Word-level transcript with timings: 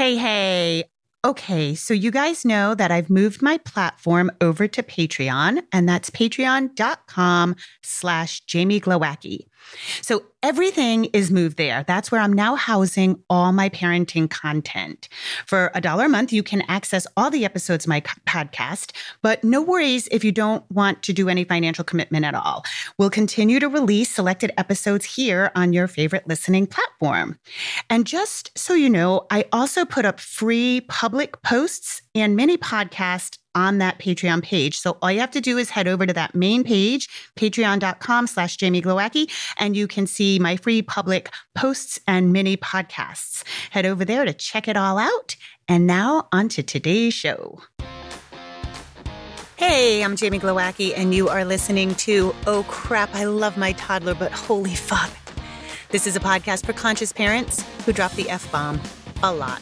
Hey, 0.00 0.16
hey. 0.16 0.84
Okay, 1.26 1.74
so 1.74 1.92
you 1.92 2.10
guys 2.10 2.46
know 2.46 2.74
that 2.74 2.90
I've 2.90 3.10
moved 3.10 3.42
my 3.42 3.58
platform 3.58 4.30
over 4.40 4.66
to 4.66 4.82
Patreon, 4.82 5.60
and 5.72 5.86
that's 5.86 6.08
patreon.com 6.08 7.54
slash 7.82 8.40
Jamie 8.46 8.80
Glowacki. 8.80 9.40
So 10.02 10.24
everything 10.42 11.06
is 11.06 11.30
moved 11.30 11.56
there. 11.56 11.84
That's 11.86 12.10
where 12.10 12.20
I'm 12.20 12.32
now 12.32 12.56
housing 12.56 13.22
all 13.28 13.52
my 13.52 13.68
parenting 13.68 14.28
content. 14.28 15.08
For 15.46 15.70
a 15.74 15.80
dollar 15.80 16.06
a 16.06 16.08
month, 16.08 16.32
you 16.32 16.42
can 16.42 16.62
access 16.62 17.06
all 17.16 17.30
the 17.30 17.44
episodes 17.44 17.84
of 17.84 17.88
my 17.88 18.00
podcast, 18.00 18.92
but 19.22 19.44
no 19.44 19.60
worries 19.60 20.08
if 20.10 20.24
you 20.24 20.32
don't 20.32 20.64
want 20.70 21.02
to 21.02 21.12
do 21.12 21.28
any 21.28 21.44
financial 21.44 21.84
commitment 21.84 22.24
at 22.24 22.34
all. 22.34 22.64
We'll 22.98 23.10
continue 23.10 23.60
to 23.60 23.68
release 23.68 24.10
selected 24.10 24.52
episodes 24.56 25.04
here 25.04 25.50
on 25.54 25.72
your 25.72 25.86
favorite 25.86 26.26
listening 26.26 26.66
platform. 26.66 27.38
And 27.88 28.06
just 28.06 28.56
so 28.58 28.74
you 28.74 28.88
know, 28.88 29.26
I 29.30 29.44
also 29.52 29.84
put 29.84 30.04
up 30.04 30.20
free 30.20 30.82
public 30.88 31.42
posts 31.42 32.02
and 32.14 32.36
mini 32.36 32.56
podcasts 32.56 33.38
on 33.54 33.78
that 33.78 33.98
Patreon 33.98 34.42
page. 34.42 34.78
So 34.78 34.98
all 35.02 35.10
you 35.10 35.20
have 35.20 35.30
to 35.32 35.40
do 35.40 35.58
is 35.58 35.70
head 35.70 35.88
over 35.88 36.06
to 36.06 36.12
that 36.12 36.34
main 36.34 36.64
page, 36.64 37.08
patreon.com 37.36 38.26
slash 38.26 38.56
Jamie 38.56 38.82
Glowacki, 38.82 39.30
and 39.58 39.76
you 39.76 39.86
can 39.86 40.06
see 40.06 40.38
my 40.38 40.56
free 40.56 40.82
public 40.82 41.30
posts 41.54 41.98
and 42.06 42.32
mini 42.32 42.56
podcasts. 42.56 43.44
Head 43.70 43.86
over 43.86 44.04
there 44.04 44.24
to 44.24 44.32
check 44.32 44.68
it 44.68 44.76
all 44.76 44.98
out. 44.98 45.36
And 45.68 45.86
now 45.86 46.28
on 46.32 46.48
to 46.50 46.62
today's 46.62 47.14
show. 47.14 47.60
Hey, 49.56 50.02
I'm 50.02 50.16
Jamie 50.16 50.38
Glowacki, 50.38 50.94
and 50.96 51.14
you 51.14 51.28
are 51.28 51.44
listening 51.44 51.94
to 51.96 52.34
Oh 52.46 52.64
Crap, 52.66 53.14
I 53.14 53.24
Love 53.24 53.58
My 53.58 53.72
Toddler, 53.72 54.14
but 54.14 54.32
Holy 54.32 54.74
Fuck. 54.74 55.10
This 55.90 56.06
is 56.06 56.16
a 56.16 56.20
podcast 56.20 56.64
for 56.64 56.72
conscious 56.72 57.12
parents 57.12 57.62
who 57.84 57.92
drop 57.92 58.12
the 58.12 58.30
F 58.30 58.50
bomb 58.50 58.80
a 59.22 59.32
lot. 59.32 59.60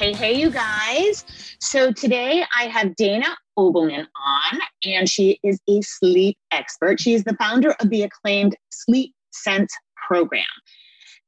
Hey, 0.00 0.14
hey, 0.14 0.32
you 0.32 0.50
guys. 0.50 1.26
So 1.60 1.92
today 1.92 2.42
I 2.58 2.68
have 2.68 2.96
Dana 2.96 3.36
Obleman 3.58 4.06
on, 4.16 4.60
and 4.82 5.06
she 5.06 5.38
is 5.42 5.60
a 5.68 5.82
sleep 5.82 6.38
expert. 6.52 6.98
She 6.98 7.12
is 7.12 7.24
the 7.24 7.36
founder 7.36 7.72
of 7.80 7.90
the 7.90 8.04
acclaimed 8.04 8.56
Sleep 8.70 9.12
Sense 9.30 9.70
program. 10.08 10.46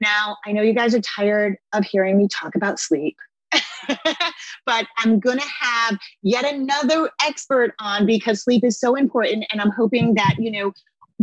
Now, 0.00 0.38
I 0.46 0.52
know 0.52 0.62
you 0.62 0.72
guys 0.72 0.94
are 0.94 1.02
tired 1.02 1.56
of 1.74 1.84
hearing 1.84 2.16
me 2.16 2.28
talk 2.28 2.54
about 2.54 2.80
sleep, 2.80 3.14
but 4.64 4.86
I'm 4.96 5.20
going 5.20 5.38
to 5.38 5.48
have 5.60 5.98
yet 6.22 6.50
another 6.50 7.10
expert 7.22 7.74
on 7.78 8.06
because 8.06 8.42
sleep 8.42 8.64
is 8.64 8.80
so 8.80 8.94
important. 8.94 9.44
And 9.52 9.60
I'm 9.60 9.72
hoping 9.72 10.14
that, 10.14 10.36
you 10.38 10.50
know, 10.50 10.72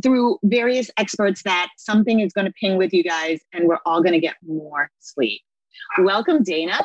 through 0.03 0.37
various 0.43 0.91
experts, 0.97 1.41
that 1.45 1.69
something 1.79 2.19
is 2.19 2.31
going 2.31 2.45
to 2.45 2.53
ping 2.61 2.77
with 2.77 2.93
you 2.93 3.03
guys 3.03 3.39
and 3.53 3.67
we're 3.67 3.79
all 3.87 4.03
going 4.03 4.13
to 4.13 4.19
get 4.19 4.35
more 4.45 4.91
sleep. 4.99 5.41
Welcome, 5.97 6.43
Dana. 6.43 6.79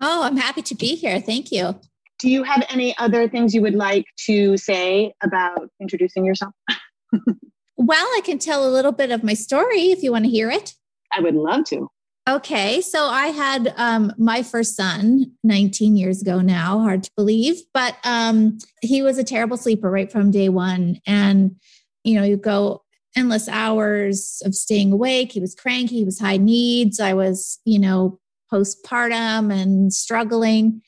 Oh, 0.00 0.22
I'm 0.22 0.36
happy 0.36 0.62
to 0.62 0.74
be 0.74 0.94
here. 0.94 1.20
Thank 1.20 1.52
you. 1.52 1.78
Do 2.18 2.28
you 2.28 2.42
have 2.42 2.64
any 2.70 2.96
other 2.98 3.28
things 3.28 3.54
you 3.54 3.62
would 3.62 3.74
like 3.74 4.04
to 4.26 4.56
say 4.56 5.14
about 5.22 5.70
introducing 5.80 6.24
yourself? 6.24 6.52
well, 7.76 8.06
I 8.06 8.20
can 8.24 8.38
tell 8.38 8.66
a 8.66 8.70
little 8.70 8.92
bit 8.92 9.10
of 9.10 9.24
my 9.24 9.34
story 9.34 9.90
if 9.90 10.02
you 10.02 10.12
want 10.12 10.24
to 10.24 10.30
hear 10.30 10.50
it. 10.50 10.74
I 11.12 11.20
would 11.20 11.34
love 11.34 11.64
to. 11.66 11.88
Okay, 12.28 12.80
so 12.82 13.06
I 13.06 13.28
had 13.28 13.74
um, 13.76 14.12
my 14.18 14.42
first 14.42 14.76
son 14.76 15.32
19 15.42 15.96
years 15.96 16.20
ago 16.20 16.40
now, 16.40 16.78
hard 16.80 17.02
to 17.04 17.10
believe, 17.16 17.62
but 17.72 17.96
um, 18.04 18.58
he 18.82 19.02
was 19.02 19.18
a 19.18 19.24
terrible 19.24 19.56
sleeper 19.56 19.90
right 19.90 20.12
from 20.12 20.30
day 20.30 20.48
one. 20.48 21.00
And, 21.06 21.56
you 22.04 22.14
know, 22.14 22.22
you 22.22 22.36
go 22.36 22.82
endless 23.16 23.48
hours 23.48 24.42
of 24.44 24.54
staying 24.54 24.92
awake. 24.92 25.32
He 25.32 25.40
was 25.40 25.54
cranky, 25.54 25.96
he 25.96 26.04
was 26.04 26.20
high 26.20 26.36
needs. 26.36 27.00
I 27.00 27.14
was, 27.14 27.58
you 27.64 27.78
know, 27.78 28.20
postpartum 28.52 29.52
and 29.52 29.92
struggling 29.92 30.82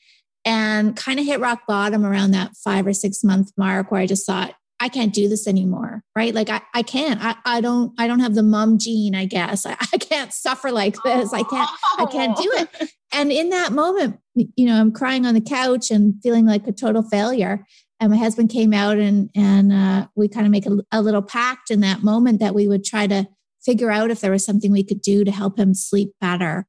and 0.45 0.95
kind 0.95 1.19
of 1.19 1.25
hit 1.25 1.39
rock 1.39 1.61
bottom 1.67 2.05
around 2.05 2.31
that 2.31 2.55
five 2.57 2.85
or 2.85 2.93
six 2.93 3.23
month 3.23 3.51
mark 3.57 3.91
where 3.91 4.01
I 4.01 4.05
just 4.05 4.25
thought, 4.25 4.55
I 4.79 4.89
can't 4.89 5.13
do 5.13 5.29
this 5.29 5.47
anymore. 5.47 6.03
Right. 6.13 6.33
Like 6.35 6.49
I, 6.49 6.61
I 6.73 6.83
can't, 6.83 7.23
I, 7.23 7.35
I 7.45 7.61
don't, 7.61 7.93
I 7.97 8.05
don't 8.05 8.19
have 8.19 8.35
the 8.35 8.43
mom 8.43 8.77
gene, 8.77 9.15
I 9.15 9.23
guess. 9.23 9.65
I, 9.65 9.77
I 9.93 9.97
can't 9.97 10.33
suffer 10.33 10.71
like 10.71 10.97
this. 11.03 11.31
I 11.33 11.43
can't, 11.43 11.69
I 11.97 12.05
can't 12.05 12.37
do 12.37 12.51
it. 12.53 12.91
And 13.15 13.31
in 13.31 13.49
that 13.51 13.71
moment, 13.71 14.17
you 14.33 14.65
know, 14.65 14.73
I'm 14.73 14.91
crying 14.91 15.27
on 15.27 15.35
the 15.35 15.39
couch 15.39 15.91
and 15.91 16.15
feeling 16.23 16.47
like 16.47 16.67
a 16.67 16.71
total 16.71 17.03
failure. 17.03 17.63
And 17.99 18.09
my 18.09 18.17
husband 18.17 18.49
came 18.49 18.73
out 18.73 18.97
and, 18.97 19.29
and 19.35 19.71
uh, 19.71 20.07
we 20.15 20.27
kind 20.27 20.47
of 20.47 20.51
make 20.51 20.65
a, 20.65 20.79
a 20.91 20.99
little 20.99 21.21
pact 21.21 21.69
in 21.69 21.81
that 21.81 22.01
moment 22.01 22.39
that 22.39 22.55
we 22.55 22.67
would 22.67 22.83
try 22.83 23.05
to 23.05 23.27
figure 23.63 23.91
out 23.91 24.09
if 24.09 24.19
there 24.19 24.31
was 24.31 24.43
something 24.43 24.71
we 24.71 24.83
could 24.83 25.03
do 25.03 25.23
to 25.23 25.29
help 25.29 25.59
him 25.59 25.75
sleep 25.75 26.13
better 26.19 26.65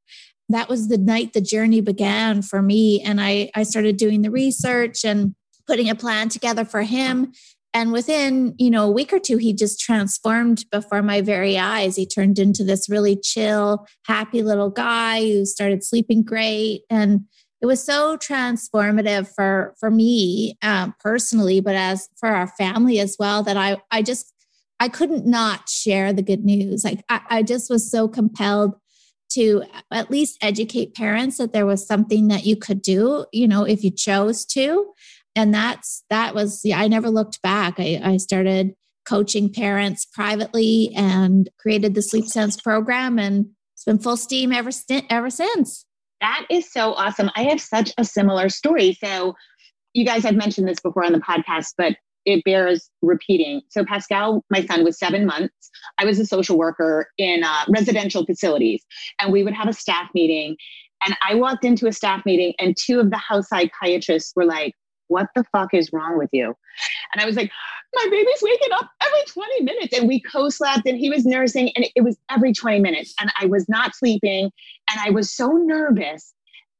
that 0.48 0.68
was 0.68 0.88
the 0.88 0.98
night 0.98 1.32
the 1.32 1.40
journey 1.40 1.80
began 1.80 2.42
for 2.42 2.60
me. 2.60 3.00
And 3.00 3.20
I, 3.20 3.50
I 3.54 3.62
started 3.62 3.96
doing 3.96 4.22
the 4.22 4.30
research 4.30 5.04
and 5.04 5.34
putting 5.66 5.88
a 5.88 5.94
plan 5.94 6.28
together 6.28 6.64
for 6.64 6.82
him. 6.82 7.32
And 7.72 7.90
within, 7.90 8.54
you 8.56 8.70
know, 8.70 8.86
a 8.86 8.90
week 8.90 9.12
or 9.12 9.18
two, 9.18 9.36
he 9.36 9.52
just 9.52 9.80
transformed 9.80 10.64
before 10.70 11.02
my 11.02 11.20
very 11.22 11.58
eyes. 11.58 11.96
He 11.96 12.06
turned 12.06 12.38
into 12.38 12.62
this 12.62 12.88
really 12.88 13.16
chill, 13.16 13.86
happy 14.06 14.42
little 14.42 14.70
guy 14.70 15.22
who 15.22 15.44
started 15.44 15.82
sleeping 15.82 16.22
great. 16.22 16.82
And 16.88 17.22
it 17.60 17.66
was 17.66 17.82
so 17.82 18.16
transformative 18.18 19.26
for 19.34 19.74
for 19.80 19.90
me 19.90 20.56
um, 20.62 20.94
personally, 21.00 21.60
but 21.60 21.74
as 21.74 22.08
for 22.20 22.28
our 22.28 22.46
family 22.46 23.00
as 23.00 23.16
well, 23.18 23.42
that 23.42 23.56
I 23.56 23.78
I 23.90 24.02
just 24.02 24.32
I 24.78 24.88
couldn't 24.88 25.26
not 25.26 25.68
share 25.68 26.12
the 26.12 26.22
good 26.22 26.44
news. 26.44 26.84
Like 26.84 27.02
I, 27.08 27.20
I 27.30 27.42
just 27.42 27.70
was 27.70 27.90
so 27.90 28.06
compelled 28.06 28.74
to 29.34 29.64
at 29.90 30.10
least 30.10 30.38
educate 30.40 30.94
parents 30.94 31.38
that 31.38 31.52
there 31.52 31.66
was 31.66 31.86
something 31.86 32.28
that 32.28 32.44
you 32.44 32.56
could 32.56 32.82
do, 32.82 33.26
you 33.32 33.48
know, 33.48 33.64
if 33.64 33.84
you 33.84 33.90
chose 33.90 34.44
to. 34.46 34.92
And 35.36 35.52
that's 35.52 36.04
that 36.10 36.34
was 36.34 36.60
yeah, 36.64 36.80
I 36.80 36.88
never 36.88 37.10
looked 37.10 37.42
back. 37.42 37.74
I, 37.78 38.00
I 38.02 38.16
started 38.18 38.74
coaching 39.06 39.52
parents 39.52 40.04
privately 40.04 40.92
and 40.96 41.48
created 41.58 41.94
the 41.94 42.02
Sleep 42.02 42.26
Sense 42.26 42.60
program 42.60 43.18
and 43.18 43.46
it's 43.74 43.84
been 43.84 43.98
full 43.98 44.16
steam 44.16 44.52
ever, 44.52 44.70
ever 45.10 45.30
since. 45.30 45.84
That 46.20 46.46
is 46.48 46.70
so 46.72 46.94
awesome. 46.94 47.30
I 47.36 47.44
have 47.44 47.60
such 47.60 47.92
a 47.98 48.04
similar 48.04 48.48
story. 48.48 48.96
So 49.02 49.34
you 49.92 50.06
guys 50.06 50.24
have 50.24 50.36
mentioned 50.36 50.68
this 50.68 50.80
before 50.80 51.04
on 51.04 51.12
the 51.12 51.18
podcast, 51.18 51.74
but 51.76 51.96
it 52.24 52.44
bears 52.44 52.90
repeating. 53.02 53.62
So 53.70 53.84
Pascal, 53.84 54.44
my 54.50 54.64
son, 54.64 54.84
was 54.84 54.98
seven 54.98 55.26
months. 55.26 55.70
I 55.98 56.04
was 56.04 56.18
a 56.18 56.26
social 56.26 56.58
worker 56.58 57.08
in 57.18 57.44
uh, 57.44 57.64
residential 57.68 58.24
facilities, 58.24 58.84
and 59.20 59.32
we 59.32 59.42
would 59.42 59.54
have 59.54 59.68
a 59.68 59.72
staff 59.72 60.08
meeting. 60.14 60.56
And 61.04 61.16
I 61.26 61.34
walked 61.34 61.64
into 61.64 61.86
a 61.86 61.92
staff 61.92 62.24
meeting, 62.24 62.54
and 62.58 62.76
two 62.76 63.00
of 63.00 63.10
the 63.10 63.18
house 63.18 63.48
psychiatrists 63.48 64.32
were 64.34 64.44
like, 64.44 64.74
"What 65.08 65.28
the 65.34 65.44
fuck 65.52 65.74
is 65.74 65.92
wrong 65.92 66.16
with 66.18 66.30
you?" 66.32 66.54
And 67.12 67.22
I 67.22 67.26
was 67.26 67.36
like, 67.36 67.50
"My 67.94 68.06
baby's 68.10 68.42
waking 68.42 68.72
up 68.72 68.88
every 69.04 69.24
20 69.26 69.62
minutes." 69.62 69.98
And 69.98 70.08
we 70.08 70.20
co-slept, 70.20 70.86
and 70.86 70.98
he 70.98 71.10
was 71.10 71.26
nursing, 71.26 71.70
and 71.76 71.86
it 71.94 72.02
was 72.02 72.16
every 72.30 72.52
20 72.52 72.80
minutes. 72.80 73.14
And 73.20 73.30
I 73.40 73.46
was 73.46 73.68
not 73.68 73.94
sleeping, 73.94 74.50
and 74.90 75.00
I 75.04 75.10
was 75.10 75.30
so 75.30 75.48
nervous 75.48 76.32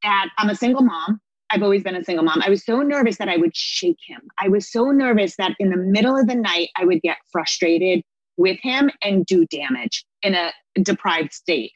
that 0.03 0.29
I'm 0.39 0.51
a 0.51 0.55
single 0.55 0.83
mom. 0.83 1.21
I've 1.55 1.63
always 1.63 1.85
been 1.85 1.95
a 1.95 2.03
single 2.03 2.25
mom. 2.25 2.43
I 2.45 2.51
was 2.51 2.65
so 2.65 2.83
nervous 2.83 3.19
that 3.19 3.29
I 3.29 3.37
would 3.37 3.55
shake 3.55 3.99
him. 4.05 4.21
I 4.41 4.49
was 4.49 4.71
so 4.71 4.91
nervous 4.91 5.37
that 5.37 5.53
in 5.61 5.71
the 5.71 5.77
middle 5.77 6.17
of 6.17 6.27
the 6.27 6.35
night, 6.35 6.71
I 6.77 6.85
would 6.85 7.01
get 7.01 7.19
frustrated 7.31 8.03
with 8.37 8.59
him 8.61 8.91
and 9.03 9.25
do 9.25 9.47
damage 9.47 10.05
in 10.23 10.35
a 10.35 10.51
deprived 10.83 11.33
state. 11.33 11.71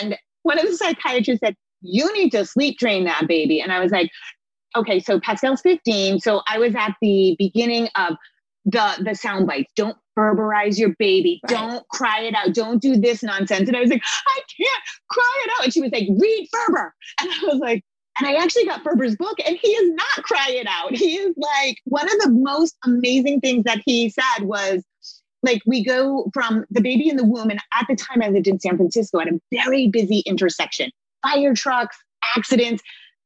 And 0.00 0.16
one 0.42 0.60
of 0.60 0.66
the 0.66 0.76
psychiatrists 0.76 1.40
said, 1.44 1.56
You 1.80 2.12
need 2.12 2.30
to 2.30 2.46
sleep 2.46 2.78
train 2.78 3.04
that 3.06 3.26
baby. 3.26 3.60
And 3.60 3.72
I 3.72 3.80
was 3.80 3.90
like, 3.90 4.08
Okay, 4.76 5.00
so 5.00 5.18
Pascal's 5.18 5.60
15. 5.62 6.20
So 6.20 6.42
I 6.48 6.58
was 6.58 6.74
at 6.76 6.94
the 7.02 7.34
beginning 7.38 7.88
of 7.96 8.14
the 8.64 9.02
the 9.04 9.14
sound 9.16 9.48
bites. 9.48 9.72
Don't 9.74 9.96
Ferberize 10.16 10.78
your 10.78 10.94
baby. 10.98 11.40
Right. 11.48 11.56
Don't 11.56 11.88
cry 11.88 12.20
it 12.20 12.34
out. 12.34 12.54
Don't 12.54 12.82
do 12.82 12.96
this 12.96 13.22
nonsense. 13.22 13.66
And 13.66 13.76
I 13.76 13.80
was 13.80 13.90
like, 13.90 14.02
I 14.28 14.40
can't 14.56 14.82
cry 15.08 15.42
it 15.44 15.50
out. 15.56 15.64
And 15.64 15.72
she 15.72 15.80
was 15.80 15.90
like, 15.90 16.06
read 16.08 16.48
Ferber. 16.52 16.94
And 17.20 17.30
I 17.30 17.46
was 17.46 17.60
like, 17.60 17.82
and 18.18 18.26
I 18.26 18.34
actually 18.34 18.66
got 18.66 18.84
Ferber's 18.84 19.16
book, 19.16 19.38
and 19.46 19.56
he 19.60 19.68
is 19.68 19.94
not 19.94 20.24
crying 20.24 20.64
out. 20.68 20.94
He 20.94 21.16
is 21.16 21.34
like, 21.36 21.78
one 21.84 22.04
of 22.04 22.20
the 22.20 22.30
most 22.30 22.76
amazing 22.84 23.40
things 23.40 23.64
that 23.64 23.80
he 23.84 24.10
said 24.10 24.44
was, 24.44 24.84
like, 25.42 25.62
we 25.66 25.84
go 25.84 26.30
from 26.34 26.64
the 26.70 26.80
baby 26.80 27.08
in 27.08 27.16
the 27.16 27.24
womb. 27.24 27.50
And 27.50 27.60
at 27.74 27.86
the 27.88 27.96
time, 27.96 28.22
I 28.22 28.28
lived 28.28 28.48
in 28.48 28.60
San 28.60 28.76
Francisco 28.76 29.18
at 29.20 29.28
a 29.28 29.40
very 29.50 29.88
busy 29.88 30.20
intersection 30.26 30.90
fire 31.22 31.54
trucks, 31.54 31.96
accidents. 32.36 32.82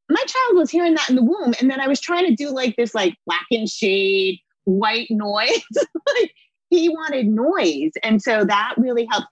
My 0.09 0.21
child 0.21 0.57
was 0.57 0.69
hearing 0.69 0.93
that 0.93 1.09
in 1.09 1.15
the 1.15 1.23
womb. 1.23 1.53
And 1.59 1.69
then 1.69 1.81
I 1.81 1.87
was 1.87 1.99
trying 1.99 2.25
to 2.27 2.35
do 2.35 2.51
like 2.51 2.75
this, 2.77 2.95
like, 2.95 3.15
black 3.25 3.45
and 3.51 3.67
shade, 3.67 4.39
white 4.63 5.07
noise. 5.09 5.63
like, 6.19 6.33
he 6.69 6.89
wanted 6.89 7.27
noise. 7.27 7.91
And 8.03 8.21
so 8.21 8.43
that 8.45 8.73
really 8.77 9.07
helped. 9.09 9.27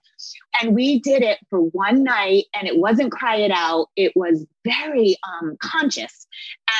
And 0.60 0.74
we 0.74 1.00
did 1.00 1.22
it 1.22 1.38
for 1.50 1.60
one 1.60 2.02
night 2.02 2.44
and 2.54 2.66
it 2.66 2.78
wasn't 2.78 3.12
cry 3.12 3.36
it 3.36 3.50
out. 3.50 3.88
It 3.96 4.12
was 4.16 4.46
very 4.64 5.16
um, 5.28 5.56
conscious. 5.60 6.26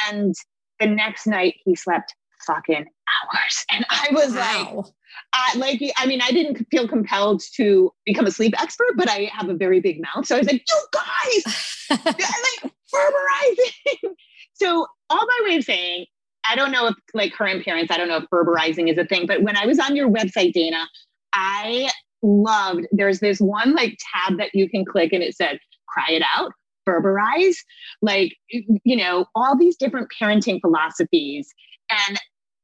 And 0.09 0.35
the 0.81 0.87
next 0.87 1.27
night 1.27 1.57
he 1.65 1.75
slept 1.75 2.15
fucking 2.47 2.87
hours. 2.87 3.65
And 3.71 3.85
I 3.91 4.09
was 4.13 4.35
wow. 4.35 4.75
like, 4.77 4.87
uh, 5.33 5.59
like 5.59 5.81
I 5.97 6.07
mean, 6.07 6.21
I 6.23 6.31
didn't 6.31 6.67
feel 6.71 6.89
compelled 6.89 7.43
to 7.55 7.93
become 8.05 8.27
a 8.27 8.31
sleep 8.31 8.55
expert, 8.61 8.95
but 8.97 9.09
I 9.09 9.31
have 9.33 9.49
a 9.49 9.55
very 9.55 9.81
big 9.81 10.01
mouth, 10.01 10.27
so 10.27 10.37
I 10.37 10.39
was 10.39 10.47
like, 10.47 10.63
"You 10.69 10.87
guys, 10.93 11.89
like 12.05 12.73
ferberizing." 12.95 14.15
so 14.55 14.87
all 15.11 15.27
my 15.27 15.49
way 15.49 15.57
of 15.57 15.65
saying, 15.65 16.07
I 16.49 16.57
don't 16.57 16.73
know 16.73 16.87
if 16.87 16.95
like 17.15 17.33
current 17.33 17.65
parents, 17.65 17.91
I 17.91 17.97
don't 17.97 18.09
know 18.09 18.19
if 18.19 18.25
ferberizing 18.25 18.91
is 18.91 18.99
a 18.99 19.05
thing, 19.05 19.27
but 19.27 19.43
when 19.43 19.57
I 19.57 19.67
was 19.67 19.79
on 19.79 19.97
your 19.97 20.11
website, 20.11 20.53
Dana, 20.53 20.87
I 21.33 21.91
loved. 22.23 22.87
There's 22.93 23.21
this 23.21 23.39
one 23.39 23.75
like 23.75 23.99
tab 24.15 24.39
that 24.39 24.51
you 24.55 24.69
can 24.69 24.85
click, 24.85 25.13
and 25.13 25.23
it 25.23 25.35
said, 25.37 25.59
"Cry 25.89 26.15
it 26.15 26.23
out." 26.37 26.53
Ferberize, 26.89 27.57
like, 28.01 28.33
you 28.49 28.97
know, 28.97 29.27
all 29.35 29.59
these 29.59 29.77
different 29.77 30.09
parenting 30.23 30.61
philosophies. 30.61 31.53
And 31.91 32.17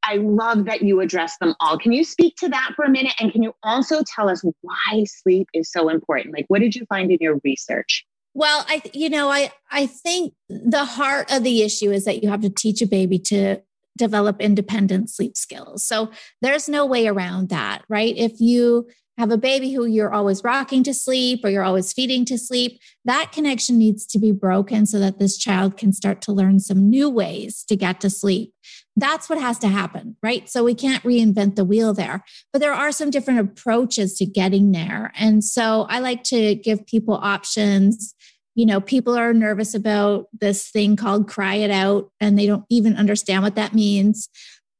I 0.05 0.17
love 0.17 0.64
that 0.67 0.82
you 0.82 1.00
address 1.00 1.37
them 1.38 1.55
all. 1.58 1.76
Can 1.76 1.90
you 1.90 2.05
speak 2.05 2.37
to 2.37 2.49
that 2.49 2.70
for 2.76 2.85
a 2.85 2.88
minute? 2.90 3.14
And 3.19 3.32
can 3.32 3.43
you 3.43 3.52
also 3.64 4.02
tell 4.14 4.28
us 4.28 4.43
why 4.61 5.05
sleep 5.06 5.49
is 5.55 5.70
so 5.73 5.88
important? 5.88 6.35
Like, 6.37 6.44
what 6.46 6.61
did 6.61 6.76
you 6.76 6.87
find 6.87 7.11
in 7.11 7.19
your 7.20 7.40
research? 7.43 8.05
Well, 8.35 8.64
I, 8.69 8.82
you 8.94 9.11
know, 9.11 9.31
I, 9.31 9.52
I 9.70 9.87
think 9.87 10.35
the 10.49 10.85
heart 10.85 11.31
of 11.32 11.43
the 11.43 11.62
issue 11.62 11.90
is 11.90 12.05
that 12.05 12.23
you 12.23 12.31
have 12.31 12.40
to 12.43 12.49
teach 12.49 12.81
a 12.81 12.87
baby 12.87 13.19
to 13.19 13.61
develop 13.97 14.41
independent 14.41 15.11
sleep 15.11 15.37
skills. 15.37 15.85
So 15.85 16.11
there's 16.41 16.69
no 16.69 16.87
way 16.87 17.06
around 17.06 17.49
that, 17.50 17.83
right? 17.89 18.17
If 18.17 18.41
you 18.41 18.89
have 19.19 19.31
a 19.31 19.37
baby 19.37 19.73
who 19.73 19.85
you're 19.85 20.12
always 20.12 20.43
rocking 20.43 20.83
to 20.83 20.94
sleep 20.94 21.44
or 21.44 21.50
you're 21.50 21.62
always 21.62 21.93
feeding 21.93 22.25
to 22.25 22.39
sleep, 22.39 22.81
that 23.05 23.31
connection 23.31 23.79
needs 23.79 24.06
to 24.06 24.19
be 24.19 24.33
broken 24.33 24.87
so 24.87 24.99
that 24.99 25.19
this 25.19 25.37
child 25.37 25.77
can 25.77 25.93
start 25.93 26.23
to 26.23 26.33
learn 26.33 26.59
some 26.59 26.89
new 26.89 27.11
ways 27.11 27.62
to 27.69 27.77
get 27.77 28.00
to 28.00 28.09
sleep. 28.09 28.55
That's 28.97 29.29
what 29.29 29.41
has 29.41 29.59
to 29.61 29.69
happen, 29.69 30.17
right? 30.23 30.49
So 30.49 30.65
we 30.65 30.75
can't 30.75 31.03
reinvent 31.03 31.56
the 31.56 31.65
wheel 31.65 31.93
there, 31.93 32.25
but 32.53 32.61
there 32.61 32.73
are 32.73 32.93
some 32.93 33.11
different 33.11 33.41
approaches 33.41 34.17
to 34.17 34.27
getting 34.27 34.73
there. 34.73 35.12
And 35.15 35.45
so 35.45 35.87
I 35.88 35.99
like 35.99 36.25
to 36.25 36.55
give 36.55 36.87
people 36.87 37.15
options. 37.15 38.15
You 38.54 38.66
know, 38.66 38.81
people 38.81 39.16
are 39.16 39.32
nervous 39.32 39.75
about 39.75 40.26
this 40.40 40.69
thing 40.69 40.96
called 40.96 41.28
cry 41.28 41.54
it 41.54 41.70
out, 41.70 42.10
and 42.20 42.38
they 42.38 42.46
don't 42.46 42.64
even 42.69 42.96
understand 42.96 43.43
what 43.43 43.56
that 43.56 43.75
means. 43.75 44.28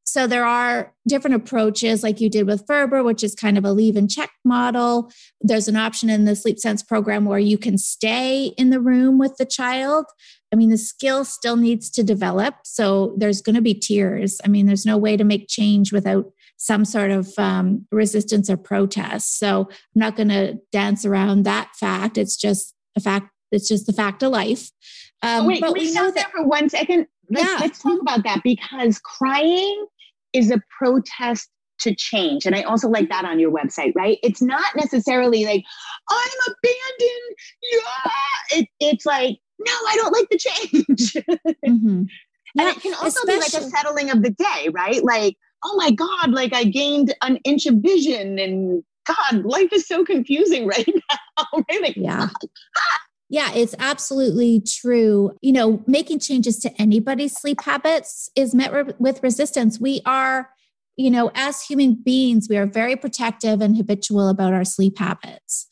So 0.05 0.27
there 0.27 0.45
are 0.45 0.93
different 1.09 1.37
approaches, 1.37 2.03
like 2.03 2.21
you 2.21 2.29
did 2.29 2.47
with 2.47 2.67
Ferber, 2.67 3.03
which 3.03 3.25
is 3.25 3.35
kind 3.35 3.57
of 3.57 3.65
a 3.65 3.73
leave 3.73 3.97
and 3.97 4.11
check 4.11 4.31
model. 4.45 5.11
There's 5.41 5.69
an 5.69 5.77
option 5.77 6.11
in 6.11 6.27
the 6.27 6.37
Sleep 6.37 6.59
Sense 6.59 6.83
program 6.83 7.25
where 7.25 7.39
you 7.39 7.57
can 7.57 7.79
stay 7.79 8.53
in 8.59 8.69
the 8.69 8.81
room 8.81 9.19
with 9.19 9.37
the 9.39 9.47
child. 9.47 10.05
I 10.53 10.57
mean, 10.57 10.69
the 10.69 10.77
skill 10.77 11.25
still 11.25 11.57
needs 11.57 11.89
to 11.93 12.03
develop. 12.03 12.57
So 12.65 13.15
there's 13.17 13.41
going 13.41 13.57
to 13.57 13.63
be 13.63 13.73
tears. 13.73 14.39
I 14.45 14.49
mean, 14.49 14.67
there's 14.67 14.85
no 14.85 14.99
way 14.99 15.17
to 15.17 15.25
make 15.25 15.49
change 15.49 15.95
without 15.95 16.27
some 16.59 16.85
sort 16.85 17.11
of 17.11 17.33
um, 17.39 17.87
resistance 17.91 18.51
or 18.51 18.59
protest. 18.59 19.39
So 19.39 19.69
I'm 19.71 19.77
not 19.95 20.17
going 20.17 20.29
to 20.29 20.59
dance 20.73 21.07
around 21.07 21.45
that 21.45 21.71
fact. 21.81 22.19
It's 22.19 22.37
just 22.37 22.75
a 22.97 23.01
fact. 23.01 23.29
It's 23.53 23.69
just 23.69 23.87
the 23.87 23.93
fact 23.93 24.23
of 24.23 24.33
life. 24.33 24.71
Um, 25.23 25.47
Wait, 25.47 25.61
but 25.61 25.73
we 25.73 25.93
know 25.93 26.11
that 26.11 26.31
for 26.33 26.47
one 26.47 26.69
second. 26.69 27.07
Let's, 27.31 27.49
yeah. 27.49 27.57
let's 27.61 27.83
talk 27.83 28.01
about 28.01 28.25
that 28.25 28.43
because 28.43 28.99
crying 28.99 29.87
is 30.33 30.51
a 30.51 30.61
protest 30.77 31.49
to 31.81 31.95
change. 31.95 32.47
And 32.47 32.55
I 32.55 32.63
also 32.63 32.89
like 32.89 33.09
that 33.09 33.25
on 33.25 33.39
your 33.39 33.51
website, 33.51 33.93
right? 33.95 34.19
It's 34.23 34.43
not 34.43 34.75
necessarily 34.77 35.45
like, 35.45 35.65
I'm 36.11 36.31
abandoned. 36.49 37.37
Yeah. 37.73 38.59
It, 38.59 38.69
it's 38.81 39.07
like, 39.07 39.39
no, 39.59 39.73
I 39.73 39.97
don't 39.97 40.13
like 40.13 40.29
the 40.31 40.39
change. 40.39 41.13
mm-hmm. 41.67 42.03
Yeah, 42.55 42.69
and 42.69 42.77
it 42.77 42.83
can 42.83 42.95
also 42.95 43.27
be 43.27 43.37
like 43.37 43.55
a 43.55 43.63
settling 43.63 44.11
of 44.11 44.23
the 44.23 44.31
day, 44.31 44.69
right? 44.73 45.03
Like, 45.03 45.37
oh 45.65 45.77
my 45.77 45.91
God, 45.91 46.31
like 46.31 46.53
I 46.53 46.65
gained 46.65 47.15
an 47.23 47.37
inch 47.45 47.67
of 47.67 47.77
vision 47.77 48.39
and 48.39 48.85
God, 49.07 49.45
life 49.45 49.73
is 49.73 49.87
so 49.87 50.05
confusing 50.05 50.67
right 50.67 50.87
now. 50.87 51.45
right? 51.71 51.83
Like, 51.83 51.97
yeah. 51.97 52.29
Yeah, 53.33 53.51
it's 53.55 53.75
absolutely 53.79 54.61
true. 54.61 55.33
You 55.41 55.53
know, 55.53 55.83
making 55.87 56.19
changes 56.19 56.59
to 56.59 56.71
anybody's 56.81 57.33
sleep 57.33 57.63
habits 57.63 58.29
is 58.37 58.55
met 58.55 58.75
re- 58.75 58.93
with 58.99 59.23
resistance. 59.23 59.81
We 59.81 60.03
are, 60.05 60.51
you 60.97 61.11
know, 61.11 61.31
as 61.35 61.63
human 61.63 61.95
beings, 61.95 62.47
we 62.51 62.59
are 62.59 62.67
very 62.67 62.95
protective 62.95 63.63
and 63.63 63.75
habitual 63.75 64.29
about 64.29 64.53
our 64.53 64.67
sleep 64.67 64.99
habits. 64.99 65.67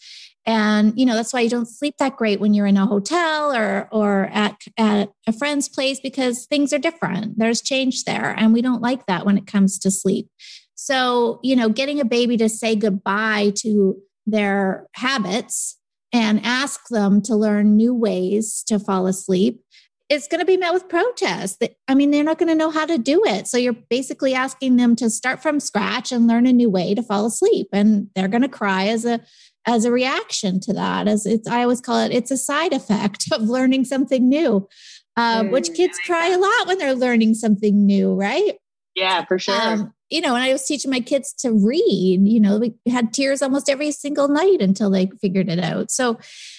And 0.46 0.94
you 0.98 1.04
know 1.04 1.14
that's 1.14 1.34
why 1.34 1.40
you 1.42 1.50
don't 1.50 1.68
sleep 1.68 1.96
that 1.98 2.16
great 2.16 2.40
when 2.40 2.54
you're 2.54 2.66
in 2.66 2.78
a 2.78 2.86
hotel 2.86 3.52
or 3.54 3.90
or 3.92 4.30
at 4.32 4.56
at 4.78 5.10
a 5.26 5.32
friend's 5.34 5.68
place 5.68 6.00
because 6.00 6.46
things 6.46 6.72
are 6.72 6.78
different. 6.78 7.38
There's 7.38 7.60
change 7.60 8.04
there, 8.04 8.34
and 8.38 8.54
we 8.54 8.62
don't 8.62 8.80
like 8.80 9.04
that 9.04 9.26
when 9.26 9.36
it 9.36 9.46
comes 9.46 9.78
to 9.80 9.90
sleep. 9.90 10.28
So 10.76 11.40
you 11.42 11.54
know, 11.56 11.68
getting 11.68 12.00
a 12.00 12.06
baby 12.06 12.38
to 12.38 12.48
say 12.48 12.74
goodbye 12.74 13.52
to 13.58 13.96
their 14.26 14.86
habits 14.94 15.76
and 16.12 16.40
ask 16.44 16.88
them 16.88 17.22
to 17.22 17.36
learn 17.36 17.76
new 17.76 17.94
ways 17.94 18.62
to 18.66 18.78
fall 18.78 19.06
asleep, 19.06 19.62
it's 20.08 20.26
going 20.26 20.40
to 20.40 20.44
be 20.46 20.56
met 20.56 20.74
with 20.74 20.88
protest. 20.88 21.62
I 21.86 21.94
mean, 21.94 22.10
they're 22.10 22.24
not 22.24 22.38
going 22.38 22.48
to 22.48 22.54
know 22.56 22.70
how 22.70 22.84
to 22.84 22.98
do 22.98 23.22
it. 23.24 23.46
So 23.46 23.56
you're 23.56 23.72
basically 23.72 24.34
asking 24.34 24.76
them 24.76 24.96
to 24.96 25.08
start 25.08 25.40
from 25.40 25.60
scratch 25.60 26.10
and 26.10 26.26
learn 26.26 26.46
a 26.46 26.52
new 26.52 26.68
way 26.68 26.94
to 26.94 27.02
fall 27.02 27.26
asleep, 27.26 27.68
and 27.72 28.08
they're 28.14 28.28
going 28.28 28.42
to 28.42 28.48
cry 28.48 28.88
as 28.88 29.04
a 29.04 29.20
as 29.66 29.84
a 29.84 29.92
reaction 29.92 30.58
to 30.58 30.72
that. 30.72 31.06
As 31.06 31.26
it's, 31.26 31.46
I 31.46 31.62
always 31.62 31.80
call 31.80 32.00
it, 32.00 32.12
it's 32.12 32.30
a 32.30 32.36
side 32.36 32.72
effect 32.72 33.26
of 33.32 33.42
learning 33.42 33.84
something 33.84 34.28
new. 34.28 34.68
Uh, 35.16 35.42
mm, 35.42 35.50
which 35.50 35.74
kids 35.74 35.98
cry 36.06 36.28
a 36.28 36.38
lot 36.38 36.66
when 36.66 36.78
they're 36.78 36.94
learning 36.94 37.34
something 37.34 37.84
new, 37.84 38.14
right? 38.14 38.56
Yeah, 38.94 39.24
for 39.24 39.38
sure. 39.38 39.60
Um, 39.60 39.92
you 40.10 40.20
know, 40.20 40.34
and 40.34 40.42
I 40.42 40.52
was 40.52 40.66
teaching 40.66 40.90
my 40.90 41.00
kids 41.00 41.32
to 41.34 41.52
read, 41.52 42.20
you 42.26 42.40
know, 42.40 42.58
we 42.58 42.74
had 42.90 43.12
tears 43.12 43.42
almost 43.42 43.70
every 43.70 43.92
single 43.92 44.28
night 44.28 44.60
until 44.60 44.90
they 44.90 45.08
figured 45.20 45.48
it 45.48 45.60
out. 45.60 45.90
So 45.90 46.18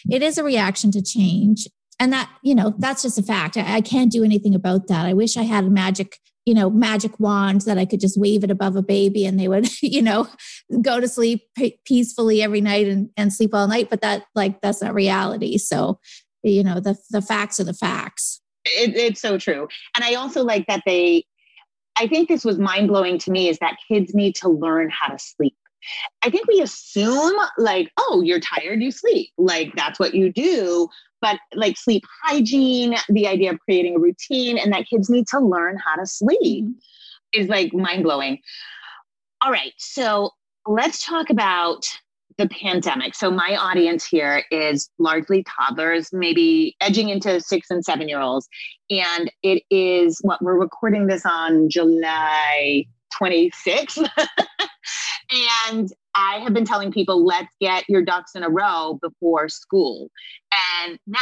it 0.09 0.23
is 0.23 0.37
a 0.37 0.43
reaction 0.43 0.89
to 0.91 1.01
change. 1.01 1.67
And 1.99 2.13
that, 2.13 2.29
you 2.41 2.55
know, 2.55 2.73
that's 2.79 3.03
just 3.03 3.19
a 3.19 3.23
fact. 3.23 3.57
I, 3.57 3.75
I 3.75 3.81
can't 3.81 4.11
do 4.11 4.23
anything 4.23 4.55
about 4.55 4.87
that. 4.87 5.05
I 5.05 5.13
wish 5.13 5.35
I 5.35 5.43
had 5.43 5.65
a 5.65 5.69
magic, 5.69 6.17
you 6.45 6.53
know, 6.53 6.69
magic 6.69 7.19
wand 7.19 7.61
that 7.61 7.77
I 7.77 7.85
could 7.85 7.99
just 7.99 8.19
wave 8.19 8.43
it 8.43 8.51
above 8.51 8.77
a 8.77 8.81
baby 8.81 9.25
and 9.25 9.37
they 9.37 9.49
would, 9.49 9.69
you 9.81 10.01
know, 10.01 10.27
go 10.81 11.01
to 11.01 11.07
sleep 11.07 11.41
peacefully 11.85 12.41
every 12.41 12.61
night 12.61 12.87
and, 12.87 13.09
and 13.17 13.33
sleep 13.33 13.53
all 13.53 13.67
night. 13.67 13.89
But 13.89 14.01
that, 14.01 14.23
like, 14.33 14.61
that's 14.61 14.81
not 14.81 14.93
reality. 14.93 15.57
So, 15.57 15.99
you 16.41 16.63
know, 16.63 16.79
the, 16.79 16.97
the 17.09 17.21
facts 17.21 17.59
are 17.59 17.65
the 17.65 17.73
facts. 17.73 18.41
It, 18.65 18.95
it's 18.95 19.21
so 19.21 19.37
true. 19.37 19.67
And 19.95 20.05
I 20.05 20.15
also 20.15 20.43
like 20.43 20.67
that 20.67 20.83
they 20.85 21.25
I 21.97 22.07
think 22.07 22.29
this 22.29 22.45
was 22.45 22.57
mind 22.57 22.87
blowing 22.87 23.17
to 23.19 23.31
me 23.31 23.49
is 23.49 23.57
that 23.59 23.77
kids 23.87 24.13
need 24.13 24.35
to 24.37 24.49
learn 24.49 24.89
how 24.89 25.09
to 25.09 25.19
sleep. 25.19 25.55
I 26.23 26.29
think 26.29 26.47
we 26.47 26.61
assume 26.61 27.33
like, 27.57 27.91
oh, 27.97 28.21
you're 28.23 28.39
tired, 28.39 28.81
you 28.81 28.91
sleep. 28.91 29.29
Like 29.37 29.73
that's 29.75 29.99
what 29.99 30.13
you 30.13 30.31
do. 30.31 30.87
But 31.21 31.39
like 31.53 31.77
sleep 31.77 32.03
hygiene, 32.23 32.95
the 33.09 33.27
idea 33.27 33.51
of 33.51 33.59
creating 33.59 33.95
a 33.95 33.99
routine 33.99 34.57
and 34.57 34.73
that 34.73 34.87
kids 34.87 35.09
need 35.09 35.27
to 35.27 35.39
learn 35.39 35.77
how 35.77 35.95
to 35.95 36.05
sleep 36.05 36.65
is 37.33 37.47
like 37.47 37.73
mind 37.73 38.03
blowing. 38.03 38.39
All 39.43 39.51
right. 39.51 39.73
So 39.77 40.31
let's 40.67 41.05
talk 41.05 41.29
about 41.29 41.85
the 42.41 42.49
pandemic. 42.49 43.13
So 43.13 43.29
my 43.29 43.55
audience 43.55 44.03
here 44.03 44.43
is 44.49 44.89
largely 44.97 45.43
toddlers, 45.43 46.09
maybe 46.11 46.75
edging 46.81 47.09
into 47.09 47.39
six 47.39 47.69
and 47.69 47.85
seven 47.85 48.09
year 48.09 48.19
olds. 48.19 48.47
And 48.89 49.31
it 49.43 49.63
is 49.69 50.19
what 50.23 50.41
we're 50.41 50.59
recording 50.59 51.05
this 51.05 51.23
on 51.23 51.69
July 51.69 52.85
26th. 53.21 54.09
and 55.67 55.93
I 56.15 56.39
have 56.39 56.53
been 56.53 56.65
telling 56.65 56.91
people, 56.91 57.23
let's 57.23 57.53
get 57.61 57.87
your 57.87 58.03
ducks 58.03 58.31
in 58.33 58.43
a 58.43 58.49
row 58.49 58.97
before 59.01 59.47
school. 59.47 60.09
And 60.83 60.97
now, 61.05 61.19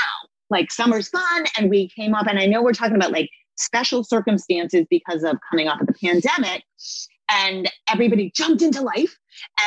like 0.49 0.71
summer's 0.71 1.09
gone, 1.09 1.45
and 1.57 1.69
we 1.69 1.89
came 1.89 2.15
up, 2.15 2.25
and 2.25 2.39
I 2.39 2.47
know 2.47 2.63
we're 2.63 2.73
talking 2.73 2.95
about 2.95 3.11
like 3.11 3.29
special 3.55 4.03
circumstances 4.03 4.87
because 4.89 5.23
of 5.23 5.37
coming 5.51 5.67
off 5.67 5.81
of 5.81 5.87
the 5.87 5.93
pandemic 5.93 6.63
and 7.29 7.69
everybody 7.89 8.31
jumped 8.35 8.61
into 8.61 8.81
life. 8.81 9.15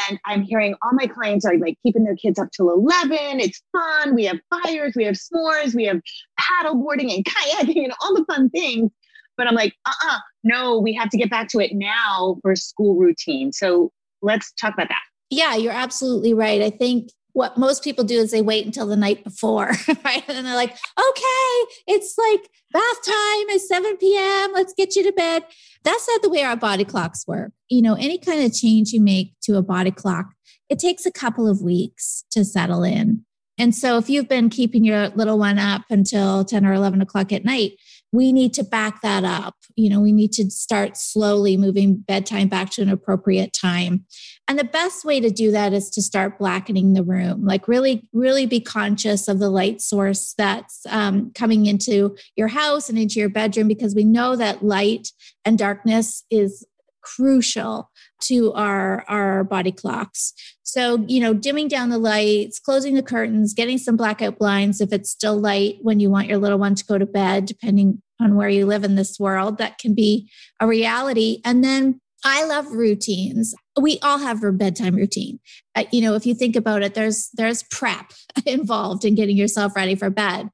And 0.08 0.18
I'm 0.26 0.42
hearing 0.42 0.74
all 0.82 0.90
my 0.92 1.06
clients 1.06 1.44
are 1.44 1.56
like 1.56 1.76
keeping 1.82 2.04
their 2.04 2.16
kids 2.16 2.38
up 2.38 2.48
till 2.54 2.70
11. 2.70 3.40
It's 3.40 3.62
fun. 3.72 4.14
We 4.14 4.24
have 4.24 4.38
fires, 4.50 4.94
we 4.96 5.04
have 5.04 5.14
s'mores, 5.14 5.74
we 5.74 5.84
have 5.84 6.00
paddle 6.38 6.74
boarding 6.74 7.10
and 7.10 7.24
kayaking 7.24 7.84
and 7.84 7.92
all 8.02 8.14
the 8.14 8.24
fun 8.26 8.50
things. 8.50 8.90
But 9.36 9.46
I'm 9.46 9.54
like, 9.54 9.74
uh 9.86 9.90
uh-uh, 9.90 10.16
uh 10.16 10.20
no, 10.44 10.78
we 10.78 10.92
have 10.94 11.08
to 11.10 11.16
get 11.16 11.30
back 11.30 11.48
to 11.48 11.60
it 11.60 11.70
now 11.72 12.36
for 12.42 12.54
school 12.54 12.96
routine. 12.96 13.52
So 13.52 13.90
let's 14.20 14.52
talk 14.52 14.74
about 14.74 14.88
that. 14.88 15.02
Yeah, 15.30 15.54
you're 15.56 15.72
absolutely 15.72 16.34
right. 16.34 16.60
I 16.60 16.70
think 16.70 17.08
what 17.32 17.56
most 17.56 17.82
people 17.82 18.04
do 18.04 18.16
is 18.16 18.30
they 18.30 18.42
wait 18.42 18.66
until 18.66 18.86
the 18.86 18.96
night 18.96 19.24
before, 19.24 19.66
right? 20.04 20.22
And 20.28 20.46
they're 20.46 20.54
like, 20.54 20.70
okay, 20.72 21.64
it's 21.86 22.16
like 22.18 22.50
bath 22.72 23.04
time 23.04 23.48
is 23.50 23.68
7 23.68 23.96
p.m. 23.96 24.52
Let's 24.52 24.74
get 24.74 24.96
you 24.96 25.02
to 25.04 25.12
bed. 25.12 25.44
That's 25.82 26.06
not 26.08 26.22
the 26.22 26.30
way 26.30 26.42
our 26.42 26.56
body 26.56 26.84
clocks 26.84 27.26
work. 27.26 27.52
You 27.68 27.82
know, 27.82 27.94
any 27.94 28.18
kind 28.18 28.44
of 28.44 28.54
change 28.54 28.92
you 28.92 29.00
make 29.00 29.34
to 29.44 29.56
a 29.56 29.62
body 29.62 29.90
clock, 29.90 30.26
it 30.68 30.78
takes 30.78 31.06
a 31.06 31.12
couple 31.12 31.48
of 31.48 31.62
weeks 31.62 32.24
to 32.32 32.44
settle 32.44 32.82
in. 32.82 33.24
And 33.58 33.74
so 33.74 33.98
if 33.98 34.08
you've 34.08 34.28
been 34.28 34.48
keeping 34.48 34.84
your 34.84 35.08
little 35.08 35.38
one 35.38 35.58
up 35.58 35.82
until 35.90 36.44
10 36.44 36.66
or 36.66 36.72
11 36.72 37.02
o'clock 37.02 37.32
at 37.32 37.44
night, 37.44 37.72
we 38.10 38.32
need 38.32 38.52
to 38.54 38.64
back 38.64 39.00
that 39.02 39.24
up. 39.24 39.54
You 39.74 39.90
know, 39.90 40.00
we 40.00 40.12
need 40.12 40.32
to 40.32 40.50
start 40.50 40.96
slowly 40.96 41.56
moving 41.56 41.96
bedtime 41.96 42.48
back 42.48 42.70
to 42.70 42.82
an 42.82 42.90
appropriate 42.90 43.52
time. 43.52 44.04
And 44.52 44.58
the 44.58 44.64
best 44.64 45.06
way 45.06 45.18
to 45.18 45.30
do 45.30 45.50
that 45.52 45.72
is 45.72 45.88
to 45.92 46.02
start 46.02 46.38
blackening 46.38 46.92
the 46.92 47.02
room. 47.02 47.42
Like, 47.42 47.68
really, 47.68 48.06
really 48.12 48.44
be 48.44 48.60
conscious 48.60 49.26
of 49.26 49.38
the 49.38 49.48
light 49.48 49.80
source 49.80 50.34
that's 50.36 50.84
um, 50.90 51.32
coming 51.34 51.64
into 51.64 52.14
your 52.36 52.48
house 52.48 52.90
and 52.90 52.98
into 52.98 53.18
your 53.18 53.30
bedroom, 53.30 53.66
because 53.66 53.94
we 53.94 54.04
know 54.04 54.36
that 54.36 54.62
light 54.62 55.08
and 55.46 55.56
darkness 55.56 56.24
is 56.30 56.66
crucial 57.00 57.90
to 58.24 58.52
our 58.52 59.04
our 59.08 59.42
body 59.42 59.72
clocks 59.72 60.32
so 60.62 61.04
you 61.08 61.18
know 61.18 61.34
dimming 61.34 61.66
down 61.66 61.88
the 61.88 61.98
lights 61.98 62.60
closing 62.60 62.94
the 62.94 63.02
curtains 63.02 63.54
getting 63.54 63.76
some 63.76 63.96
blackout 63.96 64.38
blinds 64.38 64.80
if 64.80 64.92
it's 64.92 65.10
still 65.10 65.36
light 65.36 65.78
when 65.82 65.98
you 65.98 66.08
want 66.08 66.28
your 66.28 66.38
little 66.38 66.60
one 66.60 66.76
to 66.76 66.84
go 66.84 66.98
to 66.98 67.04
bed 67.04 67.44
depending 67.44 68.00
on 68.20 68.36
where 68.36 68.48
you 68.48 68.64
live 68.64 68.84
in 68.84 68.94
this 68.94 69.18
world 69.18 69.58
that 69.58 69.78
can 69.78 69.94
be 69.94 70.30
a 70.60 70.66
reality 70.68 71.40
and 71.44 71.64
then 71.64 71.98
I 72.24 72.44
love 72.44 72.70
routines. 72.70 73.54
We 73.80 73.98
all 74.02 74.18
have 74.18 74.42
a 74.44 74.52
bedtime 74.52 74.96
routine. 74.96 75.40
Uh, 75.74 75.84
you 75.90 76.02
know, 76.02 76.14
if 76.14 76.26
you 76.26 76.34
think 76.34 76.56
about 76.56 76.82
it, 76.82 76.94
there's 76.94 77.30
there's 77.34 77.62
prep 77.64 78.12
involved 78.46 79.04
in 79.04 79.14
getting 79.14 79.36
yourself 79.36 79.74
ready 79.76 79.94
for 79.94 80.10
bed. 80.10 80.50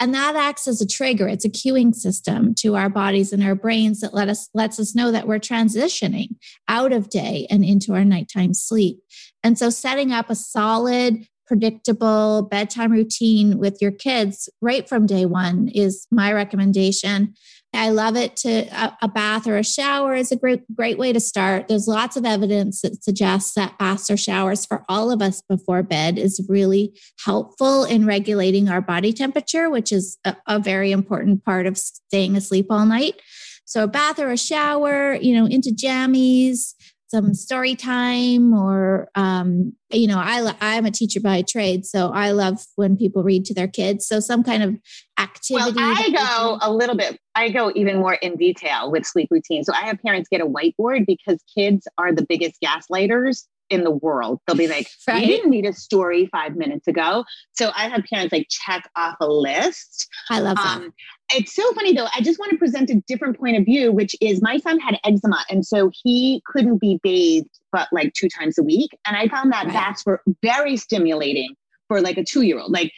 And 0.00 0.12
that 0.14 0.34
acts 0.34 0.66
as 0.66 0.80
a 0.80 0.86
trigger. 0.86 1.28
It's 1.28 1.44
a 1.44 1.48
cueing 1.48 1.94
system 1.94 2.56
to 2.56 2.74
our 2.74 2.88
bodies 2.88 3.32
and 3.32 3.40
our 3.40 3.54
brains 3.54 4.00
that 4.00 4.12
let 4.12 4.28
us 4.28 4.48
lets 4.52 4.80
us 4.80 4.96
know 4.96 5.12
that 5.12 5.28
we're 5.28 5.38
transitioning 5.38 6.30
out 6.66 6.92
of 6.92 7.08
day 7.08 7.46
and 7.48 7.64
into 7.64 7.94
our 7.94 8.04
nighttime 8.04 8.52
sleep. 8.52 8.98
And 9.44 9.56
so 9.56 9.70
setting 9.70 10.10
up 10.10 10.28
a 10.28 10.34
solid 10.34 11.26
predictable 11.46 12.48
bedtime 12.50 12.90
routine 12.90 13.58
with 13.58 13.80
your 13.80 13.92
kids 13.92 14.48
right 14.60 14.88
from 14.88 15.06
day 15.06 15.26
one 15.26 15.68
is 15.68 16.06
my 16.10 16.32
recommendation. 16.32 17.34
I 17.74 17.88
love 17.88 18.16
it 18.16 18.36
to 18.36 18.66
a, 18.66 18.96
a, 19.02 19.08
bath 19.08 19.46
or 19.46 19.56
a 19.56 19.64
shower 19.64 20.14
is 20.14 20.30
a 20.30 20.36
great 20.36 20.60
great 20.74 20.98
way 20.98 21.12
to 21.12 21.20
start. 21.20 21.68
There's 21.68 21.88
lots 21.88 22.16
of 22.16 22.26
evidence 22.26 22.82
that 22.82 23.02
suggests 23.02 23.54
that 23.54 23.78
baths 23.78 24.10
or 24.10 24.16
showers 24.16 24.66
for 24.66 24.84
all 24.88 25.10
of 25.10 25.22
us 25.22 25.42
before 25.48 25.82
bed 25.82 26.18
is 26.18 26.44
really 26.48 26.92
helpful 27.24 27.84
in 27.84 28.04
regulating 28.04 28.68
our 28.68 28.82
body 28.82 29.12
temperature, 29.12 29.70
which 29.70 29.90
is 29.90 30.18
a, 30.24 30.36
a 30.46 30.58
very 30.58 30.92
important 30.92 31.44
part 31.44 31.66
of 31.66 31.78
staying 31.78 32.36
asleep 32.36 32.66
all 32.68 32.84
night. 32.84 33.14
So 33.64 33.84
a 33.84 33.88
bath 33.88 34.18
or 34.18 34.30
a 34.30 34.36
shower, 34.36 35.14
you 35.14 35.34
know, 35.34 35.46
into 35.46 35.70
jammies, 35.70 36.74
some 37.12 37.34
story 37.34 37.74
time 37.74 38.54
or 38.54 39.06
um, 39.14 39.74
you 39.90 40.06
know 40.06 40.16
i 40.16 40.54
i'm 40.62 40.86
a 40.86 40.90
teacher 40.90 41.20
by 41.20 41.42
trade 41.42 41.84
so 41.84 42.10
i 42.14 42.30
love 42.30 42.64
when 42.76 42.96
people 42.96 43.22
read 43.22 43.44
to 43.44 43.52
their 43.52 43.68
kids. 43.68 44.06
So 44.06 44.18
some 44.18 44.42
kind 44.42 44.62
of 44.62 44.74
activity 45.18 45.72
well 45.76 45.94
i 45.94 46.10
go 46.10 46.66
a 46.66 46.72
little 46.72 46.96
bit 46.96 47.18
i 47.34 47.50
go 47.50 47.70
even 47.76 47.98
more 47.98 48.14
in 48.14 48.36
detail 48.36 48.90
with 48.90 49.04
sleep 49.04 49.28
routine 49.30 49.62
so 49.62 49.72
i 49.74 49.82
have 49.82 49.98
parents 50.04 50.28
get 50.30 50.40
a 50.40 50.46
whiteboard 50.46 51.04
because 51.06 51.38
kids 51.54 51.86
are 51.98 52.14
the 52.14 52.24
biggest 52.26 52.56
gaslighters 52.64 53.44
in 53.72 53.84
the 53.84 53.90
world. 53.90 54.40
They'll 54.46 54.56
be 54.56 54.68
like, 54.68 54.88
right? 55.08 55.20
you 55.20 55.26
didn't 55.26 55.50
need 55.50 55.66
a 55.66 55.72
story 55.72 56.28
five 56.30 56.56
minutes 56.56 56.86
ago. 56.86 57.24
So 57.52 57.70
I 57.74 57.88
have 57.88 58.04
parents 58.04 58.32
like 58.32 58.46
check 58.48 58.88
off 58.96 59.16
a 59.20 59.26
list. 59.26 60.08
I 60.30 60.40
love 60.40 60.56
that. 60.56 60.76
Um, 60.76 60.94
it's 61.34 61.54
so 61.54 61.72
funny 61.72 61.94
though. 61.94 62.08
I 62.14 62.20
just 62.20 62.38
want 62.38 62.50
to 62.50 62.58
present 62.58 62.90
a 62.90 63.02
different 63.06 63.38
point 63.38 63.56
of 63.56 63.64
view, 63.64 63.90
which 63.90 64.14
is 64.20 64.42
my 64.42 64.58
son 64.58 64.78
had 64.78 64.98
eczema. 65.04 65.44
And 65.50 65.66
so 65.66 65.90
he 66.04 66.42
couldn't 66.46 66.78
be 66.78 67.00
bathed 67.02 67.48
but 67.72 67.88
like 67.90 68.12
two 68.12 68.28
times 68.28 68.58
a 68.58 68.62
week. 68.62 68.90
And 69.06 69.16
I 69.16 69.28
found 69.28 69.50
that 69.52 69.64
right. 69.64 69.72
baths 69.72 70.04
were 70.04 70.20
very 70.42 70.76
stimulating 70.76 71.54
for 71.88 72.02
like 72.02 72.18
a 72.18 72.24
two 72.24 72.42
year 72.42 72.58
old. 72.58 72.70
Like 72.70 72.92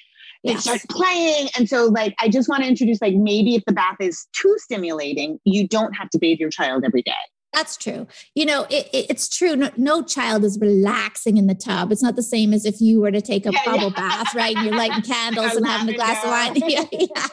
they 0.44 0.56
start 0.56 0.80
playing. 0.90 1.48
And 1.56 1.68
so, 1.68 1.86
like, 1.86 2.14
I 2.20 2.28
just 2.28 2.48
want 2.48 2.62
to 2.62 2.68
introduce, 2.68 3.00
like, 3.00 3.14
maybe 3.14 3.54
if 3.54 3.64
the 3.66 3.72
bath 3.72 3.96
is 3.98 4.26
too 4.34 4.54
stimulating, 4.58 5.40
you 5.44 5.66
don't 5.66 5.94
have 5.94 6.10
to 6.10 6.18
bathe 6.18 6.38
your 6.38 6.50
child 6.50 6.84
every 6.84 7.02
day. 7.02 7.12
That's 7.54 7.76
true. 7.76 8.06
You 8.34 8.46
know, 8.46 8.66
it, 8.68 8.88
it, 8.92 9.06
it's 9.10 9.28
true. 9.28 9.54
No, 9.54 9.70
no, 9.76 10.02
child 10.02 10.44
is 10.44 10.58
relaxing 10.60 11.36
in 11.36 11.46
the 11.46 11.54
tub. 11.54 11.92
It's 11.92 12.02
not 12.02 12.16
the 12.16 12.22
same 12.22 12.52
as 12.52 12.64
if 12.64 12.80
you 12.80 13.00
were 13.00 13.12
to 13.12 13.20
take 13.20 13.46
a 13.46 13.52
yeah, 13.52 13.64
bubble 13.64 13.92
yeah. 13.96 14.00
bath, 14.00 14.34
right? 14.34 14.56
And 14.56 14.66
you're 14.66 14.76
lighting 14.76 15.02
candles 15.10 15.54
and 15.54 15.66
having 15.66 15.94
a 15.94 15.96
glass 15.96 16.24
of 16.24 16.30
wine. 16.30 16.54
yeah, 16.68 16.84
yeah. 16.92 17.26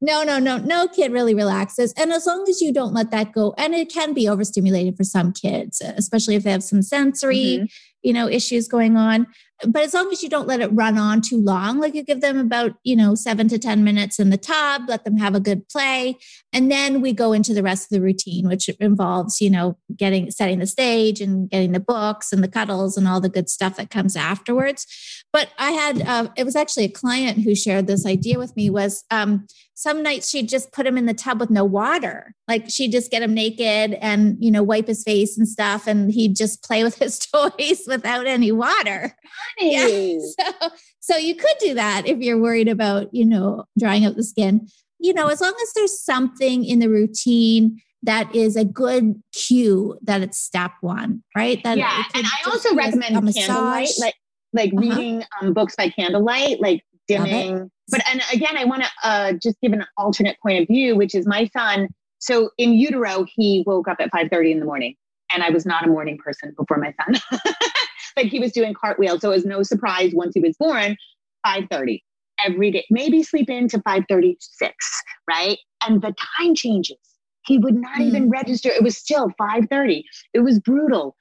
No, 0.00 0.22
no, 0.22 0.38
no. 0.38 0.58
No 0.58 0.86
kid 0.86 1.12
really 1.12 1.34
relaxes. 1.34 1.94
And 1.96 2.12
as 2.12 2.26
long 2.26 2.44
as 2.48 2.60
you 2.60 2.72
don't 2.72 2.92
let 2.92 3.10
that 3.10 3.32
go, 3.32 3.54
and 3.56 3.74
it 3.74 3.90
can 3.90 4.12
be 4.12 4.28
overstimulated 4.28 4.96
for 4.96 5.04
some 5.04 5.32
kids, 5.32 5.80
especially 5.80 6.34
if 6.34 6.42
they 6.42 6.50
have 6.50 6.62
some 6.62 6.82
sensory, 6.82 7.36
mm-hmm. 7.36 7.64
you 8.02 8.12
know, 8.12 8.28
issues 8.28 8.68
going 8.68 8.96
on 8.96 9.26
but 9.66 9.82
as 9.82 9.94
long 9.94 10.10
as 10.10 10.22
you 10.22 10.28
don't 10.28 10.46
let 10.46 10.60
it 10.60 10.68
run 10.72 10.98
on 10.98 11.20
too 11.20 11.40
long, 11.40 11.78
like 11.78 11.94
you 11.94 12.02
give 12.02 12.20
them 12.20 12.38
about, 12.38 12.74
you 12.82 12.96
know, 12.96 13.14
seven 13.14 13.48
to 13.48 13.58
10 13.58 13.84
minutes 13.84 14.18
in 14.18 14.30
the 14.30 14.36
tub, 14.36 14.82
let 14.88 15.04
them 15.04 15.16
have 15.16 15.34
a 15.34 15.40
good 15.40 15.68
play. 15.68 16.16
And 16.52 16.70
then 16.70 17.00
we 17.00 17.12
go 17.12 17.32
into 17.32 17.54
the 17.54 17.62
rest 17.62 17.84
of 17.84 17.90
the 17.90 18.00
routine, 18.00 18.48
which 18.48 18.68
involves, 18.80 19.40
you 19.40 19.50
know, 19.50 19.76
getting, 19.96 20.30
setting 20.30 20.58
the 20.58 20.66
stage 20.66 21.20
and 21.20 21.48
getting 21.50 21.72
the 21.72 21.80
books 21.80 22.32
and 22.32 22.42
the 22.42 22.48
cuddles 22.48 22.96
and 22.96 23.08
all 23.08 23.20
the 23.20 23.28
good 23.28 23.48
stuff 23.48 23.76
that 23.76 23.90
comes 23.90 24.16
afterwards. 24.16 24.86
But 25.32 25.50
I 25.58 25.72
had, 25.72 26.02
uh, 26.02 26.28
it 26.36 26.44
was 26.44 26.56
actually 26.56 26.84
a 26.84 26.90
client 26.90 27.38
who 27.38 27.54
shared 27.54 27.86
this 27.86 28.06
idea 28.06 28.38
with 28.38 28.54
me 28.56 28.70
was 28.70 29.04
um, 29.10 29.46
some 29.74 30.02
nights 30.02 30.28
she'd 30.28 30.48
just 30.48 30.72
put 30.72 30.86
him 30.86 30.96
in 30.96 31.06
the 31.06 31.14
tub 31.14 31.40
with 31.40 31.50
no 31.50 31.64
water. 31.64 32.34
Like 32.46 32.70
she'd 32.70 32.92
just 32.92 33.10
get 33.10 33.22
him 33.22 33.34
naked 33.34 33.98
and, 34.00 34.36
you 34.38 34.50
know, 34.50 34.62
wipe 34.62 34.86
his 34.86 35.02
face 35.02 35.36
and 35.36 35.48
stuff. 35.48 35.86
And 35.88 36.12
he'd 36.12 36.36
just 36.36 36.62
play 36.62 36.84
with 36.84 36.98
his 36.98 37.18
toys 37.18 37.82
without 37.86 38.26
any 38.26 38.52
water. 38.52 39.16
Yeah. 39.58 40.18
So, 40.34 40.70
so 41.00 41.16
you 41.16 41.34
could 41.34 41.56
do 41.60 41.74
that 41.74 42.06
if 42.06 42.18
you're 42.18 42.40
worried 42.40 42.68
about, 42.68 43.12
you 43.12 43.26
know, 43.26 43.64
drying 43.78 44.04
out 44.04 44.16
the 44.16 44.22
skin. 44.22 44.68
You 44.98 45.12
know, 45.12 45.26
as 45.28 45.40
long 45.40 45.54
as 45.60 45.72
there's 45.74 46.00
something 46.00 46.64
in 46.64 46.78
the 46.78 46.88
routine 46.88 47.80
that 48.04 48.34
is 48.34 48.56
a 48.56 48.64
good 48.64 49.22
cue 49.32 49.98
that 50.02 50.22
it's 50.22 50.38
step 50.38 50.72
one, 50.80 51.22
right? 51.36 51.62
That 51.62 51.78
yeah, 51.78 52.04
and 52.14 52.24
I 52.24 52.50
also 52.50 52.74
recommend 52.74 53.34
candlelight, 53.34 53.90
like 53.98 54.14
like 54.52 54.72
uh-huh. 54.72 54.80
reading 54.80 55.24
um, 55.40 55.52
books 55.52 55.76
by 55.76 55.90
candlelight, 55.90 56.60
like 56.60 56.84
dimming. 57.08 57.70
But 57.88 58.02
and 58.10 58.22
again, 58.32 58.56
I 58.56 58.64
want 58.64 58.82
to 58.82 58.88
uh, 59.02 59.32
just 59.32 59.60
give 59.60 59.72
an 59.72 59.84
alternate 59.96 60.36
point 60.40 60.62
of 60.62 60.68
view, 60.68 60.96
which 60.96 61.14
is 61.14 61.26
my 61.26 61.46
son. 61.52 61.88
So 62.18 62.50
in 62.56 62.72
utero, 62.72 63.26
he 63.34 63.62
woke 63.66 63.88
up 63.88 63.98
at 64.00 64.10
five 64.10 64.28
thirty 64.30 64.52
in 64.52 64.60
the 64.60 64.64
morning, 64.64 64.94
and 65.32 65.42
I 65.42 65.50
was 65.50 65.66
not 65.66 65.84
a 65.84 65.88
morning 65.88 66.18
person 66.18 66.54
before 66.58 66.78
my 66.78 66.94
son. 67.04 67.40
but 68.16 68.26
he 68.26 68.38
was 68.38 68.52
doing 68.52 68.74
cartwheels, 68.74 69.20
so 69.20 69.30
it 69.32 69.34
was 69.34 69.44
no 69.44 69.62
surprise 69.62 70.12
once 70.14 70.32
he 70.34 70.40
was 70.40 70.56
born. 70.58 70.96
Five 71.44 71.64
thirty 71.70 72.02
every 72.44 72.70
day, 72.70 72.84
maybe 72.90 73.22
sleep 73.22 73.50
into 73.50 73.80
five 73.82 74.04
thirty 74.08 74.36
six, 74.40 75.02
right? 75.28 75.58
And 75.86 76.00
the 76.00 76.14
time 76.38 76.54
changes. 76.54 76.98
He 77.44 77.58
would 77.58 77.74
not 77.74 77.98
mm. 77.98 78.06
even 78.06 78.30
register. 78.30 78.70
It 78.70 78.82
was 78.82 78.96
still 78.96 79.28
5:30. 79.40 80.02
It 80.32 80.40
was 80.40 80.58
brutal. 80.60 81.14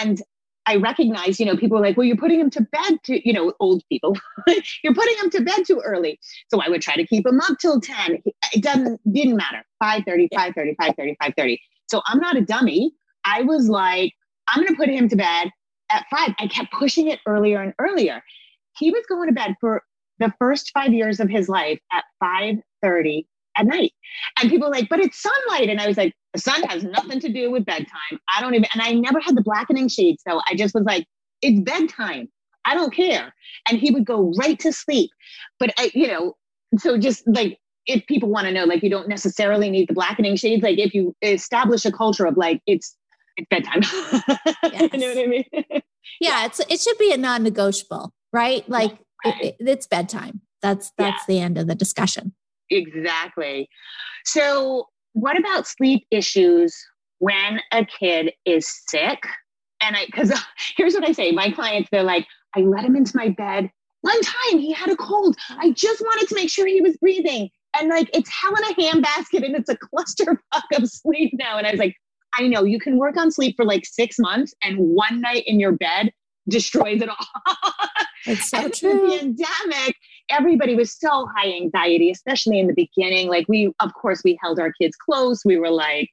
And 0.00 0.20
I 0.66 0.76
recognize, 0.76 1.40
you 1.40 1.46
know, 1.46 1.56
people 1.56 1.76
are 1.78 1.80
like, 1.80 1.96
well, 1.96 2.06
you're 2.06 2.16
putting 2.16 2.38
him 2.38 2.50
to 2.50 2.60
bed 2.60 2.98
to, 3.04 3.26
you 3.26 3.32
know, 3.32 3.52
old 3.58 3.82
people, 3.88 4.16
you're 4.84 4.94
putting 4.94 5.16
him 5.18 5.30
to 5.30 5.40
bed 5.42 5.64
too 5.66 5.80
early. 5.84 6.20
So 6.48 6.60
I 6.60 6.68
would 6.68 6.82
try 6.82 6.94
to 6.94 7.06
keep 7.06 7.26
him 7.26 7.40
up 7.40 7.58
till 7.58 7.80
10. 7.80 8.22
It 8.52 8.62
doesn't, 8.62 9.00
didn't 9.12 9.36
matter. 9.36 9.64
5.30, 9.82 10.28
5.30, 10.32 10.76
5.30, 10.76 11.16
5.30. 11.20 11.58
So 11.88 12.00
I'm 12.06 12.18
not 12.18 12.36
a 12.36 12.42
dummy. 12.42 12.92
I 13.24 13.42
was 13.42 13.68
like, 13.68 14.12
I'm 14.48 14.62
going 14.62 14.72
to 14.72 14.76
put 14.76 14.88
him 14.88 15.08
to 15.08 15.16
bed 15.16 15.50
at 15.90 16.06
five. 16.10 16.34
I 16.38 16.46
kept 16.46 16.72
pushing 16.72 17.08
it 17.08 17.20
earlier 17.26 17.60
and 17.60 17.74
earlier. 17.78 18.22
He 18.78 18.90
was 18.90 19.04
going 19.08 19.28
to 19.28 19.34
bed 19.34 19.54
for 19.60 19.82
the 20.18 20.32
first 20.38 20.70
five 20.72 20.92
years 20.92 21.20
of 21.20 21.28
his 21.28 21.48
life 21.48 21.80
at 21.92 22.04
5.30 22.22 23.26
at 23.56 23.66
night. 23.66 23.92
And 24.40 24.50
people 24.50 24.70
like, 24.70 24.88
but 24.88 25.00
it's 25.00 25.20
sunlight. 25.20 25.68
And 25.68 25.80
I 25.80 25.86
was 25.86 25.96
like, 25.96 26.14
the 26.32 26.40
sun 26.40 26.62
has 26.64 26.84
nothing 26.84 27.20
to 27.20 27.32
do 27.32 27.50
with 27.50 27.64
bedtime. 27.64 28.18
I 28.34 28.40
don't 28.40 28.54
even, 28.54 28.66
and 28.72 28.82
I 28.82 28.92
never 28.92 29.20
had 29.20 29.36
the 29.36 29.42
blackening 29.42 29.88
shades. 29.88 30.22
So 30.26 30.40
I 30.48 30.54
just 30.54 30.74
was 30.74 30.84
like, 30.84 31.06
it's 31.42 31.60
bedtime. 31.60 32.28
I 32.64 32.74
don't 32.74 32.94
care. 32.94 33.34
And 33.68 33.78
he 33.78 33.90
would 33.90 34.04
go 34.04 34.32
right 34.38 34.58
to 34.60 34.72
sleep. 34.72 35.10
But 35.58 35.72
I, 35.78 35.90
you 35.94 36.06
know, 36.06 36.34
so 36.78 36.96
just 36.98 37.24
like 37.26 37.58
if 37.86 38.06
people 38.06 38.28
want 38.28 38.46
to 38.46 38.52
know, 38.52 38.64
like 38.64 38.82
you 38.82 38.90
don't 38.90 39.08
necessarily 39.08 39.70
need 39.70 39.88
the 39.88 39.94
blackening 39.94 40.36
shades. 40.36 40.62
Like 40.62 40.78
if 40.78 40.94
you 40.94 41.14
establish 41.22 41.84
a 41.84 41.92
culture 41.92 42.26
of 42.26 42.36
like 42.36 42.60
it's 42.66 42.96
it's 43.36 43.48
bedtime. 43.50 43.82
Yes. 43.82 44.90
you 44.92 44.98
know 44.98 45.08
what 45.08 45.18
I 45.18 45.26
mean? 45.26 45.44
yeah, 46.20 46.46
it's 46.46 46.60
it 46.60 46.80
should 46.80 46.98
be 46.98 47.12
a 47.12 47.16
non-negotiable, 47.16 48.12
right? 48.32 48.68
Like 48.68 48.98
right. 49.24 49.44
It, 49.44 49.56
it's 49.60 49.86
bedtime. 49.86 50.42
That's 50.60 50.92
that's 50.96 51.24
yeah. 51.28 51.34
the 51.34 51.40
end 51.40 51.58
of 51.58 51.66
the 51.66 51.74
discussion. 51.74 52.34
Exactly. 52.70 53.68
So, 54.24 54.86
what 55.12 55.38
about 55.38 55.66
sleep 55.66 56.06
issues 56.10 56.74
when 57.18 57.60
a 57.72 57.84
kid 57.84 58.32
is 58.44 58.66
sick? 58.88 59.22
And 59.82 59.96
I, 59.96 60.06
because 60.06 60.32
here's 60.76 60.94
what 60.94 61.08
I 61.08 61.12
say 61.12 61.32
my 61.32 61.50
clients, 61.50 61.88
they're 61.92 62.02
like, 62.02 62.26
I 62.56 62.60
let 62.60 62.84
him 62.84 62.96
into 62.96 63.16
my 63.16 63.28
bed. 63.28 63.70
One 64.02 64.20
time 64.22 64.58
he 64.58 64.72
had 64.72 64.90
a 64.90 64.96
cold. 64.96 65.36
I 65.50 65.70
just 65.70 66.00
wanted 66.00 66.28
to 66.28 66.34
make 66.34 66.50
sure 66.50 66.66
he 66.66 66.80
was 66.80 66.96
breathing. 66.96 67.50
And 67.78 67.88
like, 67.88 68.10
it's 68.12 68.30
hell 68.30 68.52
in 68.54 68.64
a 68.64 68.74
handbasket 68.74 69.44
and 69.44 69.54
it's 69.54 69.70
a 69.70 69.76
clusterfuck 69.94 70.76
of 70.76 70.88
sleep 70.88 71.32
now. 71.34 71.56
And 71.56 71.66
I 71.66 71.70
was 71.70 71.78
like, 71.78 71.96
I 72.34 72.48
know 72.48 72.64
you 72.64 72.80
can 72.80 72.98
work 72.98 73.16
on 73.16 73.30
sleep 73.30 73.56
for 73.56 73.64
like 73.64 73.84
six 73.86 74.18
months 74.18 74.54
and 74.62 74.78
one 74.78 75.20
night 75.20 75.44
in 75.46 75.60
your 75.60 75.72
bed 75.72 76.12
destroys 76.48 77.00
it 77.02 77.08
all. 77.08 77.16
It's 78.24 78.50
so 78.50 78.68
true. 78.68 79.10
The 79.10 79.18
pandemic, 79.18 79.96
everybody 80.30 80.74
was 80.74 80.96
so 80.96 81.26
high 81.36 81.52
anxiety, 81.52 82.10
especially 82.10 82.58
in 82.58 82.66
the 82.66 82.74
beginning. 82.74 83.28
Like 83.28 83.46
we, 83.48 83.72
of 83.80 83.94
course, 83.94 84.22
we 84.24 84.38
held 84.42 84.58
our 84.58 84.72
kids 84.80 84.96
close. 84.96 85.44
We 85.44 85.58
were 85.58 85.70
like, 85.70 86.10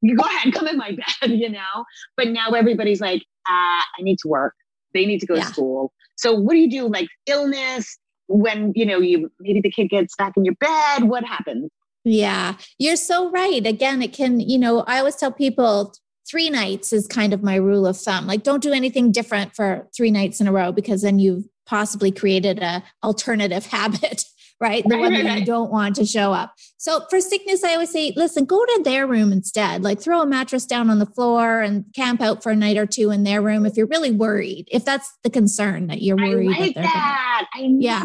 you 0.00 0.16
go 0.16 0.24
ahead, 0.24 0.52
come 0.54 0.68
in 0.68 0.76
my 0.76 0.92
bed, 0.92 1.30
you 1.30 1.48
know? 1.48 1.84
But 2.16 2.28
now 2.28 2.50
everybody's 2.50 3.00
like, 3.00 3.22
uh, 3.48 3.82
I 3.98 4.02
need 4.02 4.18
to 4.20 4.28
work. 4.28 4.54
They 4.94 5.06
need 5.06 5.20
to 5.20 5.26
go 5.26 5.34
yeah. 5.34 5.44
to 5.44 5.48
school. 5.48 5.92
So 6.16 6.34
what 6.34 6.52
do 6.52 6.58
you 6.58 6.70
do? 6.70 6.88
Like 6.88 7.08
illness, 7.26 7.98
when, 8.26 8.72
you 8.74 8.84
know, 8.84 8.98
you 8.98 9.30
maybe 9.40 9.60
the 9.60 9.70
kid 9.70 9.88
gets 9.88 10.14
back 10.16 10.34
in 10.36 10.44
your 10.44 10.54
bed, 10.54 11.04
what 11.04 11.24
happens? 11.24 11.70
Yeah, 12.04 12.54
you're 12.78 12.96
so 12.96 13.30
right. 13.30 13.66
Again, 13.66 14.02
it 14.02 14.12
can, 14.12 14.40
you 14.40 14.58
know, 14.58 14.80
I 14.80 14.98
always 14.98 15.16
tell 15.16 15.32
people 15.32 15.94
three 16.28 16.50
nights 16.50 16.92
is 16.92 17.06
kind 17.06 17.32
of 17.32 17.42
my 17.42 17.56
rule 17.56 17.86
of 17.86 17.96
thumb. 17.96 18.26
Like 18.26 18.42
don't 18.42 18.62
do 18.62 18.72
anything 18.72 19.12
different 19.12 19.54
for 19.54 19.88
three 19.96 20.10
nights 20.10 20.40
in 20.40 20.48
a 20.48 20.52
row 20.52 20.72
because 20.72 21.02
then 21.02 21.18
you've 21.18 21.44
possibly 21.66 22.10
created 22.10 22.58
a 22.60 22.82
alternative 23.02 23.66
habit 23.72 24.24
right? 24.60 24.84
The 24.86 24.96
right, 24.96 25.00
one 25.00 25.12
that 25.12 25.24
right. 25.24 25.38
you 25.40 25.44
don't 25.44 25.70
want 25.70 25.96
to 25.96 26.04
show 26.04 26.32
up. 26.32 26.52
So 26.78 27.04
for 27.10 27.20
sickness, 27.20 27.62
I 27.62 27.74
always 27.74 27.92
say, 27.92 28.12
listen, 28.16 28.44
go 28.44 28.64
to 28.64 28.80
their 28.84 29.06
room 29.06 29.32
instead. 29.32 29.82
Like 29.82 30.00
throw 30.00 30.20
a 30.20 30.26
mattress 30.26 30.66
down 30.66 30.90
on 30.90 30.98
the 30.98 31.06
floor 31.06 31.60
and 31.60 31.84
camp 31.94 32.20
out 32.20 32.42
for 32.42 32.50
a 32.50 32.56
night 32.56 32.76
or 32.76 32.86
two 32.86 33.10
in 33.10 33.22
their 33.22 33.40
room 33.40 33.66
if 33.66 33.76
you're 33.76 33.86
really 33.86 34.10
worried. 34.10 34.68
If 34.70 34.84
that's 34.84 35.10
the 35.22 35.30
concern 35.30 35.86
that 35.88 36.02
you're 36.02 36.16
worried 36.16 36.56
I 36.56 36.60
like 36.60 36.74
that, 36.74 36.82
that. 36.82 37.48
I 37.54 37.60
yeah, 37.78 38.02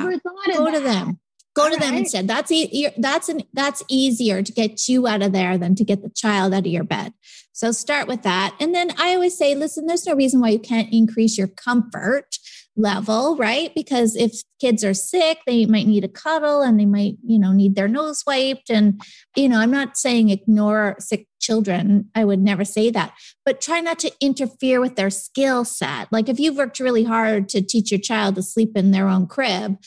go 0.53 0.71
to 0.71 0.79
them. 0.79 1.19
Go 1.55 1.65
All 1.65 1.71
to 1.71 1.77
them 1.77 1.91
right. 1.91 1.99
instead. 1.99 2.27
That's 2.27 2.51
e- 2.51 2.89
that's 2.97 3.29
an 3.29 3.43
that's 3.53 3.83
easier 3.87 4.41
to 4.41 4.51
get 4.51 4.87
you 4.87 5.07
out 5.07 5.21
of 5.21 5.33
there 5.33 5.57
than 5.57 5.75
to 5.75 5.83
get 5.83 6.01
the 6.01 6.09
child 6.09 6.53
out 6.53 6.65
of 6.65 6.71
your 6.71 6.83
bed. 6.83 7.13
So 7.51 7.71
start 7.71 8.07
with 8.07 8.23
that. 8.23 8.55
And 8.59 8.73
then 8.73 8.91
I 8.99 9.13
always 9.13 9.37
say, 9.37 9.53
listen, 9.53 9.85
there's 9.85 10.07
no 10.07 10.15
reason 10.15 10.41
why 10.41 10.49
you 10.49 10.59
can't 10.59 10.91
increase 10.91 11.37
your 11.37 11.47
comfort 11.47 12.37
level, 12.75 13.37
right? 13.37 13.71
Because 13.75 14.15
if 14.15 14.41
kids 14.59 14.83
are 14.83 14.95
sick, 14.95 15.39
they 15.45 15.67
might 15.67 15.85
need 15.85 16.03
a 16.03 16.07
cuddle 16.07 16.61
and 16.61 16.79
they 16.79 16.87
might, 16.87 17.17
you 17.23 17.37
know, 17.37 17.51
need 17.51 17.75
their 17.75 17.87
nose 17.87 18.23
wiped. 18.25 18.71
And, 18.71 18.99
you 19.35 19.47
know, 19.47 19.59
I'm 19.59 19.69
not 19.69 19.97
saying 19.97 20.29
ignore 20.29 20.95
sick 20.99 21.27
children. 21.39 22.09
I 22.15 22.25
would 22.25 22.39
never 22.39 22.65
say 22.65 22.89
that, 22.89 23.13
but 23.45 23.61
try 23.61 23.81
not 23.81 23.99
to 23.99 24.11
interfere 24.19 24.79
with 24.81 24.95
their 24.95 25.11
skill 25.11 25.65
set. 25.65 26.11
Like 26.11 26.29
if 26.29 26.39
you've 26.39 26.57
worked 26.57 26.79
really 26.79 27.03
hard 27.03 27.49
to 27.49 27.61
teach 27.61 27.91
your 27.91 27.99
child 27.99 28.35
to 28.35 28.41
sleep 28.41 28.71
in 28.75 28.91
their 28.91 29.07
own 29.07 29.27
crib, 29.27 29.77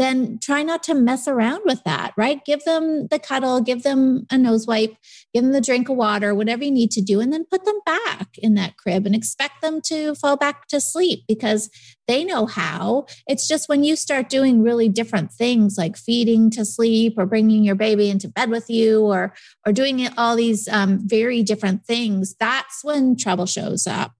then 0.00 0.38
try 0.40 0.62
not 0.62 0.82
to 0.84 0.94
mess 0.94 1.28
around 1.28 1.62
with 1.64 1.82
that, 1.84 2.12
right? 2.16 2.44
Give 2.44 2.62
them 2.64 3.06
the 3.08 3.18
cuddle, 3.18 3.60
give 3.60 3.82
them 3.82 4.26
a 4.30 4.38
nose 4.38 4.66
wipe, 4.66 4.96
give 5.32 5.42
them 5.44 5.52
the 5.52 5.60
drink 5.60 5.88
of 5.88 5.96
water, 5.96 6.34
whatever 6.34 6.64
you 6.64 6.70
need 6.70 6.90
to 6.92 7.00
do, 7.00 7.20
and 7.20 7.32
then 7.32 7.44
put 7.50 7.64
them 7.64 7.78
back 7.84 8.28
in 8.38 8.54
that 8.54 8.76
crib 8.76 9.06
and 9.06 9.14
expect 9.14 9.62
them 9.62 9.80
to 9.82 10.14
fall 10.16 10.36
back 10.36 10.66
to 10.68 10.80
sleep 10.80 11.24
because 11.28 11.70
they 12.08 12.24
know 12.24 12.46
how. 12.46 13.06
It's 13.28 13.46
just 13.46 13.68
when 13.68 13.84
you 13.84 13.96
start 13.96 14.28
doing 14.28 14.62
really 14.62 14.88
different 14.88 15.32
things 15.32 15.76
like 15.78 15.96
feeding 15.96 16.50
to 16.50 16.64
sleep 16.64 17.14
or 17.16 17.26
bringing 17.26 17.64
your 17.64 17.74
baby 17.74 18.10
into 18.10 18.28
bed 18.28 18.50
with 18.50 18.68
you 18.68 19.02
or 19.02 19.34
or 19.64 19.72
doing 19.72 20.08
all 20.16 20.36
these 20.36 20.68
um, 20.68 21.00
very 21.06 21.42
different 21.42 21.84
things, 21.84 22.34
that's 22.38 22.82
when 22.82 23.16
trouble 23.16 23.46
shows 23.46 23.86
up. 23.86 24.15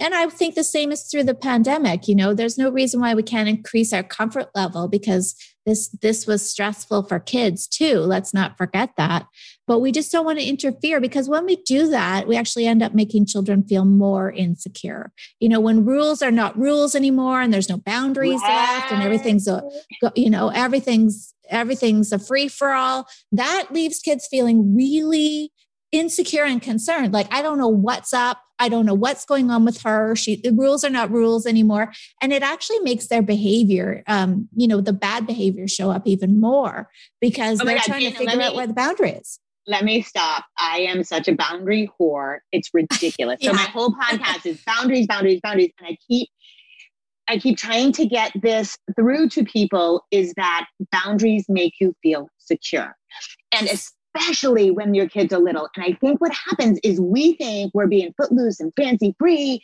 And 0.00 0.14
I 0.14 0.28
think 0.28 0.54
the 0.54 0.64
same 0.64 0.92
is 0.92 1.02
through 1.02 1.24
the 1.24 1.34
pandemic. 1.34 2.06
You 2.06 2.14
know, 2.14 2.34
there's 2.34 2.58
no 2.58 2.70
reason 2.70 3.00
why 3.00 3.14
we 3.14 3.22
can't 3.22 3.48
increase 3.48 3.92
our 3.92 4.02
comfort 4.02 4.48
level 4.54 4.88
because 4.88 5.34
this 5.66 5.88
this 6.00 6.26
was 6.26 6.48
stressful 6.48 7.02
for 7.04 7.20
kids 7.20 7.66
too. 7.66 7.98
Let's 7.98 8.32
not 8.32 8.56
forget 8.56 8.90
that. 8.96 9.26
But 9.66 9.80
we 9.80 9.92
just 9.92 10.10
don't 10.10 10.24
want 10.24 10.38
to 10.38 10.44
interfere 10.44 11.00
because 11.00 11.28
when 11.28 11.44
we 11.44 11.56
do 11.56 11.88
that, 11.88 12.26
we 12.26 12.36
actually 12.36 12.66
end 12.66 12.82
up 12.82 12.94
making 12.94 13.26
children 13.26 13.62
feel 13.62 13.84
more 13.84 14.30
insecure. 14.32 15.12
You 15.40 15.50
know, 15.50 15.60
when 15.60 15.84
rules 15.84 16.22
are 16.22 16.30
not 16.30 16.58
rules 16.58 16.94
anymore 16.94 17.42
and 17.42 17.52
there's 17.52 17.68
no 17.68 17.76
boundaries 17.76 18.40
left 18.40 18.92
and 18.92 19.02
everything's 19.02 19.46
a 19.46 19.62
you 20.14 20.30
know, 20.30 20.48
everything's 20.48 21.34
everything's 21.50 22.12
a 22.12 22.18
free 22.18 22.48
for 22.48 22.72
all, 22.72 23.06
that 23.32 23.68
leaves 23.70 23.98
kids 23.98 24.26
feeling 24.26 24.74
really 24.74 25.52
insecure 25.92 26.44
and 26.44 26.62
concerned. 26.62 27.12
Like, 27.12 27.32
I 27.32 27.42
don't 27.42 27.58
know 27.58 27.68
what's 27.68 28.12
up. 28.12 28.42
I 28.58 28.68
don't 28.68 28.86
know 28.86 28.94
what's 28.94 29.24
going 29.24 29.50
on 29.50 29.64
with 29.64 29.82
her. 29.82 30.16
She, 30.16 30.36
the 30.36 30.52
rules 30.52 30.84
are 30.84 30.90
not 30.90 31.10
rules 31.10 31.46
anymore. 31.46 31.92
And 32.20 32.32
it 32.32 32.42
actually 32.42 32.80
makes 32.80 33.08
their 33.08 33.22
behavior, 33.22 34.02
um, 34.06 34.48
you 34.56 34.66
know, 34.66 34.80
the 34.80 34.92
bad 34.92 35.26
behavior 35.26 35.68
show 35.68 35.90
up 35.90 36.06
even 36.06 36.40
more 36.40 36.88
because 37.20 37.60
oh 37.60 37.64
they're 37.64 37.76
God, 37.76 37.84
trying 37.84 38.10
to 38.12 38.16
figure 38.16 38.36
me, 38.36 38.44
out 38.44 38.54
where 38.54 38.66
the 38.66 38.74
boundary 38.74 39.12
is. 39.12 39.38
Let 39.66 39.84
me 39.84 40.02
stop. 40.02 40.44
I 40.58 40.78
am 40.80 41.04
such 41.04 41.28
a 41.28 41.34
boundary 41.34 41.90
whore. 42.00 42.38
It's 42.52 42.70
ridiculous. 42.72 43.38
yeah. 43.42 43.50
So 43.50 43.56
my 43.56 43.62
whole 43.64 43.90
podcast 43.90 44.46
is 44.46 44.62
boundaries, 44.66 45.06
boundaries, 45.06 45.40
boundaries. 45.42 45.72
And 45.78 45.88
I 45.88 45.96
keep 46.08 46.28
I 47.28 47.36
keep 47.38 47.58
trying 47.58 47.92
to 47.92 48.06
get 48.06 48.32
this 48.40 48.78
through 48.96 49.28
to 49.30 49.44
people 49.44 50.02
is 50.10 50.32
that 50.36 50.66
boundaries 50.90 51.44
make 51.48 51.74
you 51.78 51.94
feel 52.02 52.28
secure. 52.38 52.96
And 53.52 53.68
especially 54.18 54.70
when 54.70 54.94
your 54.94 55.08
kids 55.08 55.32
are 55.32 55.40
little. 55.40 55.68
And 55.76 55.84
I 55.84 55.96
think 56.00 56.20
what 56.20 56.32
happens 56.32 56.78
is 56.82 57.00
we 57.00 57.34
think 57.34 57.72
we're 57.74 57.86
being 57.86 58.12
footloose 58.16 58.60
and 58.60 58.72
fancy 58.76 59.14
free 59.18 59.60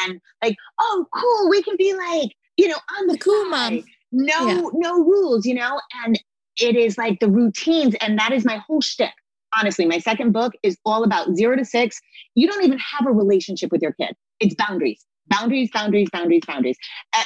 and 0.00 0.20
like, 0.42 0.56
oh, 0.80 1.06
cool, 1.14 1.50
we 1.50 1.62
can 1.62 1.76
be 1.76 1.94
like, 1.94 2.30
you 2.56 2.68
know, 2.68 2.78
on 2.98 3.06
the, 3.08 3.18
cool 3.18 3.44
mom. 3.46 3.84
No, 4.12 4.46
yeah. 4.46 4.62
no 4.74 5.04
rules, 5.04 5.44
you 5.44 5.54
know? 5.54 5.80
And 6.04 6.20
it 6.60 6.76
is 6.76 6.96
like 6.96 7.20
the 7.20 7.28
routines. 7.28 7.94
And 8.00 8.18
that 8.18 8.32
is 8.32 8.44
my 8.44 8.58
whole 8.58 8.80
shtick. 8.80 9.12
Honestly, 9.58 9.86
my 9.86 9.98
second 9.98 10.32
book 10.32 10.52
is 10.62 10.76
all 10.84 11.04
about 11.04 11.34
zero 11.34 11.56
to 11.56 11.64
six. 11.64 12.00
You 12.34 12.48
don't 12.48 12.64
even 12.64 12.78
have 12.78 13.06
a 13.06 13.12
relationship 13.12 13.70
with 13.70 13.82
your 13.82 13.92
kid. 13.92 14.14
It's 14.40 14.54
boundaries 14.54 15.04
boundaries, 15.28 15.70
boundaries, 15.72 16.08
boundaries, 16.12 16.42
boundaries. 16.46 16.76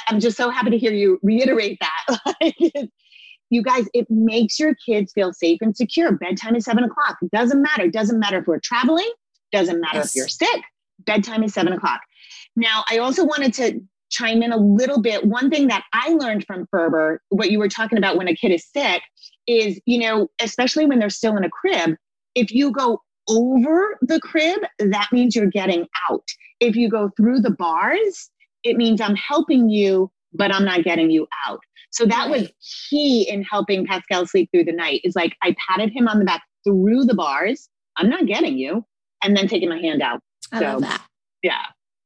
I'm 0.07 0.21
just 0.21 0.37
so 0.37 0.49
happy 0.49 0.69
to 0.69 0.77
hear 0.77 0.93
you 0.93 1.19
reiterate 1.21 1.79
that. 1.81 2.19
you 3.49 3.63
guys, 3.63 3.87
it 3.93 4.07
makes 4.09 4.59
your 4.59 4.75
kids 4.75 5.11
feel 5.13 5.33
safe 5.33 5.59
and 5.61 5.75
secure. 5.75 6.11
Bedtime 6.11 6.55
is 6.55 6.65
seven 6.65 6.83
o'clock. 6.83 7.17
It 7.21 7.31
doesn't 7.31 7.61
matter. 7.61 7.83
It 7.83 7.93
doesn't 7.93 8.19
matter 8.19 8.39
if 8.39 8.47
we're 8.47 8.59
traveling, 8.59 9.09
doesn't 9.51 9.79
matter 9.79 9.97
yes. 9.97 10.09
if 10.09 10.15
you're 10.15 10.27
sick. 10.27 10.61
Bedtime 11.05 11.43
is 11.43 11.53
seven 11.53 11.73
o'clock. 11.73 12.01
Now, 12.55 12.83
I 12.89 12.97
also 12.97 13.25
wanted 13.25 13.53
to 13.55 13.79
chime 14.09 14.41
in 14.41 14.51
a 14.51 14.57
little 14.57 15.01
bit. 15.01 15.25
One 15.25 15.49
thing 15.49 15.67
that 15.67 15.83
I 15.93 16.09
learned 16.09 16.45
from 16.45 16.67
Ferber, 16.71 17.21
what 17.29 17.51
you 17.51 17.59
were 17.59 17.69
talking 17.69 17.97
about 17.97 18.17
when 18.17 18.27
a 18.27 18.35
kid 18.35 18.51
is 18.51 18.65
sick, 18.67 19.01
is, 19.47 19.79
you 19.85 19.99
know, 19.99 20.27
especially 20.41 20.85
when 20.85 20.99
they're 20.99 21.09
still 21.09 21.37
in 21.37 21.43
a 21.43 21.49
crib, 21.49 21.95
if 22.35 22.51
you 22.51 22.71
go 22.71 23.01
over 23.27 23.97
the 24.01 24.19
crib, 24.19 24.59
that 24.79 25.09
means 25.11 25.35
you're 25.35 25.45
getting 25.45 25.87
out. 26.09 26.25
If 26.59 26.75
you 26.75 26.89
go 26.89 27.11
through 27.15 27.41
the 27.41 27.51
bars, 27.51 28.29
it 28.63 28.75
means 28.75 28.99
I'm 28.99 29.15
helping 29.15 29.69
you, 29.69 30.11
but 30.33 30.53
I'm 30.53 30.65
not 30.65 30.83
getting 30.83 31.09
you 31.09 31.27
out. 31.47 31.61
So 31.91 32.05
that 32.05 32.29
was 32.29 32.49
key 32.89 33.27
in 33.29 33.43
helping 33.43 33.85
Pascal 33.85 34.25
sleep 34.25 34.49
through 34.51 34.65
the 34.65 34.71
night. 34.71 35.01
Is 35.03 35.15
like 35.15 35.35
I 35.41 35.55
patted 35.67 35.91
him 35.91 36.07
on 36.07 36.19
the 36.19 36.25
back 36.25 36.43
through 36.63 37.05
the 37.05 37.15
bars. 37.15 37.69
I'm 37.97 38.09
not 38.09 38.25
getting 38.25 38.57
you, 38.57 38.85
and 39.23 39.35
then 39.35 39.47
taking 39.47 39.69
my 39.69 39.79
hand 39.79 40.01
out. 40.01 40.21
I 40.51 40.59
so, 40.59 40.65
love 40.65 40.81
that. 40.81 41.05
Yeah. 41.43 41.61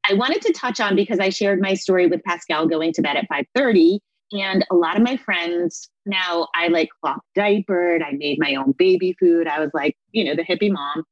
I 0.10 0.14
wanted 0.14 0.42
to 0.44 0.54
touch 0.54 0.82
on 0.82 0.96
because 0.96 1.20
I 1.20 1.30
shared 1.30 1.62
my 1.62 1.76
story 1.76 2.08
with 2.08 2.24
Pascal 2.24 2.68
going 2.68 2.92
to 2.94 3.02
bed 3.02 3.16
at 3.16 3.28
5:30, 3.30 4.00
and 4.34 4.66
a 4.72 4.76
lot 4.76 4.98
of 4.98 5.04
my 5.04 5.18
friends 5.18 5.90
now 6.06 6.48
I 6.56 6.68
like 6.68 6.90
cloth 7.02 7.22
diapered. 7.36 8.02
I 8.02 8.12
made 8.12 8.40
my 8.40 8.56
own 8.56 8.74
baby 8.78 9.16
food. 9.20 9.48
I 9.48 9.60
was 9.60 9.72
like, 9.74 9.96
you 10.12 10.24
know, 10.24 10.36
the 10.36 10.44
hippie 10.44 10.72
mom. 10.72 11.04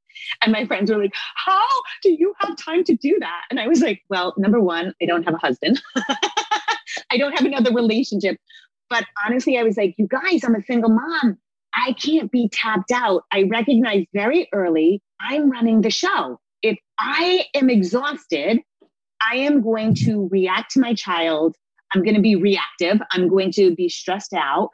And 0.41 0.51
my 0.51 0.65
friends 0.65 0.91
were 0.91 0.97
like, 0.97 1.13
How 1.35 1.65
do 2.03 2.11
you 2.11 2.33
have 2.39 2.57
time 2.57 2.83
to 2.85 2.95
do 2.95 3.17
that? 3.19 3.43
And 3.49 3.59
I 3.59 3.67
was 3.67 3.81
like, 3.81 4.01
Well, 4.09 4.33
number 4.37 4.59
one, 4.59 4.93
I 5.01 5.05
don't 5.05 5.23
have 5.23 5.35
a 5.35 5.37
husband. 5.37 5.81
I 7.11 7.17
don't 7.17 7.33
have 7.33 7.45
another 7.45 7.73
relationship. 7.73 8.37
But 8.89 9.05
honestly, 9.25 9.57
I 9.57 9.63
was 9.63 9.77
like, 9.77 9.95
you 9.97 10.07
guys, 10.07 10.43
I'm 10.43 10.55
a 10.55 10.63
single 10.63 10.89
mom. 10.89 11.37
I 11.73 11.93
can't 11.93 12.31
be 12.31 12.49
tapped 12.51 12.91
out. 12.91 13.23
I 13.31 13.43
recognize 13.43 14.05
very 14.13 14.49
early 14.53 15.01
I'm 15.21 15.49
running 15.49 15.81
the 15.81 15.89
show. 15.89 16.39
If 16.61 16.77
I 16.99 17.45
am 17.53 17.69
exhausted, 17.69 18.59
I 19.21 19.37
am 19.37 19.61
going 19.61 19.95
to 20.05 20.27
react 20.31 20.71
to 20.71 20.81
my 20.81 20.93
child. 20.93 21.55
I'm 21.93 22.03
going 22.03 22.15
to 22.15 22.21
be 22.21 22.35
reactive. 22.35 22.99
I'm 23.11 23.27
going 23.27 23.51
to 23.53 23.75
be 23.75 23.89
stressed 23.89 24.33
out. 24.33 24.69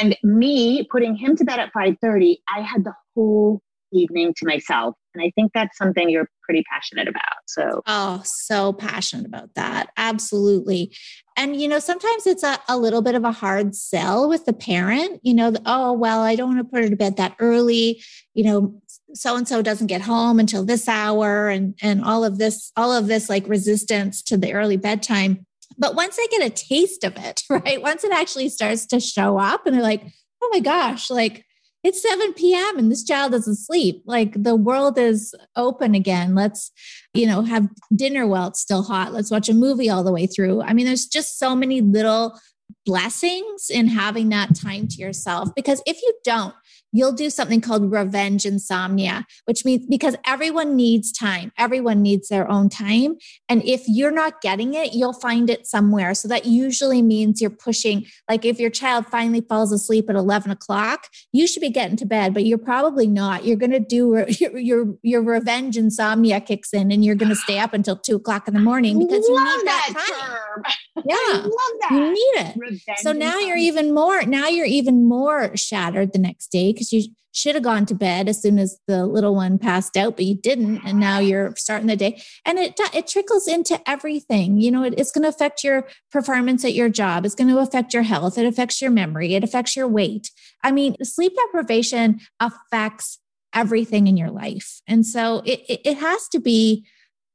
And 0.00 0.16
me 0.22 0.86
putting 0.90 1.14
him 1.14 1.36
to 1.36 1.44
bed 1.44 1.58
at 1.58 1.72
5:30, 1.72 2.36
I 2.54 2.62
had 2.62 2.84
the 2.84 2.94
whole 3.14 3.60
evening 3.92 4.32
to 4.38 4.46
myself. 4.46 4.94
And 5.14 5.22
I 5.22 5.30
think 5.34 5.52
that's 5.54 5.76
something 5.76 6.08
you're 6.08 6.28
pretty 6.52 6.64
passionate 6.70 7.08
about. 7.08 7.22
So, 7.46 7.82
oh, 7.86 8.20
so 8.24 8.74
passionate 8.74 9.24
about 9.24 9.54
that. 9.54 9.88
Absolutely. 9.96 10.94
And, 11.34 11.58
you 11.58 11.66
know, 11.66 11.78
sometimes 11.78 12.26
it's 12.26 12.42
a, 12.42 12.58
a 12.68 12.76
little 12.76 13.00
bit 13.00 13.14
of 13.14 13.24
a 13.24 13.32
hard 13.32 13.74
sell 13.74 14.28
with 14.28 14.44
the 14.44 14.52
parent, 14.52 15.20
you 15.22 15.32
know, 15.32 15.50
the, 15.50 15.62
oh, 15.64 15.94
well, 15.94 16.20
I 16.20 16.36
don't 16.36 16.54
want 16.54 16.58
to 16.60 16.70
put 16.70 16.84
her 16.84 16.90
to 16.90 16.96
bed 16.96 17.16
that 17.16 17.36
early. 17.38 18.02
You 18.34 18.44
know, 18.44 18.82
so 19.14 19.34
and 19.34 19.48
so 19.48 19.62
doesn't 19.62 19.86
get 19.86 20.02
home 20.02 20.38
until 20.38 20.62
this 20.62 20.88
hour 20.88 21.48
and, 21.48 21.74
and 21.80 22.04
all 22.04 22.22
of 22.22 22.36
this, 22.36 22.70
all 22.76 22.92
of 22.92 23.06
this 23.06 23.30
like 23.30 23.48
resistance 23.48 24.22
to 24.24 24.36
the 24.36 24.52
early 24.52 24.76
bedtime. 24.76 25.46
But 25.78 25.94
once 25.94 26.16
they 26.16 26.26
get 26.26 26.46
a 26.46 26.50
taste 26.50 27.02
of 27.02 27.16
it, 27.16 27.44
right? 27.50 27.80
Once 27.80 28.04
it 28.04 28.12
actually 28.12 28.50
starts 28.50 28.84
to 28.86 29.00
show 29.00 29.38
up 29.38 29.66
and 29.66 29.74
they're 29.74 29.82
like, 29.82 30.04
oh 30.42 30.50
my 30.52 30.60
gosh, 30.60 31.08
like 31.08 31.46
it's 31.84 32.02
7 32.02 32.32
p.m. 32.34 32.78
and 32.78 32.90
this 32.90 33.04
child 33.04 33.32
doesn't 33.32 33.56
sleep. 33.56 34.02
Like 34.06 34.40
the 34.40 34.54
world 34.54 34.98
is 34.98 35.34
open 35.56 35.94
again. 35.94 36.34
Let's, 36.34 36.70
you 37.12 37.26
know, 37.26 37.42
have 37.42 37.68
dinner 37.94 38.26
while 38.26 38.48
it's 38.48 38.60
still 38.60 38.82
hot. 38.82 39.12
Let's 39.12 39.30
watch 39.30 39.48
a 39.48 39.54
movie 39.54 39.90
all 39.90 40.04
the 40.04 40.12
way 40.12 40.26
through. 40.26 40.62
I 40.62 40.72
mean, 40.72 40.86
there's 40.86 41.06
just 41.06 41.38
so 41.38 41.56
many 41.56 41.80
little 41.80 42.38
blessings 42.86 43.70
in 43.70 43.88
having 43.88 44.28
that 44.30 44.54
time 44.54 44.88
to 44.88 44.96
yourself. 44.96 45.50
Because 45.54 45.82
if 45.86 46.00
you 46.02 46.12
don't, 46.24 46.54
you'll 46.92 47.12
do 47.12 47.30
something 47.30 47.60
called 47.60 47.90
revenge 47.90 48.44
insomnia, 48.44 49.26
which 49.46 49.64
means 49.64 49.86
because 49.86 50.14
everyone 50.26 50.76
needs 50.76 51.10
time, 51.10 51.50
everyone 51.58 52.02
needs 52.02 52.28
their 52.28 52.48
own 52.50 52.68
time. 52.68 53.16
And 53.48 53.64
if 53.64 53.82
you're 53.86 54.12
not 54.12 54.40
getting 54.40 54.74
it, 54.74 54.92
you'll 54.92 55.12
find 55.14 55.48
it 55.48 55.66
somewhere. 55.66 56.14
So 56.14 56.28
that 56.28 56.46
usually 56.46 57.02
means 57.02 57.40
you're 57.40 57.50
pushing, 57.50 58.06
like 58.28 58.44
if 58.44 58.60
your 58.60 58.70
child 58.70 59.06
finally 59.06 59.40
falls 59.40 59.72
asleep 59.72 60.08
at 60.10 60.16
11 60.16 60.50
o'clock, 60.50 61.08
you 61.32 61.46
should 61.46 61.60
be 61.60 61.70
getting 61.70 61.96
to 61.96 62.06
bed, 62.06 62.34
but 62.34 62.44
you're 62.44 62.58
probably 62.58 63.06
not. 63.06 63.44
You're 63.44 63.56
going 63.56 63.72
to 63.72 63.80
do 63.80 64.24
your, 64.40 64.58
your, 64.58 64.94
your 65.02 65.22
revenge 65.22 65.76
insomnia 65.76 66.40
kicks 66.40 66.72
in 66.72 66.92
and 66.92 67.04
you're 67.04 67.14
going 67.14 67.30
to 67.30 67.36
stay 67.36 67.58
up 67.58 67.72
until 67.72 67.96
two 67.96 68.16
o'clock 68.16 68.46
in 68.46 68.54
the 68.54 68.60
morning 68.60 68.98
because 68.98 69.26
you 69.26 69.38
need 69.38 69.66
that, 69.66 69.90
that 69.94 70.54
time. 70.54 70.62
Yeah. 71.04 71.16
love 71.16 71.50
that. 71.80 71.90
You 71.90 72.10
need 72.12 72.46
it. 72.46 72.56
Revenge 72.56 72.98
so 72.98 73.12
now 73.12 73.38
you're 73.38 73.56
even 73.56 73.94
more, 73.94 74.22
now 74.24 74.48
you're 74.48 74.66
even 74.66 75.08
more 75.08 75.56
shattered 75.56 76.12
the 76.12 76.18
next 76.18 76.48
day 76.48 76.72
because 76.82 76.92
you 77.06 77.14
should 77.32 77.54
have 77.54 77.64
gone 77.64 77.86
to 77.86 77.94
bed 77.94 78.28
as 78.28 78.42
soon 78.42 78.58
as 78.58 78.78
the 78.86 79.06
little 79.06 79.34
one 79.34 79.58
passed 79.58 79.96
out, 79.96 80.16
but 80.16 80.26
you 80.26 80.34
didn't. 80.34 80.82
And 80.84 81.00
now 81.00 81.18
you're 81.18 81.54
starting 81.56 81.86
the 81.86 81.96
day. 81.96 82.22
And 82.44 82.58
it, 82.58 82.78
it 82.94 83.06
trickles 83.06 83.48
into 83.48 83.80
everything. 83.88 84.60
You 84.60 84.70
know, 84.70 84.84
it, 84.84 84.94
it's 84.98 85.10
going 85.10 85.22
to 85.22 85.28
affect 85.28 85.64
your 85.64 85.88
performance 86.10 86.64
at 86.64 86.74
your 86.74 86.90
job. 86.90 87.24
It's 87.24 87.34
going 87.34 87.48
to 87.48 87.58
affect 87.58 87.94
your 87.94 88.02
health. 88.02 88.36
It 88.36 88.46
affects 88.46 88.82
your 88.82 88.90
memory. 88.90 89.34
It 89.34 89.44
affects 89.44 89.74
your 89.74 89.88
weight. 89.88 90.30
I 90.62 90.72
mean, 90.72 90.94
sleep 91.02 91.32
deprivation 91.46 92.20
affects 92.38 93.18
everything 93.54 94.06
in 94.06 94.16
your 94.16 94.30
life. 94.30 94.80
And 94.86 95.06
so 95.06 95.42
it, 95.44 95.60
it, 95.68 95.80
it 95.84 95.98
has 95.98 96.28
to 96.28 96.40
be 96.40 96.86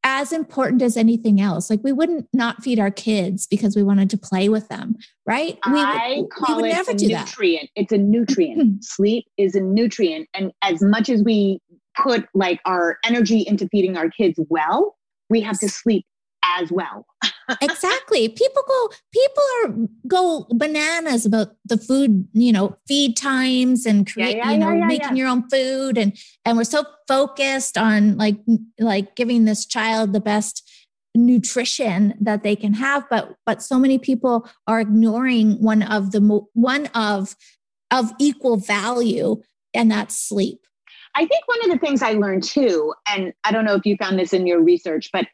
as 0.08 0.32
important 0.32 0.82
as 0.82 0.96
anything 0.96 1.42
else. 1.42 1.70
Like 1.70 1.82
we 1.84 1.92
wouldn't 1.92 2.30
not 2.32 2.64
feed 2.64 2.80
our 2.80 2.90
kids 2.90 3.46
because 3.46 3.76
we 3.76 3.84
wanted 3.84 4.10
to 4.12 4.18
play 4.18 4.48
with 4.48 4.70
them, 4.70 4.96
right? 5.26 5.60
We 5.70 5.80
I 5.80 6.20
would, 6.20 6.30
call 6.30 6.62
we 6.62 6.70
it 6.72 6.88
a 6.88 6.94
nutrient. 6.94 7.70
That. 7.76 7.82
It's 7.82 7.92
a 7.92 7.98
nutrient. 7.98 8.84
Sleep 8.86 9.26
is 9.38 9.54
a 9.54 9.60
nutrient. 9.60 10.30
And 10.34 10.54
as 10.62 10.82
much 10.82 11.10
as 11.10 11.24
we 11.24 11.60
put 12.02 12.26
like 12.34 12.62
our 12.64 13.00
energy 13.04 13.44
into 13.46 13.68
feeding 13.68 13.98
our 13.98 14.10
kids 14.10 14.40
well, 14.48 14.96
we 15.30 15.42
have 15.42 15.60
to 15.60 15.68
sleep 15.68 16.06
as 16.58 16.72
well. 16.72 17.06
exactly. 17.62 18.30
People 18.30 18.64
go 18.68 18.90
people 19.12 19.44
are 19.64 19.88
go 20.08 20.48
bananas 20.52 21.26
about 21.26 21.50
the 21.66 21.78
food, 21.78 22.28
you 22.34 22.52
know, 22.52 22.78
feed 22.88 23.18
times 23.18 23.86
and 23.86 24.12
create, 24.12 24.38
yeah, 24.38 24.46
yeah, 24.46 24.52
you 24.52 24.58
know, 24.58 24.72
yeah, 24.72 24.86
making 24.86 25.18
your 25.18 25.28
own 25.28 25.50
food 25.50 25.98
and 25.98 26.18
and 26.46 26.58
we're 26.58 26.64
so 26.64 26.86
focused 27.08 27.78
on 27.78 28.18
like 28.18 28.38
like 28.80 29.16
giving 29.16 29.46
this 29.46 29.66
child 29.66 30.14
the 30.14 30.20
best 30.20 30.70
nutrition 31.16 32.14
that 32.22 32.44
they 32.44 32.56
can 32.56 32.74
have 32.74 33.04
but 33.10 33.34
but 33.44 33.64
so 33.64 33.80
many 33.80 33.98
people 33.98 34.48
are 34.68 34.80
ignoring 34.80 35.54
one 35.54 35.82
of 35.82 36.12
the 36.12 36.20
one 36.54 36.86
of 36.88 37.36
of 37.90 38.12
equal 38.20 38.58
value 38.58 39.42
and 39.74 39.90
that's 39.90 40.16
sleep 40.16 40.60
I 41.18 41.26
think 41.26 41.48
one 41.48 41.64
of 41.64 41.72
the 41.72 41.80
things 41.84 42.04
I 42.04 42.12
learned 42.12 42.44
too, 42.44 42.94
and 43.08 43.34
I 43.44 43.52
don't 43.52 43.66
know 43.66 43.74
if 43.74 43.88
you 43.88 43.98
found 43.98 44.20
this 44.20 44.34
in 44.34 44.46
your 44.46 44.62
research, 44.62 45.10
but 45.12 45.26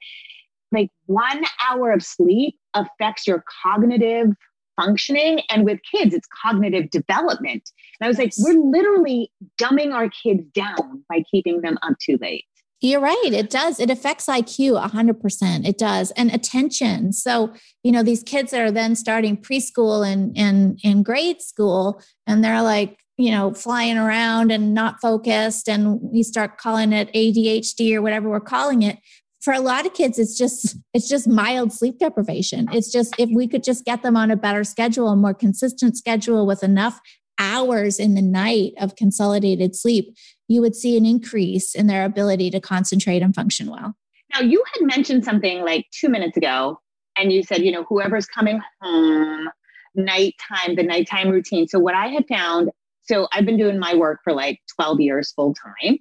like 0.74 0.90
one 1.06 1.44
hour 1.70 1.92
of 1.92 2.04
sleep 2.04 2.56
affects 2.74 3.28
your 3.28 3.44
cognitive 3.64 4.28
functioning. 4.76 5.42
And 5.50 5.66
with 5.66 5.80
kids, 5.90 6.14
it's 6.14 6.28
cognitive 6.42 6.90
development. 6.90 7.70
And 8.00 8.06
I 8.06 8.08
was 8.08 8.18
like, 8.18 8.34
we're 8.40 8.60
literally 8.60 9.32
dumbing 9.62 9.94
our 9.94 10.10
kids 10.10 10.44
down 10.54 11.04
by 11.10 11.24
keeping 11.30 11.62
them 11.62 11.78
up 11.84 11.94
too 12.00 12.18
late. 12.22 12.46
You're 12.82 13.00
right. 13.00 13.30
It 13.32 13.50
does. 13.50 13.80
It 13.80 13.90
affects 13.90 14.26
IQ 14.26 14.90
100%. 14.90 15.66
It 15.66 15.78
does. 15.78 16.12
And 16.12 16.30
attention. 16.34 17.14
So, 17.14 17.54
you 17.82 17.94
know, 17.94 18.04
these 18.04 18.24
kids 18.24 18.52
that 18.52 18.60
are 18.60 18.72
then 18.72 18.96
starting 18.96 19.38
preschool 19.38 20.06
and, 20.06 20.38
and, 20.38 20.78
and 20.84 21.06
grade 21.06 21.42
school, 21.42 22.02
and 22.28 22.44
they're 22.44 22.62
like, 22.62 22.98
you 23.16 23.32
know, 23.32 23.54
flying 23.54 23.98
around 23.98 24.52
and 24.52 24.74
not 24.74 25.00
focused. 25.02 25.70
And 25.70 26.00
we 26.02 26.24
start 26.24 26.58
calling 26.58 26.92
it 26.92 27.14
ADHD 27.14 27.96
or 27.96 28.02
whatever 28.02 28.30
we're 28.30 28.42
calling 28.42 28.82
it 28.82 28.98
for 29.44 29.54
a 29.54 29.60
lot 29.60 29.86
of 29.86 29.94
kids 29.94 30.18
it's 30.18 30.38
just 30.38 30.78
it's 30.94 31.10
just 31.10 31.28
mild 31.28 31.72
sleep 31.74 32.00
deprivation. 32.00 32.68
It's 32.72 32.92
just 32.92 33.14
if 33.20 33.30
we 33.34 33.48
could 33.48 33.64
just 33.64 33.86
get 33.86 34.02
them 34.02 34.16
on 34.16 34.32
a 34.32 34.38
better 34.38 34.64
schedule 34.64 35.10
a 35.10 35.16
more 35.16 35.34
consistent 35.34 35.98
schedule 35.98 36.48
with 36.48 36.64
enough 36.64 37.00
hours 37.40 38.00
in 38.00 38.16
the 38.16 38.22
night 38.22 38.74
of 38.80 38.96
consolidated 38.96 39.76
sleep 39.76 40.16
you 40.48 40.62
would 40.62 40.76
see 40.76 40.96
an 40.98 41.06
increase 41.06 41.74
in 41.74 41.88
their 41.88 42.06
ability 42.06 42.50
to 42.52 42.60
concentrate 42.60 43.22
and 43.22 43.34
function 43.36 43.70
well. 43.70 43.96
Now 44.34 44.42
you 44.42 44.64
had 44.74 44.86
mentioned 44.86 45.26
something 45.26 45.64
like 45.64 45.86
2 46.00 46.10
minutes 46.10 46.38
ago 46.38 46.80
and 47.18 47.32
you 47.32 47.44
said 47.44 47.62
you 47.64 47.72
know 47.72 47.84
whoever's 47.84 48.26
coming 48.26 48.62
home 48.82 49.50
nighttime 49.96 50.76
the 50.76 50.84
nighttime 50.84 51.30
routine. 51.30 51.68
So 51.68 51.80
what 51.80 51.96
i 51.96 52.08
had 52.08 52.26
found 52.28 52.70
so 53.02 53.28
i've 53.34 53.46
been 53.46 53.58
doing 53.58 53.78
my 53.78 53.94
work 53.94 54.22
for 54.24 54.32
like 54.32 54.60
12 54.76 55.02
years 55.02 55.34
full 55.34 55.54
time 55.54 55.98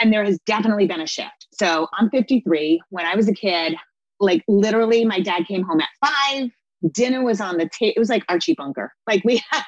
and 0.00 0.12
there 0.12 0.24
has 0.24 0.38
definitely 0.46 0.86
been 0.86 1.00
a 1.00 1.06
shift. 1.06 1.48
So 1.52 1.88
I'm 1.94 2.10
53. 2.10 2.82
When 2.90 3.06
I 3.06 3.14
was 3.14 3.28
a 3.28 3.34
kid, 3.34 3.76
like 4.20 4.42
literally, 4.48 5.04
my 5.04 5.20
dad 5.20 5.46
came 5.46 5.62
home 5.62 5.80
at 5.80 5.88
five. 6.04 6.50
Dinner 6.92 7.24
was 7.24 7.40
on 7.40 7.56
the 7.56 7.68
table. 7.68 7.94
It 7.96 7.98
was 7.98 8.10
like 8.10 8.24
Archie 8.28 8.54
Bunker. 8.54 8.92
Like 9.06 9.24
we 9.24 9.42
had, 9.50 9.64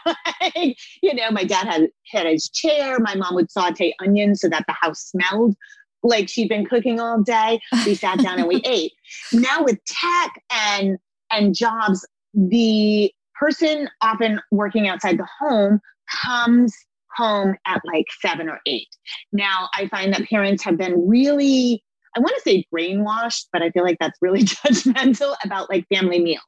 like, 0.55 0.77
you 1.03 1.15
know, 1.15 1.31
my 1.31 1.45
dad 1.45 1.67
had 1.67 1.89
had 2.11 2.27
his 2.27 2.49
chair. 2.51 2.99
My 3.01 3.15
mom 3.15 3.35
would 3.35 3.51
saute 3.51 3.95
onions 4.01 4.41
so 4.41 4.49
that 4.49 4.65
the 4.67 4.75
house 4.75 5.01
smelled 5.01 5.55
like 6.03 6.29
she'd 6.29 6.49
been 6.49 6.65
cooking 6.65 7.01
all 7.01 7.23
day. 7.23 7.61
We 7.85 7.95
sat 7.95 8.19
down 8.21 8.39
and 8.39 8.49
we 8.49 8.57
ate. 8.65 8.93
Now 9.33 9.63
with 9.63 9.79
tech 9.87 10.43
and 10.51 10.99
and 11.31 11.55
jobs, 11.55 12.07
the 12.35 13.13
person 13.35 13.89
often 14.03 14.41
working 14.51 14.89
outside 14.89 15.19
the 15.19 15.29
home 15.39 15.81
comes 16.25 16.75
home 17.19 17.57
at 17.67 17.83
like 17.85 18.07
seven 18.21 18.49
or 18.49 18.61
eight. 18.65 18.89
Now, 19.33 19.69
I 19.75 19.89
find 19.89 20.13
that 20.15 20.29
parents 20.29 20.65
have 20.65 20.79
been 20.79 21.07
really, 21.07 21.83
I 22.17 22.21
want 22.21 22.35
to 22.37 22.43
say 22.43 22.65
brainwashed, 22.73 23.47
but 23.53 23.61
I 23.61 23.71
feel 23.71 23.83
like 23.83 23.99
that's 24.01 24.19
really 24.23 24.43
judgmental 24.45 25.35
about 25.45 25.69
like 25.69 25.85
family 25.93 26.23
meals. 26.23 26.45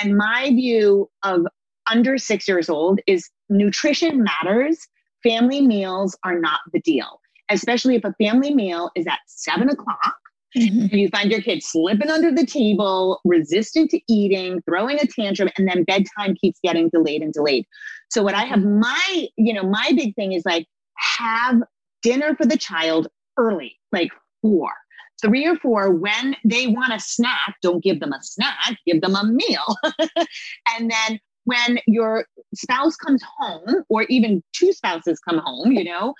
And 0.00 0.16
my 0.16 0.50
view 0.50 1.10
of 1.24 1.46
under 1.90 2.18
six 2.18 2.46
years 2.46 2.68
old 2.68 3.00
is 3.06 3.28
nutrition 3.48 4.22
matters. 4.22 4.78
Family 5.22 5.66
meals 5.66 6.16
are 6.22 6.38
not 6.38 6.60
the 6.72 6.80
deal, 6.80 7.20
especially 7.50 7.96
if 7.96 8.04
a 8.04 8.14
family 8.22 8.54
meal 8.54 8.90
is 8.94 9.06
at 9.06 9.18
seven 9.26 9.68
o'clock 9.68 10.19
Mm-hmm. 10.56 10.94
You 10.94 11.08
find 11.08 11.30
your 11.30 11.42
kid 11.42 11.62
slipping 11.62 12.10
under 12.10 12.32
the 12.32 12.44
table, 12.44 13.20
resistant 13.24 13.90
to 13.90 14.00
eating, 14.08 14.62
throwing 14.62 14.98
a 14.98 15.06
tantrum, 15.06 15.48
and 15.56 15.68
then 15.68 15.84
bedtime 15.84 16.34
keeps 16.40 16.58
getting 16.62 16.88
delayed 16.88 17.22
and 17.22 17.32
delayed. 17.32 17.66
So 18.10 18.22
what 18.22 18.34
I 18.34 18.44
have 18.44 18.62
my, 18.62 19.28
you 19.36 19.52
know, 19.52 19.62
my 19.62 19.92
big 19.94 20.14
thing 20.16 20.32
is 20.32 20.42
like 20.44 20.66
have 20.96 21.62
dinner 22.02 22.34
for 22.34 22.46
the 22.46 22.58
child 22.58 23.08
early, 23.36 23.78
like 23.92 24.10
four, 24.42 24.72
three 25.22 25.46
or 25.46 25.56
four. 25.56 25.94
When 25.94 26.36
they 26.44 26.66
want 26.66 26.92
a 26.92 26.98
snack, 26.98 27.56
don't 27.62 27.82
give 27.82 28.00
them 28.00 28.12
a 28.12 28.22
snack, 28.22 28.76
give 28.86 29.00
them 29.00 29.14
a 29.14 29.24
meal. 29.24 29.76
and 30.76 30.90
then 30.90 31.20
when 31.44 31.78
your 31.86 32.26
spouse 32.54 32.96
comes 32.96 33.22
home, 33.38 33.84
or 33.88 34.02
even 34.04 34.42
two 34.52 34.72
spouses 34.72 35.18
come 35.20 35.38
home, 35.38 35.72
you 35.72 35.84
know, 35.84 36.14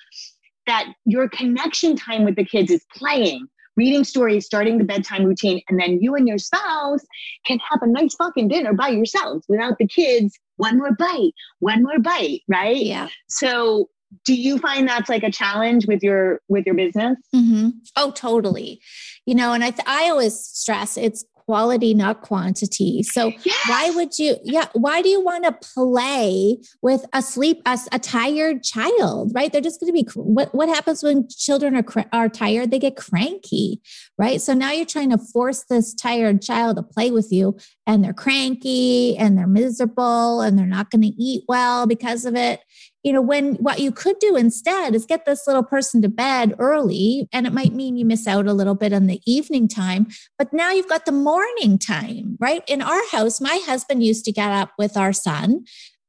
that 0.66 0.86
your 1.04 1.28
connection 1.28 1.96
time 1.96 2.24
with 2.24 2.36
the 2.36 2.44
kids 2.44 2.70
is 2.70 2.84
playing 2.94 3.46
reading 3.76 4.04
stories, 4.04 4.46
starting 4.46 4.78
the 4.78 4.84
bedtime 4.84 5.24
routine, 5.24 5.60
and 5.68 5.78
then 5.78 6.00
you 6.00 6.14
and 6.14 6.26
your 6.26 6.38
spouse 6.38 7.04
can 7.46 7.58
have 7.70 7.82
a 7.82 7.86
nice 7.86 8.14
fucking 8.14 8.48
dinner 8.48 8.72
by 8.72 8.88
yourselves 8.88 9.44
without 9.48 9.78
the 9.78 9.86
kids. 9.86 10.38
One 10.56 10.78
more 10.78 10.92
bite, 10.92 11.32
one 11.60 11.82
more 11.82 11.98
bite, 11.98 12.42
right? 12.48 12.76
Yeah. 12.76 13.08
So 13.28 13.88
do 14.24 14.34
you 14.34 14.58
find 14.58 14.88
that's 14.88 15.08
like 15.08 15.22
a 15.22 15.30
challenge 15.30 15.86
with 15.86 16.02
your 16.02 16.40
with 16.48 16.66
your 16.66 16.74
business 16.74 17.16
mm-hmm. 17.34 17.70
oh 17.96 18.10
totally 18.10 18.80
you 19.24 19.34
know 19.34 19.52
and 19.52 19.62
i 19.62 19.70
th- 19.70 19.86
i 19.86 20.10
always 20.10 20.38
stress 20.38 20.96
it's 20.96 21.24
quality, 21.50 21.94
not 21.94 22.20
quantity. 22.20 23.02
So 23.02 23.32
yes. 23.42 23.68
why 23.68 23.90
would 23.90 24.16
you, 24.20 24.36
yeah, 24.44 24.66
why 24.74 25.02
do 25.02 25.08
you 25.08 25.20
want 25.20 25.42
to 25.42 25.72
play 25.74 26.58
with 26.80 27.04
a 27.12 27.22
sleep, 27.22 27.60
a, 27.66 27.76
a 27.90 27.98
tired 27.98 28.62
child, 28.62 29.32
right? 29.34 29.50
They're 29.50 29.60
just 29.60 29.80
going 29.80 29.92
to 29.92 30.04
be, 30.04 30.08
what, 30.14 30.54
what 30.54 30.68
happens 30.68 31.02
when 31.02 31.26
children 31.28 31.74
are, 31.74 32.06
are 32.12 32.28
tired? 32.28 32.70
They 32.70 32.78
get 32.78 32.94
cranky, 32.94 33.80
right? 34.16 34.40
So 34.40 34.54
now 34.54 34.70
you're 34.70 34.86
trying 34.86 35.10
to 35.10 35.18
force 35.18 35.64
this 35.68 35.92
tired 35.92 36.40
child 36.40 36.76
to 36.76 36.84
play 36.84 37.10
with 37.10 37.32
you 37.32 37.58
and 37.84 38.04
they're 38.04 38.12
cranky 38.12 39.18
and 39.18 39.36
they're 39.36 39.48
miserable 39.48 40.42
and 40.42 40.56
they're 40.56 40.66
not 40.66 40.92
going 40.92 41.02
to 41.02 41.20
eat 41.20 41.42
well 41.48 41.88
because 41.88 42.24
of 42.24 42.36
it 42.36 42.60
you 43.02 43.12
know, 43.12 43.22
when 43.22 43.54
what 43.56 43.80
you 43.80 43.92
could 43.92 44.18
do 44.18 44.36
instead 44.36 44.94
is 44.94 45.06
get 45.06 45.24
this 45.24 45.46
little 45.46 45.62
person 45.62 46.02
to 46.02 46.08
bed 46.08 46.54
early, 46.58 47.28
and 47.32 47.46
it 47.46 47.52
might 47.52 47.72
mean 47.72 47.96
you 47.96 48.04
miss 48.04 48.26
out 48.26 48.46
a 48.46 48.52
little 48.52 48.74
bit 48.74 48.92
on 48.92 49.06
the 49.06 49.20
evening 49.26 49.68
time, 49.68 50.06
but 50.38 50.52
now 50.52 50.70
you've 50.70 50.88
got 50.88 51.06
the 51.06 51.12
morning 51.12 51.78
time, 51.78 52.36
right? 52.40 52.62
In 52.68 52.82
our 52.82 53.02
house, 53.10 53.40
my 53.40 53.60
husband 53.64 54.02
used 54.02 54.24
to 54.26 54.32
get 54.32 54.50
up 54.50 54.72
with 54.78 54.96
our 54.96 55.12
son, 55.12 55.64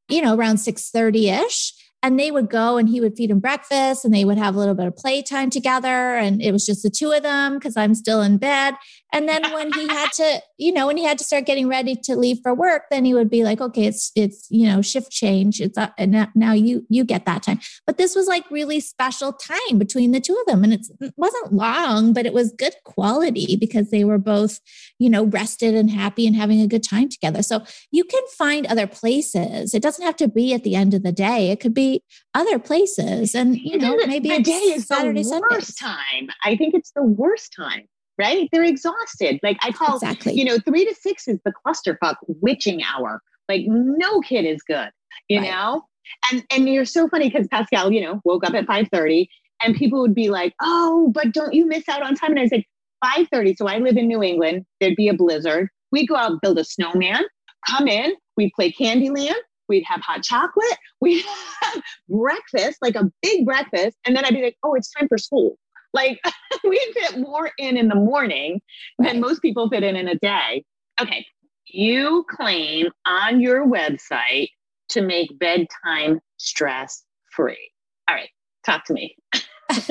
you 0.09 0.21
know, 0.21 0.35
around 0.35 0.57
6 0.57 0.89
30 0.89 1.29
ish 1.29 1.73
and 2.03 2.19
they 2.19 2.31
would 2.31 2.49
go 2.49 2.77
and 2.77 2.89
he 2.89 2.99
would 2.99 3.15
feed 3.15 3.29
him 3.29 3.39
breakfast 3.39 4.03
and 4.03 4.13
they 4.13 4.25
would 4.25 4.37
have 4.37 4.55
a 4.55 4.59
little 4.59 4.73
bit 4.73 4.87
of 4.87 4.95
playtime 4.95 5.49
together 5.49 6.15
and 6.15 6.41
it 6.41 6.51
was 6.51 6.65
just 6.65 6.83
the 6.83 6.89
two 6.89 7.11
of 7.11 7.23
them 7.23 7.55
because 7.55 7.77
i'm 7.77 7.95
still 7.95 8.21
in 8.21 8.37
bed 8.37 8.73
and 9.11 9.27
then 9.27 9.43
when 9.53 9.71
he 9.73 9.87
had 9.87 10.11
to 10.13 10.41
you 10.57 10.71
know 10.71 10.87
when 10.87 10.97
he 10.97 11.03
had 11.03 11.17
to 11.17 11.23
start 11.23 11.45
getting 11.45 11.67
ready 11.67 11.95
to 11.95 12.15
leave 12.15 12.37
for 12.43 12.53
work 12.53 12.83
then 12.91 13.05
he 13.05 13.13
would 13.13 13.29
be 13.29 13.43
like 13.43 13.61
okay 13.61 13.85
it's 13.85 14.11
it's 14.15 14.47
you 14.49 14.67
know 14.67 14.81
shift 14.81 15.11
change. 15.11 15.61
It's 15.61 15.77
uh, 15.77 15.89
and 15.97 16.27
now 16.35 16.53
you 16.53 16.85
you 16.89 17.03
get 17.03 17.25
that 17.25 17.43
time. 17.43 17.59
But 17.85 17.97
this 17.97 18.15
was 18.15 18.27
like 18.27 18.49
really 18.51 18.79
special 18.79 19.33
time 19.33 19.77
between 19.77 20.11
the 20.11 20.19
two 20.19 20.35
of 20.35 20.45
them. 20.45 20.63
And 20.63 20.73
it 20.73 21.13
wasn't 21.15 21.53
long 21.53 22.13
but 22.13 22.25
it 22.25 22.33
was 22.33 22.51
good 22.51 22.73
quality 22.83 23.55
because 23.55 23.89
they 23.89 24.03
were 24.03 24.17
both 24.17 24.59
you 24.99 25.09
know 25.09 25.25
rested 25.25 25.75
and 25.75 25.89
happy 25.89 26.27
and 26.27 26.35
having 26.35 26.61
a 26.61 26.67
good 26.67 26.83
time 26.83 27.09
together. 27.09 27.43
So 27.43 27.63
you 27.91 28.03
can 28.03 28.23
find 28.37 28.65
other 28.65 28.87
places. 28.87 29.73
It 29.73 29.83
doesn't 29.83 30.05
have 30.05 30.17
to 30.17 30.27
be 30.27 30.53
at 30.53 30.63
the 30.63 30.75
end 30.75 30.93
of 30.93 31.03
the 31.03 31.11
day. 31.11 31.51
It 31.51 31.59
could 31.59 31.73
be 31.73 32.03
other 32.33 32.59
places. 32.59 33.35
And 33.35 33.57
you 33.57 33.77
know 33.77 33.95
maybe 34.07 34.29
the 34.29 34.41
day 34.41 34.51
is 34.51 34.87
Saturday, 34.87 35.23
the 35.23 35.29
worst 35.29 35.77
Sundays. 35.77 35.97
time. 35.97 36.29
I 36.43 36.55
think 36.55 36.73
it's 36.73 36.91
the 36.91 37.03
worst 37.03 37.53
time 37.55 37.87
right? 38.17 38.49
They're 38.51 38.63
exhausted. 38.63 39.39
Like 39.43 39.57
I 39.61 39.71
call, 39.71 39.95
exactly. 39.95 40.33
you 40.33 40.45
know, 40.45 40.57
three 40.59 40.85
to 40.85 40.95
six 40.95 41.27
is 41.27 41.39
the 41.45 41.53
clusterfuck 41.65 42.15
witching 42.27 42.83
hour. 42.83 43.21
Like 43.49 43.63
no 43.67 44.21
kid 44.21 44.45
is 44.45 44.61
good, 44.63 44.89
you 45.27 45.39
right. 45.39 45.49
know? 45.49 45.83
And 46.31 46.43
and 46.51 46.69
you're 46.69 46.85
so 46.85 47.07
funny 47.07 47.29
because 47.29 47.47
Pascal, 47.47 47.91
you 47.91 48.01
know, 48.01 48.21
woke 48.25 48.45
up 48.45 48.53
at 48.53 48.65
5:30 48.65 49.27
and 49.63 49.75
people 49.75 50.01
would 50.01 50.15
be 50.15 50.29
like, 50.29 50.53
oh, 50.61 51.11
but 51.13 51.31
don't 51.31 51.53
you 51.53 51.67
miss 51.67 51.87
out 51.87 52.01
on 52.01 52.15
time? 52.15 52.31
And 52.31 52.39
I 52.39 52.47
said, 52.47 52.63
5:30. 53.03 53.57
So 53.57 53.67
I 53.67 53.77
live 53.77 53.97
in 53.97 54.07
New 54.07 54.23
England. 54.23 54.65
There'd 54.79 54.95
be 54.95 55.07
a 55.07 55.13
blizzard. 55.13 55.69
We'd 55.91 56.07
go 56.07 56.15
out 56.15 56.31
and 56.31 56.41
build 56.41 56.57
a 56.57 56.63
snowman, 56.63 57.23
come 57.67 57.87
in, 57.87 58.13
we'd 58.37 58.51
play 58.55 58.71
Candyland, 58.71 59.35
we'd 59.67 59.83
have 59.85 60.01
hot 60.01 60.23
chocolate, 60.23 60.77
we'd 61.01 61.25
have 61.61 61.81
breakfast, 62.09 62.77
like 62.81 62.95
a 62.95 63.11
big 63.21 63.45
breakfast. 63.45 63.97
And 64.05 64.15
then 64.15 64.25
I'd 64.25 64.33
be 64.33 64.41
like, 64.41 64.57
oh, 64.63 64.73
it's 64.75 64.91
time 64.91 65.07
for 65.07 65.17
school. 65.17 65.57
Like 65.93 66.19
we 66.63 66.93
fit 66.93 67.19
more 67.19 67.51
in 67.57 67.77
in 67.77 67.87
the 67.87 67.95
morning 67.95 68.61
than 68.99 69.19
most 69.19 69.41
people 69.41 69.69
fit 69.69 69.83
in 69.83 69.95
in 69.95 70.07
a 70.07 70.15
day. 70.15 70.63
Okay. 70.99 71.25
You 71.65 72.25
claim 72.29 72.89
on 73.05 73.39
your 73.39 73.65
website 73.65 74.49
to 74.89 75.01
make 75.01 75.37
bedtime 75.39 76.19
stress 76.37 77.03
free. 77.31 77.71
All 78.09 78.15
right. 78.15 78.29
Talk 78.65 78.85
to 78.85 78.93
me. 78.93 79.15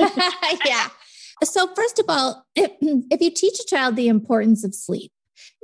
yeah. 0.65 0.87
So, 1.43 1.73
first 1.75 1.97
of 1.97 2.05
all, 2.07 2.45
if, 2.55 2.71
if 2.81 3.19
you 3.19 3.31
teach 3.31 3.59
a 3.59 3.65
child 3.65 3.95
the 3.95 4.07
importance 4.07 4.63
of 4.63 4.75
sleep, 4.75 5.11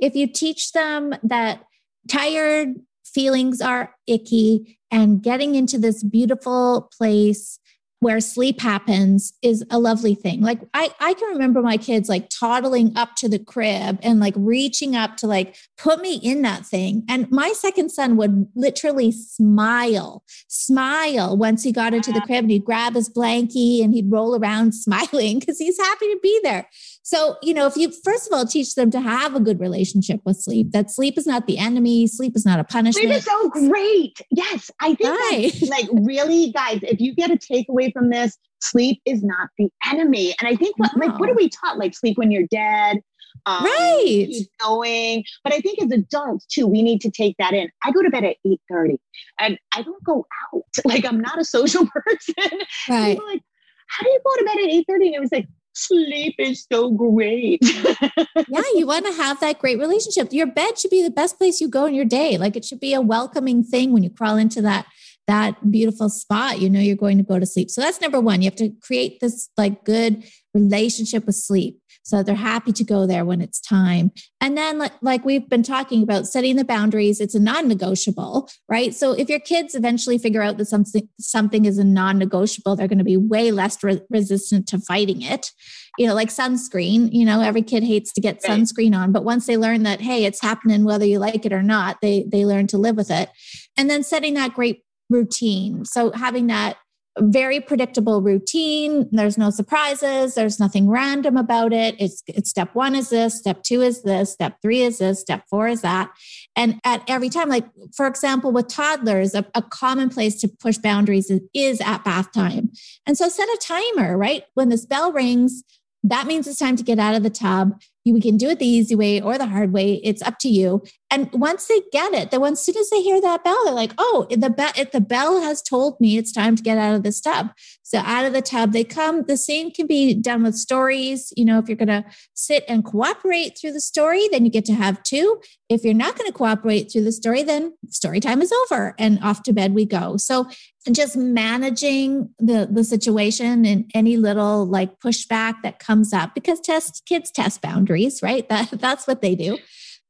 if 0.00 0.16
you 0.16 0.26
teach 0.26 0.72
them 0.72 1.14
that 1.22 1.62
tired 2.08 2.74
feelings 3.04 3.60
are 3.60 3.94
icky 4.06 4.78
and 4.90 5.22
getting 5.22 5.54
into 5.54 5.78
this 5.78 6.02
beautiful 6.02 6.90
place 6.96 7.58
where 8.00 8.20
sleep 8.20 8.60
happens 8.60 9.32
is 9.42 9.64
a 9.70 9.78
lovely 9.78 10.14
thing. 10.14 10.40
Like 10.40 10.60
I, 10.72 10.90
I 11.00 11.14
can 11.14 11.28
remember 11.30 11.62
my 11.62 11.76
kids 11.76 12.08
like 12.08 12.28
toddling 12.30 12.96
up 12.96 13.16
to 13.16 13.28
the 13.28 13.40
crib 13.40 13.98
and 14.02 14.20
like 14.20 14.34
reaching 14.36 14.94
up 14.94 15.16
to 15.18 15.26
like 15.26 15.56
put 15.76 16.00
me 16.00 16.16
in 16.16 16.42
that 16.42 16.64
thing. 16.64 17.04
And 17.08 17.30
my 17.30 17.52
second 17.52 17.90
son 17.90 18.16
would 18.16 18.46
literally 18.54 19.10
smile, 19.10 20.22
smile 20.46 21.36
once 21.36 21.64
he 21.64 21.72
got 21.72 21.92
into 21.92 22.12
the 22.12 22.20
crib 22.20 22.44
and 22.44 22.50
he'd 22.50 22.64
grab 22.64 22.94
his 22.94 23.10
blankie 23.10 23.82
and 23.82 23.92
he'd 23.92 24.10
roll 24.12 24.38
around 24.38 24.72
smiling 24.74 25.40
because 25.40 25.58
he's 25.58 25.78
happy 25.78 26.06
to 26.06 26.18
be 26.22 26.40
there. 26.44 26.68
So, 27.08 27.38
you 27.42 27.54
know, 27.54 27.64
if 27.64 27.74
you 27.74 27.90
first 28.04 28.26
of 28.26 28.34
all 28.34 28.44
teach 28.44 28.74
them 28.74 28.90
to 28.90 29.00
have 29.00 29.34
a 29.34 29.40
good 29.40 29.60
relationship 29.60 30.20
with 30.26 30.36
sleep, 30.36 30.72
that 30.72 30.90
sleep 30.90 31.16
is 31.16 31.26
not 31.26 31.46
the 31.46 31.56
enemy, 31.56 32.06
sleep 32.06 32.36
is 32.36 32.44
not 32.44 32.60
a 32.60 32.64
punishment. 32.64 32.96
Sleep 32.96 33.16
is 33.16 33.24
so 33.24 33.48
great. 33.48 34.20
Yes. 34.30 34.70
I 34.82 34.94
think 34.94 35.08
right. 35.18 35.52
like 35.70 35.88
really, 36.02 36.52
guys, 36.52 36.80
if 36.82 37.00
you 37.00 37.14
get 37.14 37.30
a 37.30 37.36
takeaway 37.36 37.90
from 37.94 38.10
this, 38.10 38.36
sleep 38.60 39.00
is 39.06 39.22
not 39.24 39.48
the 39.56 39.70
enemy. 39.90 40.34
And 40.38 40.48
I 40.50 40.54
think 40.54 40.78
what, 40.78 40.90
no. 40.98 41.06
like 41.06 41.18
what 41.18 41.30
are 41.30 41.34
we 41.34 41.48
taught? 41.48 41.78
Like 41.78 41.96
sleep 41.96 42.18
when 42.18 42.30
you're 42.30 42.46
dead. 42.50 42.98
Um, 43.46 43.64
right. 43.64 44.26
Keep 44.28 44.48
going. 44.62 45.24
But 45.44 45.54
I 45.54 45.60
think 45.60 45.82
as 45.82 45.90
adults 45.90 46.44
too, 46.44 46.66
we 46.66 46.82
need 46.82 47.00
to 47.00 47.10
take 47.10 47.36
that 47.38 47.54
in. 47.54 47.70
I 47.84 47.90
go 47.90 48.02
to 48.02 48.10
bed 48.10 48.24
at 48.24 48.36
8 48.44 48.60
30 48.70 49.00
and 49.40 49.58
I 49.74 49.80
don't 49.80 50.04
go 50.04 50.26
out. 50.52 50.62
Like 50.84 51.06
I'm 51.06 51.20
not 51.22 51.40
a 51.40 51.44
social 51.44 51.86
person. 51.94 52.58
Right. 52.86 53.16
People 53.16 53.26
like, 53.28 53.40
how 53.86 54.04
do 54.04 54.10
you 54.10 54.20
go 54.22 54.36
to 54.40 54.44
bed 54.44 54.58
at 54.58 54.74
8 54.74 54.84
30? 54.86 55.06
And 55.06 55.14
it 55.14 55.20
was 55.20 55.32
like, 55.32 55.46
sleep 55.78 56.34
is 56.38 56.66
so 56.70 56.90
great. 56.90 57.60
yeah, 57.62 58.62
you 58.74 58.86
want 58.86 59.06
to 59.06 59.12
have 59.12 59.40
that 59.40 59.58
great 59.58 59.78
relationship. 59.78 60.32
Your 60.32 60.46
bed 60.46 60.78
should 60.78 60.90
be 60.90 61.02
the 61.02 61.10
best 61.10 61.38
place 61.38 61.60
you 61.60 61.68
go 61.68 61.86
in 61.86 61.94
your 61.94 62.04
day. 62.04 62.38
Like 62.38 62.56
it 62.56 62.64
should 62.64 62.80
be 62.80 62.94
a 62.94 63.00
welcoming 63.00 63.62
thing 63.62 63.92
when 63.92 64.02
you 64.02 64.10
crawl 64.10 64.36
into 64.36 64.62
that 64.62 64.86
that 65.26 65.70
beautiful 65.70 66.08
spot. 66.08 66.58
You 66.60 66.70
know 66.70 66.80
you're 66.80 66.96
going 66.96 67.18
to 67.18 67.24
go 67.24 67.38
to 67.38 67.46
sleep. 67.46 67.70
So 67.70 67.80
that's 67.80 68.00
number 68.00 68.20
1. 68.20 68.42
You 68.42 68.46
have 68.46 68.56
to 68.56 68.70
create 68.82 69.20
this 69.20 69.50
like 69.56 69.84
good 69.84 70.24
relationship 70.54 71.26
with 71.26 71.36
sleep. 71.36 71.80
So 72.08 72.22
they're 72.22 72.34
happy 72.34 72.72
to 72.72 72.84
go 72.84 73.06
there 73.06 73.26
when 73.26 73.42
it's 73.42 73.60
time. 73.60 74.12
And 74.40 74.56
then, 74.56 74.78
like, 74.78 74.92
like 75.02 75.26
we've 75.26 75.46
been 75.46 75.62
talking 75.62 76.02
about, 76.02 76.26
setting 76.26 76.56
the 76.56 76.64
boundaries, 76.64 77.20
it's 77.20 77.34
a 77.34 77.38
non 77.38 77.68
negotiable, 77.68 78.48
right? 78.66 78.94
So 78.94 79.12
if 79.12 79.28
your 79.28 79.40
kids 79.40 79.74
eventually 79.74 80.16
figure 80.16 80.40
out 80.40 80.56
that 80.56 80.64
something, 80.64 81.06
something 81.20 81.66
is 81.66 81.76
a 81.76 81.84
non 81.84 82.16
negotiable, 82.16 82.76
they're 82.76 82.88
going 82.88 82.96
to 82.96 83.04
be 83.04 83.18
way 83.18 83.50
less 83.50 83.84
re- 83.84 84.00
resistant 84.08 84.66
to 84.68 84.78
fighting 84.78 85.20
it. 85.20 85.50
You 85.98 86.06
know, 86.06 86.14
like 86.14 86.30
sunscreen, 86.30 87.10
you 87.12 87.26
know, 87.26 87.42
every 87.42 87.60
kid 87.60 87.82
hates 87.82 88.10
to 88.14 88.22
get 88.22 88.42
sunscreen 88.42 88.96
on, 88.96 89.12
but 89.12 89.24
once 89.24 89.46
they 89.46 89.58
learn 89.58 89.82
that, 89.82 90.00
hey, 90.00 90.24
it's 90.24 90.40
happening 90.40 90.84
whether 90.84 91.04
you 91.04 91.18
like 91.18 91.44
it 91.44 91.52
or 91.52 91.62
not, 91.62 91.98
they, 92.00 92.24
they 92.26 92.46
learn 92.46 92.68
to 92.68 92.78
live 92.78 92.96
with 92.96 93.10
it. 93.10 93.28
And 93.76 93.90
then 93.90 94.02
setting 94.02 94.32
that 94.34 94.54
great 94.54 94.82
routine. 95.10 95.84
So 95.84 96.12
having 96.12 96.46
that 96.46 96.78
very 97.20 97.60
predictable 97.60 98.22
routine. 98.22 99.08
There's 99.12 99.38
no 99.38 99.50
surprises. 99.50 100.34
There's 100.34 100.60
nothing 100.60 100.88
random 100.88 101.36
about 101.36 101.72
it. 101.72 101.96
It's, 101.98 102.22
it's 102.26 102.50
step 102.50 102.74
one 102.74 102.94
is 102.94 103.10
this, 103.10 103.38
step 103.38 103.62
two 103.62 103.82
is 103.82 104.02
this, 104.02 104.32
step 104.32 104.58
three 104.62 104.82
is 104.82 104.98
this, 104.98 105.20
step 105.20 105.44
four 105.50 105.68
is 105.68 105.82
that. 105.82 106.10
And 106.56 106.80
at 106.84 107.02
every 107.08 107.28
time, 107.28 107.48
like 107.48 107.66
for 107.96 108.06
example, 108.06 108.52
with 108.52 108.68
toddlers, 108.68 109.34
a, 109.34 109.44
a 109.54 109.62
common 109.62 110.08
place 110.08 110.40
to 110.40 110.48
push 110.48 110.78
boundaries 110.78 111.30
is, 111.30 111.40
is 111.54 111.80
at 111.80 112.04
bath 112.04 112.32
time. 112.32 112.70
And 113.06 113.16
so 113.16 113.28
set 113.28 113.48
a 113.48 113.58
timer, 113.60 114.16
right? 114.16 114.44
When 114.54 114.68
this 114.68 114.86
bell 114.86 115.12
rings, 115.12 115.62
that 116.04 116.26
means 116.26 116.46
it's 116.46 116.58
time 116.58 116.76
to 116.76 116.84
get 116.84 116.98
out 116.98 117.14
of 117.14 117.22
the 117.22 117.30
tub 117.30 117.80
we 118.04 118.20
can 118.20 118.36
do 118.36 118.48
it 118.48 118.58
the 118.58 118.66
easy 118.66 118.94
way 118.94 119.20
or 119.20 119.38
the 119.38 119.46
hard 119.46 119.72
way. 119.72 120.00
It's 120.04 120.22
up 120.22 120.38
to 120.40 120.48
you. 120.48 120.82
And 121.10 121.30
once 121.32 121.66
they 121.66 121.80
get 121.92 122.12
it, 122.12 122.30
then 122.30 122.42
as 122.42 122.64
soon 122.64 122.76
as 122.76 122.90
they 122.90 123.02
hear 123.02 123.20
that 123.20 123.44
bell, 123.44 123.58
they're 123.64 123.74
like, 123.74 123.92
"Oh, 123.98 124.26
the 124.30 124.50
bell! 124.50 124.72
The 124.92 125.00
bell 125.00 125.40
has 125.40 125.62
told 125.62 126.00
me 126.00 126.16
it's 126.16 126.32
time 126.32 126.56
to 126.56 126.62
get 126.62 126.78
out 126.78 126.94
of 126.94 127.02
this 127.02 127.20
tub." 127.20 127.50
So 127.82 127.98
out 127.98 128.26
of 128.26 128.32
the 128.32 128.42
tub 128.42 128.72
they 128.72 128.84
come. 128.84 129.24
The 129.24 129.36
same 129.36 129.70
can 129.70 129.86
be 129.86 130.14
done 130.14 130.42
with 130.42 130.54
stories. 130.54 131.32
You 131.36 131.46
know, 131.46 131.58
if 131.58 131.68
you're 131.68 131.76
going 131.76 131.88
to 131.88 132.04
sit 132.34 132.64
and 132.68 132.84
cooperate 132.84 133.58
through 133.58 133.72
the 133.72 133.80
story, 133.80 134.28
then 134.30 134.44
you 134.44 134.50
get 134.50 134.66
to 134.66 134.74
have 134.74 135.02
two. 135.02 135.40
If 135.68 135.84
you're 135.84 135.94
not 135.94 136.16
going 136.16 136.30
to 136.30 136.36
cooperate 136.36 136.90
through 136.92 137.04
the 137.04 137.12
story, 137.12 137.42
then 137.42 137.72
story 137.88 138.20
time 138.20 138.42
is 138.42 138.52
over 138.64 138.94
and 138.98 139.18
off 139.22 139.42
to 139.44 139.52
bed 139.52 139.74
we 139.74 139.86
go. 139.86 140.18
So 140.18 140.48
just 140.92 141.16
managing 141.16 142.30
the 142.38 142.68
the 142.70 142.84
situation 142.84 143.64
and 143.64 143.90
any 143.94 144.16
little 144.16 144.66
like 144.66 144.98
pushback 145.00 145.62
that 145.62 145.78
comes 145.78 146.12
up 146.12 146.34
because 146.34 146.60
test 146.60 147.02
kids 147.06 147.30
test 147.30 147.60
boundaries 147.62 148.22
right? 148.22 148.48
That 148.48 148.70
that's 148.72 149.06
what 149.06 149.22
they 149.22 149.34
do. 149.34 149.58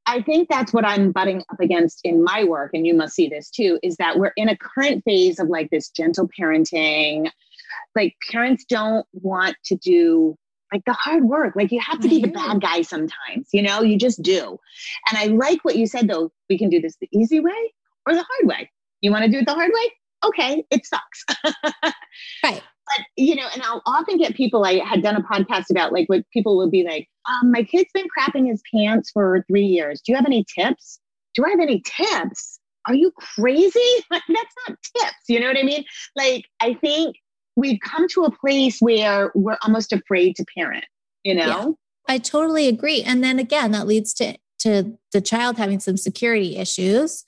I 0.07 0.23
think 0.23 0.49
that's 0.49 0.73
what 0.73 0.87
i'm 0.87 1.13
butting 1.13 1.43
up 1.53 1.61
against 1.61 2.01
in 2.03 2.25
my 2.25 2.43
work 2.43 2.71
and 2.73 2.87
you 2.87 2.95
must 2.95 3.15
see 3.15 3.29
this 3.29 3.51
too 3.51 3.79
is 3.83 3.97
that 3.97 4.19
we're 4.19 4.33
in 4.37 4.49
a 4.49 4.57
current 4.57 5.05
phase 5.05 5.39
of 5.39 5.49
like 5.49 5.69
this 5.71 5.91
gentle 5.91 6.29
parenting. 6.29 7.31
Like 7.95 8.15
parents 8.31 8.65
don't 8.67 9.07
want 9.13 9.57
to 9.67 9.77
do 9.77 10.37
like 10.73 10.83
the 10.87 10.95
hard 10.95 11.25
work. 11.25 11.57
Like 11.57 11.73
you 11.73 11.81
have 11.81 12.01
to 12.01 12.09
be 12.09 12.21
the 12.21 12.29
bad 12.29 12.61
guy 12.61 12.83
sometimes 12.83 13.49
you 13.53 13.63
know? 13.63 13.83
You 13.83 13.99
just 13.99 14.23
do. 14.23 14.59
And 15.11 15.19
i 15.19 15.27
like 15.27 15.65
what 15.65 15.77
you 15.77 15.87
said 15.87 16.09
though 16.09 16.31
we 16.49 16.59
can 16.59 16.71
do 16.71 16.81
this 16.81 16.97
the 17.01 17.09
easy 17.13 17.41
way 17.41 17.75
or 18.07 18.15
the 18.15 18.25
hard 18.25 18.49
way. 18.49 18.71
You 19.03 19.11
want 19.11 19.27
to 19.27 19.31
do 19.31 19.39
it 19.39 19.47
the 19.47 19.55
hard 19.55 19.71
way 19.73 19.93
okay, 20.25 20.65
it 20.71 20.87
sucks. 20.87 21.25
right. 22.45 22.63
But, 22.97 23.07
you 23.17 23.35
know, 23.35 23.47
and 23.53 23.63
I'll 23.63 23.83
often 23.87 24.17
get 24.17 24.35
people, 24.35 24.65
I 24.65 24.79
had 24.85 25.03
done 25.03 25.17
a 25.17 25.23
podcast 25.23 25.71
about 25.71 25.93
like 25.93 26.09
what 26.09 26.23
people 26.33 26.57
will 26.57 26.71
be 26.71 26.85
like, 26.85 27.09
um, 27.29 27.53
my 27.53 27.63
kid's 27.63 27.91
been 27.93 28.07
crapping 28.17 28.49
his 28.49 28.63
pants 28.75 29.11
for 29.11 29.45
three 29.47 29.65
years. 29.65 30.01
Do 30.01 30.13
you 30.13 30.17
have 30.17 30.27
any 30.27 30.45
tips? 30.55 30.99
Do 31.35 31.45
I 31.45 31.51
have 31.51 31.61
any 31.61 31.83
tips? 31.85 32.59
Are 32.87 32.95
you 32.95 33.13
crazy? 33.13 33.81
Like, 34.11 34.23
that's 34.29 34.55
not 34.67 34.79
tips. 34.97 35.25
You 35.29 35.41
know 35.41 35.49
what 35.49 35.59
I 35.59 35.63
mean? 35.63 35.85
Like, 36.17 36.47
I 36.61 36.75
think 36.75 37.17
we've 37.57 37.79
come 37.85 38.09
to 38.09 38.25
a 38.25 38.31
place 38.31 38.79
where 38.81 39.31
we're 39.35 39.59
almost 39.63 39.93
afraid 39.93 40.37
to 40.37 40.45
parent, 40.57 40.87
you 41.25 41.35
know? 41.35 41.77
Yeah, 42.09 42.15
I 42.15 42.19
totally 42.19 42.69
agree. 42.69 43.03
And 43.03 43.23
then 43.23 43.39
again, 43.39 43.73
that 43.73 43.87
leads 43.87 44.15
to 44.15 44.39
to 44.61 44.99
the 45.13 45.21
child 45.21 45.57
having 45.57 45.79
some 45.79 45.97
security 45.97 46.57
issues 46.57 47.25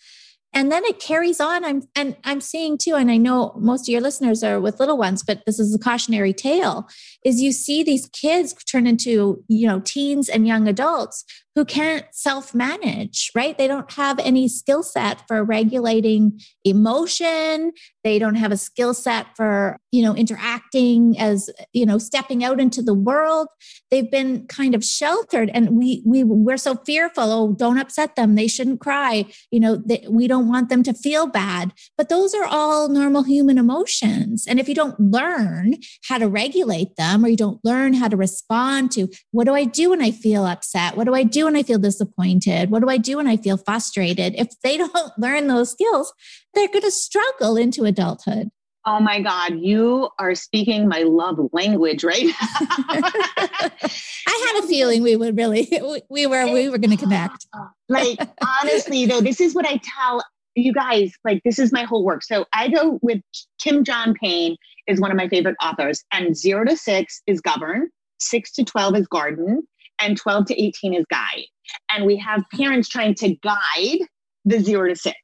and 0.52 0.70
then 0.70 0.84
it 0.84 1.00
carries 1.00 1.40
on. 1.40 1.64
I'm 1.64 1.82
and 1.94 2.16
i'm 2.24 2.40
seeing 2.40 2.78
too 2.78 2.94
and 2.94 3.10
i 3.10 3.16
know 3.16 3.52
most 3.56 3.88
of 3.88 3.92
your 3.92 4.00
listeners 4.00 4.42
are 4.42 4.60
with 4.60 4.80
little 4.80 4.98
ones 4.98 5.22
but 5.22 5.42
this 5.46 5.58
is 5.58 5.74
a 5.74 5.78
cautionary 5.78 6.32
tale 6.32 6.88
is 7.24 7.40
you 7.40 7.52
see 7.52 7.82
these 7.82 8.08
kids 8.08 8.52
turn 8.64 8.86
into 8.86 9.42
you 9.48 9.66
know 9.66 9.80
teens 9.80 10.28
and 10.28 10.46
young 10.46 10.68
adults 10.68 11.24
who 11.54 11.64
can't 11.64 12.06
self 12.12 12.54
manage 12.54 13.30
right? 13.34 13.56
They 13.56 13.66
don't 13.66 13.90
have 13.92 14.18
any 14.18 14.48
skill 14.48 14.82
set 14.82 15.26
for 15.26 15.44
regulating 15.44 16.40
emotion 16.64 17.72
they 18.04 18.18
don't 18.18 18.36
have 18.36 18.52
a 18.52 18.56
skill 18.56 18.94
set 18.94 19.26
for 19.36 19.78
you 19.92 20.02
know 20.02 20.14
interacting 20.14 21.18
as 21.18 21.50
you 21.72 21.84
know 21.84 21.98
stepping 21.98 22.42
out 22.44 22.60
into 22.60 22.82
the 22.82 22.94
world. 22.94 23.48
They've 23.90 24.10
been 24.10 24.46
kind 24.46 24.74
of 24.74 24.84
sheltered 24.84 25.50
and 25.52 25.76
we 25.76 26.02
we 26.06 26.24
we're 26.24 26.56
so 26.56 26.76
fearful. 26.86 27.24
Oh 27.24 27.52
don't 27.52 27.78
upset 27.78 28.16
them. 28.16 28.34
They 28.34 28.48
shouldn't 28.48 28.80
cry. 28.80 29.26
You 29.50 29.60
know 29.60 29.76
they, 29.76 30.06
we 30.08 30.26
don't 30.26 30.48
want 30.48 30.68
them 30.68 30.82
to 30.84 30.94
feel 30.94 31.26
bad. 31.26 31.72
But 31.96 32.08
those 32.08 32.34
are 32.34 32.46
all 32.46 32.88
normal 32.88 33.24
human 33.24 33.58
emotions. 33.58 34.46
And 34.48 34.58
if 34.58 34.68
you 34.68 34.74
don't 34.74 34.98
learn 34.98 35.74
how 36.08 36.18
to 36.18 36.28
regulate 36.28 36.96
them 36.96 37.24
or 37.24 37.28
you 37.28 37.36
don't 37.36 37.60
learn 37.64 37.94
how 37.94 38.08
to 38.08 38.16
respond 38.16 38.92
to 38.92 39.08
what 39.30 39.44
do 39.44 39.54
i 39.54 39.64
do 39.64 39.90
when 39.90 40.02
i 40.02 40.10
feel 40.10 40.46
upset? 40.46 40.96
What 40.96 41.04
do 41.04 41.14
i 41.14 41.22
do 41.22 41.44
when 41.46 41.56
i 41.56 41.62
feel 41.62 41.78
disappointed? 41.78 42.70
What 42.70 42.80
do 42.80 42.88
i 42.88 42.96
do 42.96 43.16
when 43.16 43.26
i 43.26 43.36
feel 43.36 43.56
frustrated? 43.56 44.34
If 44.36 44.48
they 44.62 44.76
don't 44.78 45.12
learn 45.18 45.46
those 45.46 45.70
skills 45.70 46.12
they're 46.54 46.68
going 46.68 46.82
to 46.82 46.90
struggle 46.90 47.56
into 47.56 47.84
adulthood. 47.84 48.50
Oh 48.86 48.98
my 48.98 49.20
God, 49.20 49.58
you 49.60 50.08
are 50.18 50.34
speaking 50.34 50.88
my 50.88 51.02
love 51.02 51.38
language 51.52 52.02
right 52.02 52.24
now. 52.24 52.32
I 52.70 54.52
had 54.54 54.64
a 54.64 54.66
feeling 54.66 55.02
we 55.02 55.16
would 55.16 55.36
really, 55.36 55.70
we 56.08 56.26
were, 56.26 56.50
we 56.50 56.70
were 56.70 56.78
going 56.78 56.96
to 56.96 57.02
connect. 57.02 57.46
Like, 57.88 58.20
honestly, 58.62 59.04
though, 59.06 59.20
this 59.20 59.40
is 59.40 59.52
what 59.52 59.66
I 59.66 59.80
tell 59.82 60.22
you 60.54 60.72
guys. 60.72 61.12
Like, 61.24 61.42
this 61.44 61.58
is 61.58 61.72
my 61.72 61.82
whole 61.82 62.04
work. 62.04 62.22
So 62.22 62.46
I 62.52 62.68
go 62.68 63.00
with 63.02 63.20
Kim 63.60 63.82
John 63.82 64.14
Payne 64.14 64.56
is 64.86 65.00
one 65.00 65.10
of 65.10 65.16
my 65.16 65.28
favorite 65.28 65.56
authors, 65.60 66.04
and 66.12 66.36
zero 66.36 66.64
to 66.64 66.76
six 66.76 67.20
is 67.26 67.40
govern, 67.40 67.88
six 68.20 68.52
to 68.52 68.64
12 68.64 68.94
is 68.94 69.08
garden, 69.08 69.66
and 70.00 70.16
12 70.16 70.46
to 70.46 70.62
18 70.62 70.94
is 70.94 71.04
guide. 71.10 71.46
And 71.92 72.06
we 72.06 72.16
have 72.18 72.44
parents 72.54 72.88
trying 72.88 73.16
to 73.16 73.34
guide 73.42 74.06
the 74.44 74.60
zero 74.60 74.88
to 74.88 74.94
six 74.94 75.16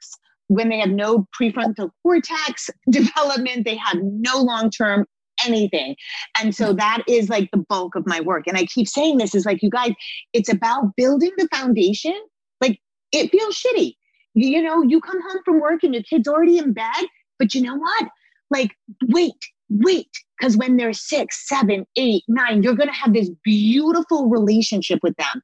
when 0.48 0.68
they 0.68 0.78
have 0.78 0.90
no 0.90 1.26
prefrontal 1.38 1.90
cortex 2.02 2.70
development, 2.90 3.64
they 3.64 3.76
have 3.76 3.98
no 4.02 4.38
long 4.38 4.70
term 4.70 5.06
anything. 5.44 5.96
And 6.40 6.54
so 6.54 6.68
mm-hmm. 6.68 6.76
that 6.76 7.02
is 7.08 7.28
like 7.28 7.50
the 7.50 7.64
bulk 7.68 7.94
of 7.94 8.06
my 8.06 8.20
work. 8.20 8.46
And 8.46 8.56
I 8.56 8.64
keep 8.66 8.88
saying 8.88 9.18
this 9.18 9.34
is 9.34 9.44
like, 9.44 9.62
you 9.62 9.70
guys, 9.70 9.92
it's 10.32 10.48
about 10.48 10.96
building 10.96 11.32
the 11.36 11.48
foundation. 11.54 12.18
Like 12.60 12.78
it 13.12 13.30
feels 13.30 13.56
shitty. 13.60 13.94
You 14.34 14.62
know, 14.62 14.82
you 14.82 15.00
come 15.00 15.20
home 15.20 15.40
from 15.44 15.60
work 15.60 15.82
and 15.82 15.94
your 15.94 16.02
kid's 16.02 16.28
already 16.28 16.58
in 16.58 16.72
bed, 16.72 17.06
but 17.38 17.54
you 17.54 17.62
know 17.62 17.76
what? 17.76 18.08
Like, 18.50 18.70
wait, 19.08 19.32
wait, 19.70 20.10
because 20.38 20.56
when 20.56 20.76
they're 20.76 20.92
six, 20.92 21.48
seven, 21.48 21.86
eight, 21.96 22.24
nine, 22.28 22.62
you're 22.62 22.74
going 22.74 22.88
to 22.88 22.94
have 22.94 23.12
this 23.12 23.30
beautiful 23.42 24.28
relationship 24.28 25.00
with 25.02 25.16
them. 25.16 25.42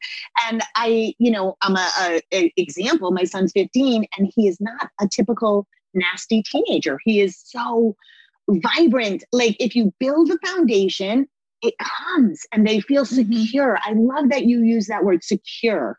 And 0.49 0.63
I, 0.77 1.15
you 1.19 1.31
know, 1.31 1.57
I'm 1.63 1.77
a, 1.77 1.91
a, 2.01 2.23
a, 2.33 2.53
example. 2.57 3.11
My 3.11 3.25
son's 3.25 3.53
15, 3.53 4.05
and 4.17 4.33
he 4.35 4.49
is 4.49 4.59
not 4.61 4.91
a 5.01 5.09
typical 5.09 5.67
nasty 5.95 6.43
teenager. 6.43 6.99
He 7.05 7.21
is 7.21 7.41
so 7.45 7.97
vibrant. 8.49 9.25
Like 9.33 9.57
if 9.61 9.75
you 9.75 9.93
build 9.99 10.31
a 10.31 10.39
foundation, 10.47 11.27
it 11.63 11.75
comes 11.79 12.43
and 12.53 12.67
they 12.67 12.81
feel 12.81 13.05
mm-hmm. 13.05 13.33
secure. 13.33 13.79
Mm-hmm. 13.83 14.13
I 14.13 14.15
love 14.15 14.31
that 14.31 14.45
you 14.45 14.63
use 14.63 14.87
that 14.89 15.05
word 15.05 15.25
secure. 15.25 15.99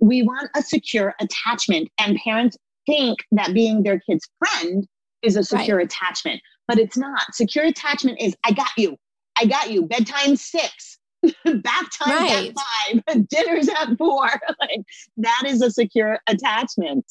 We 0.00 0.22
want 0.22 0.50
a 0.56 0.62
secure 0.62 1.14
attachment, 1.20 1.88
and 2.00 2.18
parents 2.24 2.56
think 2.86 3.20
that 3.30 3.54
being 3.54 3.84
their 3.84 4.00
kid's 4.00 4.28
friend 4.38 4.84
is 5.22 5.36
a 5.36 5.44
secure 5.44 5.76
right. 5.76 5.86
attachment 5.86 6.40
but 6.68 6.78
it's 6.78 6.96
not. 6.96 7.22
Secure 7.32 7.64
attachment 7.64 8.20
is 8.20 8.34
I 8.44 8.52
got 8.52 8.70
you. 8.76 8.96
I 9.36 9.46
got 9.46 9.70
you. 9.70 9.82
Bedtime 9.82 10.36
six. 10.36 10.98
Bath 11.44 11.88
time 11.98 12.24
right. 12.24 12.48
at 12.48 13.02
five, 13.06 13.28
dinner's 13.28 13.68
at 13.68 13.96
four. 13.96 14.26
like 14.60 14.80
that 15.18 15.42
is 15.46 15.62
a 15.62 15.70
secure 15.70 16.18
attachment. 16.28 17.04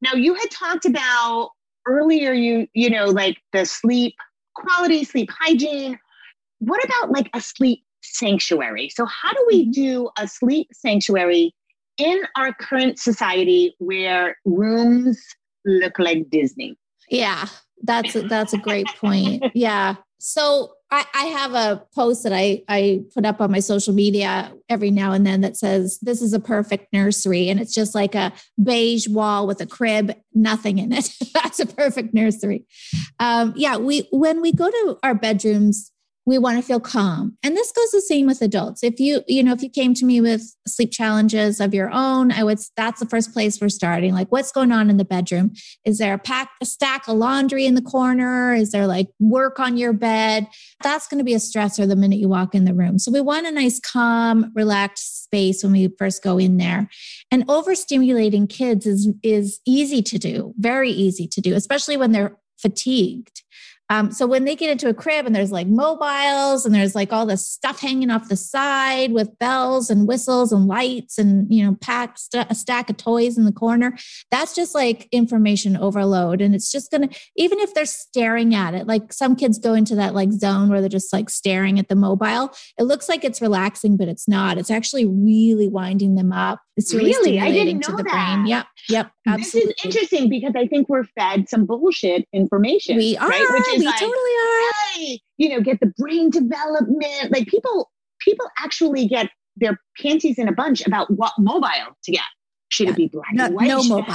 Now 0.00 0.12
you 0.14 0.34
had 0.34 0.50
talked 0.50 0.84
about 0.86 1.50
earlier 1.86 2.32
you, 2.32 2.66
you 2.74 2.90
know, 2.90 3.06
like 3.06 3.38
the 3.52 3.64
sleep 3.64 4.14
quality, 4.54 5.04
sleep 5.04 5.30
hygiene. 5.38 5.98
What 6.58 6.84
about 6.84 7.10
like 7.10 7.28
a 7.34 7.40
sleep 7.40 7.82
sanctuary? 8.02 8.88
So 8.90 9.06
how 9.06 9.32
do 9.32 9.44
we 9.48 9.64
mm-hmm. 9.64 9.70
do 9.72 10.10
a 10.18 10.28
sleep 10.28 10.68
sanctuary 10.72 11.54
in 11.98 12.22
our 12.36 12.52
current 12.52 12.98
society 12.98 13.74
where 13.78 14.36
rooms 14.44 15.20
look 15.64 15.98
like 15.98 16.30
Disney? 16.30 16.76
Yeah, 17.10 17.46
that's 17.86 18.14
a, 18.14 18.22
that's 18.22 18.52
a 18.52 18.58
great 18.58 18.86
point. 18.98 19.44
Yeah. 19.54 19.96
So 20.18 20.72
I, 20.90 21.04
I 21.14 21.24
have 21.24 21.54
a 21.54 21.84
post 21.94 22.22
that 22.22 22.32
I, 22.32 22.62
I 22.68 23.04
put 23.12 23.26
up 23.26 23.40
on 23.40 23.50
my 23.50 23.58
social 23.60 23.92
media 23.92 24.52
every 24.68 24.90
now 24.90 25.12
and 25.12 25.26
then 25.26 25.40
that 25.40 25.56
says, 25.56 25.98
This 26.00 26.22
is 26.22 26.32
a 26.32 26.40
perfect 26.40 26.92
nursery. 26.92 27.48
And 27.48 27.60
it's 27.60 27.74
just 27.74 27.94
like 27.94 28.14
a 28.14 28.32
beige 28.62 29.08
wall 29.08 29.46
with 29.46 29.60
a 29.60 29.66
crib, 29.66 30.14
nothing 30.32 30.78
in 30.78 30.92
it. 30.92 31.10
That's 31.34 31.58
a 31.58 31.66
perfect 31.66 32.14
nursery. 32.14 32.66
Um, 33.18 33.52
yeah, 33.56 33.76
we 33.76 34.08
when 34.12 34.40
we 34.40 34.52
go 34.52 34.70
to 34.70 34.98
our 35.02 35.14
bedrooms, 35.14 35.90
we 36.26 36.38
want 36.38 36.58
to 36.58 36.62
feel 36.62 36.80
calm. 36.80 37.38
And 37.44 37.56
this 37.56 37.70
goes 37.70 37.92
the 37.92 38.00
same 38.00 38.26
with 38.26 38.42
adults. 38.42 38.82
If 38.82 38.98
you 38.98 39.22
you 39.28 39.42
know 39.42 39.52
if 39.52 39.62
you 39.62 39.70
came 39.70 39.94
to 39.94 40.04
me 40.04 40.20
with 40.20 40.42
sleep 40.66 40.90
challenges 40.90 41.60
of 41.60 41.72
your 41.72 41.90
own 41.92 42.32
i 42.32 42.42
would 42.42 42.58
that's 42.76 43.00
the 43.00 43.06
first 43.06 43.32
place 43.32 43.60
we're 43.60 43.68
starting. 43.68 44.12
Like 44.12 44.30
what's 44.30 44.52
going 44.52 44.72
on 44.72 44.90
in 44.90 44.96
the 44.96 45.04
bedroom? 45.04 45.52
Is 45.84 45.98
there 45.98 46.14
a 46.14 46.18
pack 46.18 46.50
a 46.60 46.66
stack 46.66 47.08
of 47.08 47.16
laundry 47.16 47.64
in 47.64 47.74
the 47.74 47.82
corner? 47.82 48.54
Is 48.54 48.72
there 48.72 48.86
like 48.86 49.08
work 49.20 49.60
on 49.60 49.76
your 49.76 49.92
bed? 49.92 50.48
That's 50.82 51.06
going 51.06 51.18
to 51.18 51.24
be 51.24 51.34
a 51.34 51.38
stressor 51.38 51.86
the 51.88 51.96
minute 51.96 52.18
you 52.18 52.28
walk 52.28 52.54
in 52.54 52.64
the 52.64 52.74
room. 52.74 52.98
So 52.98 53.12
we 53.12 53.20
want 53.20 53.46
a 53.46 53.52
nice 53.52 53.78
calm 53.80 54.52
relaxed 54.54 55.24
space 55.24 55.62
when 55.62 55.72
we 55.72 55.92
first 55.98 56.22
go 56.22 56.38
in 56.38 56.56
there. 56.56 56.88
And 57.30 57.46
overstimulating 57.46 58.48
kids 58.48 58.86
is 58.86 59.08
is 59.22 59.60
easy 59.66 60.02
to 60.02 60.18
do 60.18 60.54
very 60.58 60.90
easy 60.90 61.26
to 61.28 61.40
do 61.40 61.54
especially 61.54 61.96
when 61.96 62.12
they're 62.12 62.36
fatigued 62.58 63.42
um, 63.88 64.10
so 64.10 64.26
when 64.26 64.44
they 64.44 64.56
get 64.56 64.70
into 64.70 64.88
a 64.88 64.94
crib 64.94 65.26
and 65.26 65.34
there's 65.34 65.52
like 65.52 65.68
mobiles 65.68 66.66
and 66.66 66.74
there's 66.74 66.94
like 66.94 67.12
all 67.12 67.24
this 67.24 67.46
stuff 67.46 67.80
hanging 67.80 68.10
off 68.10 68.28
the 68.28 68.36
side 68.36 69.12
with 69.12 69.38
bells 69.38 69.90
and 69.90 70.08
whistles 70.08 70.50
and 70.52 70.66
lights 70.66 71.18
and 71.18 71.52
you 71.52 71.64
know 71.64 71.76
pack 71.80 72.18
st- 72.18 72.50
a 72.50 72.54
stack 72.54 72.90
of 72.90 72.96
toys 72.96 73.38
in 73.38 73.44
the 73.44 73.52
corner, 73.52 73.96
that's 74.30 74.54
just 74.54 74.74
like 74.74 75.08
information 75.12 75.76
overload. 75.76 76.40
And 76.40 76.54
it's 76.54 76.70
just 76.70 76.90
gonna 76.90 77.08
even 77.36 77.60
if 77.60 77.74
they're 77.74 77.86
staring 77.86 78.54
at 78.54 78.74
it, 78.74 78.86
like 78.86 79.12
some 79.12 79.36
kids 79.36 79.58
go 79.58 79.74
into 79.74 79.94
that 79.94 80.14
like 80.14 80.32
zone 80.32 80.68
where 80.68 80.80
they're 80.80 80.88
just 80.88 81.12
like 81.12 81.30
staring 81.30 81.78
at 81.78 81.88
the 81.88 81.96
mobile. 81.96 82.52
It 82.78 82.84
looks 82.84 83.08
like 83.08 83.24
it's 83.24 83.40
relaxing, 83.40 83.96
but 83.96 84.08
it's 84.08 84.26
not. 84.26 84.58
It's 84.58 84.70
actually 84.70 85.06
really 85.06 85.68
winding 85.68 86.16
them 86.16 86.32
up. 86.32 86.60
It's 86.76 86.92
really, 86.92 87.36
really? 87.36 87.40
I 87.40 87.52
didn't 87.52 87.78
know 87.80 87.96
to 87.96 87.96
the 87.96 88.02
that. 88.02 88.34
brain. 88.34 88.46
Yep, 88.46 88.66
yep, 88.90 89.10
absolutely. 89.26 89.72
This 89.72 89.78
is 89.78 89.84
interesting 89.84 90.28
because 90.28 90.52
I 90.54 90.66
think 90.66 90.90
we're 90.90 91.04
fed 91.04 91.48
some 91.48 91.64
bullshit 91.64 92.28
information. 92.34 92.98
We 92.98 93.16
are. 93.16 93.28
Right? 93.28 93.75
We 93.80 93.86
like, 93.86 93.98
totally 93.98 94.14
are. 94.14 94.72
Hey, 94.94 95.20
you 95.36 95.48
know, 95.48 95.60
get 95.60 95.80
the 95.80 95.92
brain 95.98 96.30
development. 96.30 97.30
Like 97.30 97.46
people, 97.46 97.90
people 98.20 98.46
actually 98.58 99.06
get 99.06 99.30
their 99.56 99.80
panties 100.00 100.38
in 100.38 100.48
a 100.48 100.52
bunch 100.52 100.86
about 100.86 101.10
what 101.10 101.32
mobile 101.38 101.96
to 102.04 102.12
get. 102.12 102.22
Should 102.68 102.86
yeah. 102.86 102.92
it 102.92 102.96
be 102.96 103.08
black 103.08 103.32
no, 103.32 103.46
and 103.46 103.54
white? 103.54 103.68
No 103.68 103.82
mobile. 103.84 104.14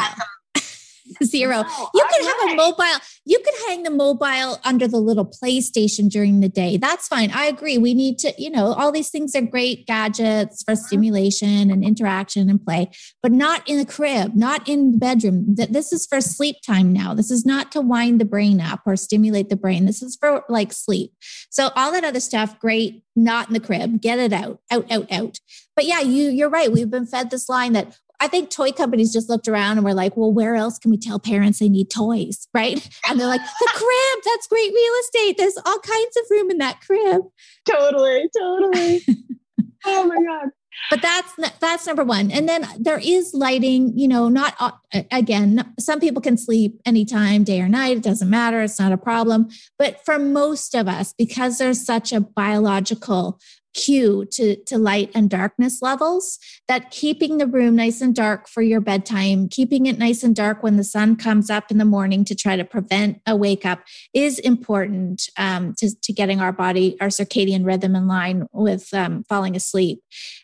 Zero. 1.23 1.63
You 1.93 2.05
could 2.09 2.25
have 2.25 2.51
a 2.51 2.55
mobile, 2.55 2.99
you 3.25 3.39
could 3.39 3.53
hang 3.67 3.83
the 3.83 3.89
mobile 3.89 4.59
under 4.63 4.87
the 4.87 4.97
little 4.97 5.25
PlayStation 5.25 6.09
during 6.09 6.39
the 6.39 6.49
day. 6.49 6.77
That's 6.77 7.07
fine. 7.07 7.31
I 7.31 7.45
agree. 7.45 7.77
We 7.77 7.93
need 7.93 8.19
to, 8.19 8.33
you 8.37 8.49
know, 8.49 8.73
all 8.73 8.91
these 8.91 9.09
things 9.09 9.35
are 9.35 9.41
great 9.41 9.87
gadgets 9.87 10.63
for 10.63 10.71
uh-huh. 10.71 10.81
stimulation 10.81 11.71
and 11.71 11.83
interaction 11.83 12.49
and 12.49 12.63
play, 12.63 12.89
but 13.21 13.31
not 13.31 13.67
in 13.67 13.77
the 13.77 13.85
crib, 13.85 14.35
not 14.35 14.67
in 14.67 14.93
the 14.93 14.97
bedroom. 14.97 15.55
That 15.55 15.73
this 15.73 15.91
is 15.91 16.05
for 16.05 16.21
sleep 16.21 16.57
time 16.65 16.93
now. 16.93 17.13
This 17.13 17.31
is 17.31 17.45
not 17.45 17.71
to 17.73 17.81
wind 17.81 18.19
the 18.19 18.25
brain 18.25 18.61
up 18.61 18.81
or 18.85 18.95
stimulate 18.95 19.49
the 19.49 19.55
brain. 19.55 19.85
This 19.85 20.01
is 20.01 20.15
for 20.19 20.43
like 20.49 20.73
sleep. 20.73 21.13
So 21.49 21.69
all 21.75 21.91
that 21.91 22.03
other 22.03 22.19
stuff, 22.19 22.59
great, 22.59 23.03
not 23.15 23.47
in 23.47 23.53
the 23.53 23.59
crib. 23.59 24.01
Get 24.01 24.19
it 24.19 24.33
out, 24.33 24.59
out, 24.71 24.91
out, 24.91 25.11
out. 25.11 25.39
But 25.75 25.85
yeah, 25.85 26.01
you 26.01 26.29
you're 26.29 26.49
right. 26.49 26.71
We've 26.71 26.89
been 26.89 27.05
fed 27.05 27.29
this 27.29 27.49
line 27.49 27.73
that 27.73 27.97
I 28.21 28.27
think 28.27 28.51
toy 28.51 28.71
companies 28.71 29.11
just 29.11 29.29
looked 29.29 29.47
around 29.47 29.79
and 29.79 29.83
were 29.83 29.95
like, 29.95 30.15
well, 30.15 30.31
where 30.31 30.55
else 30.55 30.77
can 30.77 30.91
we 30.91 30.97
tell 30.97 31.19
parents 31.19 31.57
they 31.57 31.69
need 31.69 31.89
toys? 31.89 32.47
Right. 32.53 32.87
And 33.09 33.19
they're 33.19 33.27
like, 33.27 33.41
the 33.41 33.69
crib, 33.73 34.23
that's 34.23 34.47
great 34.47 34.71
real 34.71 34.93
estate. 35.01 35.37
There's 35.37 35.57
all 35.65 35.79
kinds 35.79 36.17
of 36.17 36.23
room 36.29 36.51
in 36.51 36.59
that 36.59 36.81
crib. 36.81 37.23
Totally. 37.65 38.29
Totally. 38.37 39.01
oh 39.85 40.05
my 40.05 40.15
God. 40.15 40.49
But 40.89 41.01
that's 41.01 41.33
that's 41.59 41.85
number 41.85 42.03
one, 42.03 42.31
and 42.31 42.47
then 42.47 42.65
there 42.79 42.97
is 42.97 43.33
lighting. 43.33 43.97
You 43.97 44.07
know, 44.07 44.29
not 44.29 44.55
uh, 44.59 44.71
again. 45.11 45.73
Some 45.79 45.99
people 45.99 46.21
can 46.21 46.37
sleep 46.37 46.79
anytime, 46.85 47.43
day 47.43 47.59
or 47.61 47.67
night. 47.67 47.97
It 47.97 48.03
doesn't 48.03 48.29
matter. 48.29 48.61
It's 48.61 48.79
not 48.79 48.93
a 48.93 48.97
problem. 48.97 49.49
But 49.77 50.03
for 50.05 50.17
most 50.17 50.73
of 50.73 50.87
us, 50.87 51.13
because 51.17 51.57
there's 51.57 51.85
such 51.85 52.13
a 52.13 52.21
biological 52.21 53.37
cue 53.73 54.25
to, 54.31 54.55
to 54.65 54.77
light 54.77 55.09
and 55.15 55.29
darkness 55.29 55.81
levels 55.81 56.37
that 56.67 56.91
keeping 56.91 57.37
the 57.37 57.47
room 57.47 57.75
nice 57.75 58.01
and 58.01 58.15
dark 58.15 58.47
for 58.47 58.61
your 58.61 58.81
bedtime 58.81 59.47
keeping 59.47 59.85
it 59.85 59.97
nice 59.97 60.23
and 60.23 60.35
dark 60.35 60.61
when 60.63 60.77
the 60.77 60.83
sun 60.83 61.15
comes 61.15 61.49
up 61.49 61.71
in 61.71 61.77
the 61.77 61.85
morning 61.85 62.25
to 62.25 62.35
try 62.35 62.55
to 62.55 62.65
prevent 62.65 63.21
a 63.25 63.35
wake 63.35 63.65
up 63.65 63.81
is 64.13 64.39
important 64.39 65.29
um, 65.37 65.73
to, 65.77 65.89
to 66.01 66.11
getting 66.11 66.41
our 66.41 66.51
body 66.51 66.97
our 66.99 67.07
circadian 67.07 67.65
rhythm 67.65 67.95
in 67.95 68.07
line 68.07 68.47
with 68.51 68.93
um, 68.93 69.23
falling 69.29 69.55
asleep. 69.55 70.01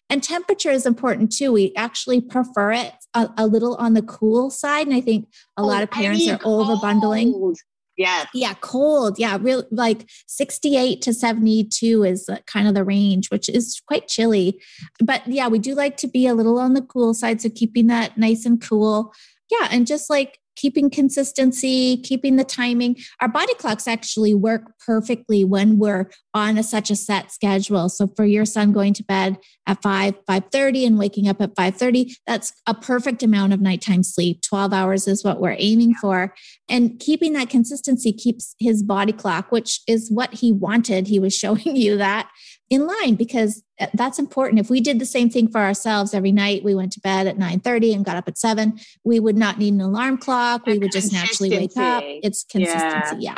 And 0.10 0.24
temperature 0.24 0.72
is 0.72 0.86
important 0.86 1.32
too. 1.32 1.52
We 1.52 1.74
actually 1.76 2.22
prefer 2.22 2.72
it 2.72 2.93
a, 3.14 3.30
a 3.38 3.47
little 3.47 3.76
on 3.76 3.93
the 3.93 4.02
cool 4.02 4.49
side 4.49 4.88
and 4.88 4.95
i 4.95 5.02
think 5.02 5.28
a 5.58 5.62
oh, 5.62 5.66
lot 5.66 5.84
of 5.84 5.91
parents 5.91 6.28
are 6.28 6.39
over 6.45 6.76
bundling 6.82 7.56
Yeah. 7.98 8.26
Yeah, 8.34 8.54
cold. 8.62 9.18
Yeah, 9.18 9.38
real 9.41 9.64
like 9.72 10.08
68 10.28 11.02
to 11.02 11.14
72 11.14 12.04
is 12.04 12.30
uh, 12.30 12.38
kind 12.45 12.68
of 12.68 12.76
the 12.76 12.84
range, 12.84 13.30
which 13.30 13.50
is 13.50 13.82
quite 13.88 14.08
chilly. 14.08 14.62
But 15.04 15.26
yeah, 15.28 15.48
we 15.48 15.58
do 15.58 15.74
like 15.74 15.98
to 15.98 16.08
be 16.08 16.28
a 16.28 16.36
little 16.36 16.60
on 16.60 16.74
the 16.74 16.84
cool 16.84 17.16
side. 17.16 17.41
So 17.41 17.50
keeping 17.50 17.88
that 17.88 18.18
nice 18.18 18.45
and 18.45 18.62
cool. 18.62 19.14
Yeah. 19.50 19.68
And 19.72 19.88
just 19.88 20.10
like 20.10 20.39
keeping 20.58 20.89
consistency, 20.89 21.97
keeping 21.97 22.36
the 22.36 22.43
timing. 22.43 22.97
Our 23.22 23.30
body 23.30 23.53
clocks 23.53 23.88
actually 23.88 24.34
work 24.36 24.64
perfectly 24.86 25.45
when 25.45 25.78
we're 25.78 26.10
on 26.34 26.58
a, 26.58 26.64
such 26.64 26.89
a 26.89 26.95
set 26.95 27.32
schedule. 27.32 27.88
So 27.88 28.08
for 28.16 28.26
your 28.26 28.43
son 28.43 28.74
going 28.74 28.93
to 28.95 29.03
bed 29.03 29.38
at 29.66 29.82
5, 29.82 30.26
5:30 30.26 30.86
and 30.86 30.97
waking 30.97 31.28
up 31.30 31.41
at 31.41 31.55
5:30, 31.55 32.14
that's 32.26 32.51
a 32.66 32.74
perfect 32.74 33.24
amount 33.24 33.53
of 33.53 33.62
nighttime 33.62 34.03
sleep. 34.03 34.41
12 34.41 34.74
hours 34.74 35.08
is 35.08 35.24
what 35.24 35.39
we're 35.39 35.55
aiming 35.58 35.93
for. 35.95 36.34
And 36.68 36.99
keeping 36.99 37.34
that 37.34 37.49
consistency 37.49 38.12
keeps 38.12 38.55
his 38.60 38.84
body 38.84 39.14
clock, 39.14 39.51
which 39.51 39.82
is 39.88 40.12
what 40.12 40.34
he 40.34 40.51
wanted. 40.51 41.08
He 41.08 41.20
was 41.20 41.34
showing 41.38 41.76
you 41.76 41.97
that 41.97 42.30
in 42.70 42.86
line 42.86 43.15
because 43.15 43.63
uh, 43.80 43.88
that's 43.93 44.20
important. 44.20 44.59
If 44.59 44.70
we 44.70 44.82
did 44.82 44.99
the 44.99 45.05
same 45.05 45.30
thing 45.30 45.47
for 45.47 45.59
ourselves 45.59 46.13
every 46.13 46.32
night, 46.32 46.63
we 46.63 46.76
went 46.76 46.91
to 46.93 46.99
bed 46.99 47.28
at 47.28 47.38
9 47.38 47.59
30 47.59 47.93
and 47.93 48.05
got 48.05 48.18
up 48.18 48.28
at 48.28 48.38
7, 48.38 48.80
we 49.03 49.20
would 49.20 49.38
not 49.38 49.57
need 49.57 49.74
an 49.74 49.82
alarm 49.82 50.18
clock. 50.18 50.65
We 50.65 50.78
would 50.78 50.91
just 50.91 51.13
naturally 51.13 51.49
wake 51.49 51.78
up. 51.78 52.03
It's 52.05 52.43
consistency. 52.43 53.18
Yeah. 53.20 53.32
yeah. 53.32 53.38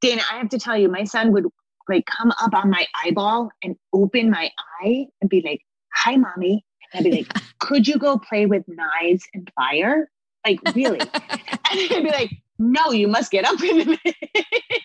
Dana, 0.00 0.22
I 0.32 0.38
have 0.38 0.48
to 0.50 0.58
tell 0.58 0.76
you, 0.76 0.88
my 0.88 1.04
son 1.04 1.32
would 1.32 1.46
like 1.88 2.04
come 2.06 2.32
up 2.40 2.54
on 2.54 2.70
my 2.70 2.86
eyeball 3.04 3.50
and 3.62 3.76
open 3.92 4.30
my 4.30 4.50
eye 4.82 5.06
and 5.20 5.28
be 5.28 5.42
like, 5.44 5.60
Hi, 5.94 6.16
mommy. 6.16 6.64
And 6.92 7.06
I'd 7.06 7.10
be 7.10 7.16
like, 7.18 7.32
Could 7.58 7.86
you 7.86 7.98
go 7.98 8.18
play 8.18 8.46
with 8.46 8.64
knives 8.66 9.24
and 9.34 9.50
fire? 9.54 10.10
Like, 10.46 10.60
really? 10.74 11.00
and 11.14 11.50
I'd 11.72 12.02
be 12.02 12.10
like, 12.10 12.30
No, 12.62 12.92
you 12.92 13.08
must 13.08 13.30
get 13.30 13.46
up 13.46 13.62
in 13.62 13.78
the 13.78 13.98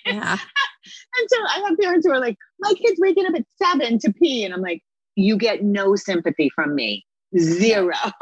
Yeah. 0.06 0.38
And 1.18 1.28
so 1.28 1.38
I 1.46 1.66
have 1.68 1.78
parents 1.78 2.08
who 2.08 2.14
are 2.14 2.22
like, 2.22 2.38
my 2.60 2.74
kid's 2.74 3.00
waking 3.00 3.26
up 3.26 3.36
at 3.36 3.44
seven 3.62 4.00
to 4.00 4.14
pee. 4.14 4.46
And 4.46 4.54
I'm 4.54 4.62
like, 4.62 4.82
you 5.16 5.38
get 5.38 5.62
no 5.62 5.96
sympathy 5.98 6.50
from 6.56 6.74
me. 6.74 7.06
Zero. 7.38 7.96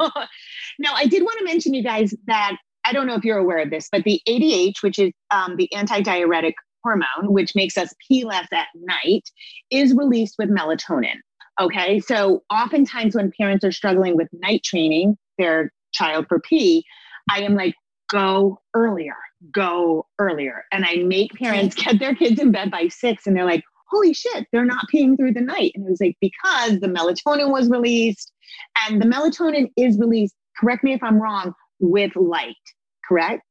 now, 0.80 0.94
I 0.94 1.06
did 1.06 1.22
want 1.22 1.38
to 1.38 1.44
mention, 1.44 1.72
you 1.72 1.84
guys, 1.84 2.12
that 2.26 2.56
I 2.84 2.92
don't 2.92 3.06
know 3.06 3.14
if 3.14 3.24
you're 3.24 3.38
aware 3.38 3.58
of 3.58 3.70
this, 3.70 3.88
but 3.92 4.02
the 4.02 4.20
ADH, 4.28 4.82
which 4.82 4.98
is 4.98 5.12
um, 5.30 5.54
the 5.56 5.68
antidiuretic 5.72 6.54
hormone, 6.82 7.32
which 7.32 7.54
makes 7.54 7.78
us 7.78 7.94
pee 8.08 8.24
less 8.24 8.48
at 8.52 8.66
night, 8.74 9.30
is 9.70 9.94
released 9.94 10.34
with 10.36 10.50
melatonin. 10.50 11.18
Okay. 11.60 12.00
So 12.00 12.42
oftentimes 12.50 13.14
when 13.14 13.30
parents 13.38 13.64
are 13.64 13.72
struggling 13.72 14.16
with 14.16 14.28
night 14.32 14.64
training 14.64 15.16
their 15.38 15.72
child 15.92 16.26
for 16.28 16.40
pee, 16.40 16.84
I 17.30 17.42
am 17.42 17.54
like, 17.54 17.74
go 18.10 18.60
earlier, 18.74 19.16
go 19.50 20.06
earlier. 20.18 20.64
And 20.72 20.84
I 20.84 20.96
make 20.96 21.32
parents 21.34 21.74
get 21.74 21.98
their 21.98 22.14
kids 22.14 22.40
in 22.40 22.52
bed 22.52 22.70
by 22.70 22.88
six 22.88 23.26
and 23.26 23.36
they're 23.36 23.44
like, 23.44 23.64
holy 23.90 24.12
shit, 24.12 24.46
they're 24.52 24.64
not 24.64 24.86
peeing 24.92 25.16
through 25.16 25.32
the 25.32 25.40
night. 25.40 25.72
And 25.74 25.86
it 25.86 25.90
was 25.90 26.00
like, 26.00 26.16
because 26.20 26.80
the 26.80 26.88
melatonin 26.88 27.50
was 27.50 27.68
released 27.68 28.32
and 28.86 29.00
the 29.00 29.06
melatonin 29.06 29.70
is 29.76 29.98
released, 29.98 30.34
correct 30.58 30.84
me 30.84 30.92
if 30.92 31.02
I'm 31.02 31.20
wrong, 31.20 31.52
with 31.80 32.16
light, 32.16 32.54
correct? 33.06 33.42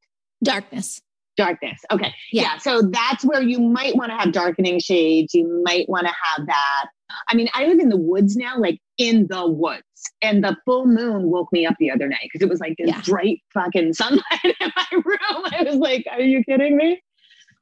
Darkness. 0.44 1.02
Darkness. 1.38 1.80
Okay. 1.92 2.14
Yeah. 2.32 2.44
yeah. 2.44 2.58
So 2.58 2.82
that's 2.82 3.24
where 3.24 3.42
you 3.42 3.60
might 3.60 3.96
want 3.96 4.12
to 4.12 4.18
have 4.18 4.32
darkening 4.32 4.80
shades. 4.80 5.34
You 5.34 5.64
might 5.66 5.90
want 5.90 6.08
to 6.08 6.14
have 6.24 6.46
that. 6.46 6.86
I 7.28 7.36
mean, 7.36 7.50
I 7.54 7.66
live 7.66 7.80
in 7.80 7.90
the 7.90 7.98
woods 7.98 8.36
now, 8.36 8.58
like 8.58 8.80
in 8.98 9.28
the 9.30 9.48
woods. 9.48 9.84
And 10.22 10.44
the 10.44 10.56
full 10.66 10.86
moon 10.86 11.30
woke 11.30 11.52
me 11.52 11.66
up 11.66 11.76
the 11.80 11.92
other 11.92 12.08
night 12.08 12.22
because 12.24 12.42
it 12.42 12.50
was 12.50 12.60
like 12.60 12.76
this 12.78 12.90
yeah. 12.90 13.02
bright 13.06 13.42
fucking 13.54 13.94
sunlight 13.94 14.24
in 14.44 14.72
my 14.76 14.86
room. 14.92 15.46
I 15.52 15.64
was 15.64 15.76
like, 15.76 16.06
are 16.12 16.22
you 16.22 16.44
kidding 16.44 16.78
me? 16.78 17.02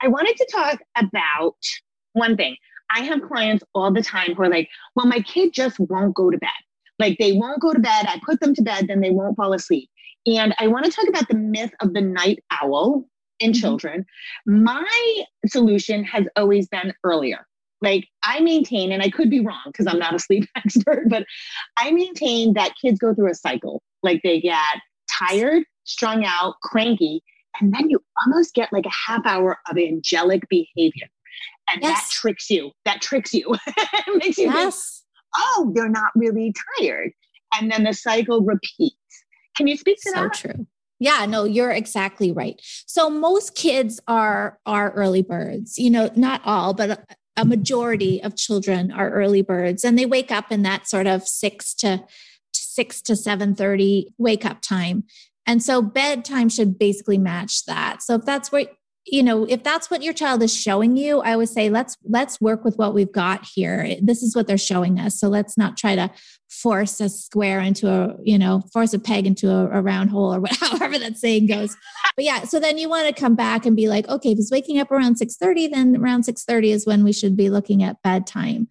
I 0.01 0.07
wanted 0.07 0.35
to 0.37 0.47
talk 0.51 0.79
about 0.97 1.57
one 2.13 2.35
thing. 2.37 2.55
I 2.93 3.01
have 3.01 3.21
clients 3.21 3.63
all 3.73 3.91
the 3.91 4.01
time 4.01 4.35
who 4.35 4.43
are 4.43 4.49
like, 4.49 4.69
well, 4.95 5.05
my 5.05 5.21
kid 5.21 5.53
just 5.53 5.79
won't 5.79 6.15
go 6.15 6.29
to 6.29 6.37
bed. 6.37 6.49
Like 6.99 7.17
they 7.19 7.33
won't 7.33 7.61
go 7.61 7.73
to 7.73 7.79
bed. 7.79 8.05
I 8.07 8.19
put 8.25 8.39
them 8.39 8.53
to 8.55 8.61
bed, 8.61 8.87
then 8.87 9.01
they 9.01 9.11
won't 9.11 9.37
fall 9.37 9.53
asleep. 9.53 9.89
And 10.25 10.53
I 10.59 10.67
want 10.67 10.85
to 10.85 10.91
talk 10.91 11.07
about 11.07 11.27
the 11.29 11.37
myth 11.37 11.71
of 11.81 11.93
the 11.93 12.01
night 12.01 12.43
owl 12.51 13.05
in 13.39 13.51
mm-hmm. 13.51 13.59
children. 13.59 14.05
My 14.45 15.23
solution 15.47 16.03
has 16.03 16.25
always 16.35 16.67
been 16.67 16.93
earlier. 17.03 17.47
Like 17.81 18.07
I 18.23 18.39
maintain, 18.41 18.91
and 18.91 19.01
I 19.01 19.09
could 19.09 19.29
be 19.29 19.39
wrong 19.39 19.61
because 19.67 19.87
I'm 19.87 19.99
not 19.99 20.13
a 20.13 20.19
sleep 20.19 20.47
expert, 20.55 21.09
but 21.09 21.25
I 21.77 21.91
maintain 21.91 22.53
that 22.53 22.73
kids 22.81 22.99
go 22.99 23.13
through 23.13 23.31
a 23.31 23.35
cycle. 23.35 23.81
Like 24.03 24.21
they 24.23 24.39
get 24.39 24.57
tired, 25.11 25.63
strung 25.83 26.23
out, 26.25 26.55
cranky, 26.61 27.23
and 27.59 27.73
then 27.73 27.89
you 27.89 27.99
almost 28.25 28.53
get 28.53 28.71
like 28.71 28.85
a 28.85 29.11
half 29.11 29.25
hour 29.25 29.57
of 29.69 29.77
angelic 29.77 30.47
behavior. 30.49 31.07
And 31.71 31.81
yes. 31.81 32.01
that 32.01 32.11
tricks 32.11 32.49
you. 32.49 32.71
That 32.85 33.01
tricks 33.01 33.33
you. 33.33 33.49
makes 34.15 34.37
you 34.37 34.45
yes. 34.45 35.03
think, 35.33 35.43
oh, 35.43 35.71
they're 35.73 35.89
not 35.89 36.11
really 36.15 36.53
tired. 36.79 37.11
And 37.53 37.71
then 37.71 37.83
the 37.83 37.93
cycle 37.93 38.41
repeats. 38.41 38.95
Can 39.55 39.67
you 39.67 39.77
speak 39.77 39.97
to 40.03 40.09
so 40.09 40.21
that? 40.21 40.35
So 40.35 40.49
true. 40.49 40.67
Yeah, 40.99 41.25
no, 41.25 41.45
you're 41.45 41.71
exactly 41.71 42.31
right. 42.31 42.61
So 42.85 43.09
most 43.09 43.55
kids 43.55 43.99
are 44.07 44.59
are 44.65 44.91
early 44.91 45.23
birds. 45.23 45.79
You 45.79 45.89
know, 45.89 46.11
not 46.15 46.41
all, 46.45 46.73
but 46.73 47.03
a 47.37 47.45
majority 47.45 48.21
of 48.21 48.35
children 48.35 48.91
are 48.91 49.11
early 49.11 49.41
birds 49.41 49.83
and 49.83 49.97
they 49.97 50.05
wake 50.05 50.31
up 50.31 50.51
in 50.51 50.63
that 50.63 50.87
sort 50.87 51.07
of 51.07 51.27
6 51.27 51.73
to 51.75 52.03
6 52.53 53.01
to 53.03 53.13
7:30 53.13 54.07
wake 54.17 54.45
up 54.45 54.61
time. 54.61 55.03
And 55.45 55.63
so 55.63 55.81
bedtime 55.81 56.49
should 56.49 56.77
basically 56.77 57.17
match 57.17 57.65
that. 57.65 58.03
So 58.03 58.15
if 58.15 58.25
that's 58.25 58.51
what 58.51 58.73
you 59.05 59.23
know 59.23 59.45
if 59.45 59.63
that's 59.63 59.89
what 59.89 60.03
your 60.03 60.13
child 60.13 60.43
is 60.43 60.55
showing 60.55 60.95
you 60.95 61.21
i 61.21 61.35
would 61.35 61.49
say 61.49 61.69
let's 61.69 61.97
let's 62.11 62.39
work 62.41 62.63
with 62.63 62.77
what 62.77 62.93
we've 62.93 63.11
got 63.11 63.45
here. 63.55 63.95
This 64.01 64.21
is 64.21 64.35
what 64.35 64.47
they're 64.47 64.57
showing 64.57 64.99
us. 64.99 65.19
So 65.19 65.27
let's 65.27 65.57
not 65.57 65.77
try 65.77 65.95
to 65.95 66.11
force 66.49 66.99
a 66.99 67.09
square 67.09 67.59
into 67.61 67.89
a 67.89 68.15
you 68.23 68.37
know 68.37 68.61
force 68.73 68.93
a 68.93 68.99
peg 68.99 69.25
into 69.25 69.49
a, 69.49 69.67
a 69.69 69.81
round 69.81 70.09
hole 70.09 70.35
or 70.35 70.41
however 70.59 70.99
that 70.99 71.17
saying 71.17 71.47
goes. 71.47 71.75
But 72.15 72.25
yeah 72.25 72.43
so 72.43 72.59
then 72.59 72.77
you 72.77 72.89
want 72.89 73.07
to 73.07 73.19
come 73.19 73.35
back 73.35 73.65
and 73.65 73.75
be 73.75 73.87
like 73.87 74.07
okay 74.09 74.31
if 74.31 74.37
he's 74.37 74.51
waking 74.51 74.79
up 74.79 74.91
around 74.91 75.15
6.30 75.15 75.71
then 75.71 75.95
around 75.97 76.25
6.30 76.25 76.67
is 76.67 76.85
when 76.85 77.03
we 77.03 77.13
should 77.13 77.35
be 77.35 77.49
looking 77.49 77.83
at 77.83 78.01
bedtime. 78.03 78.67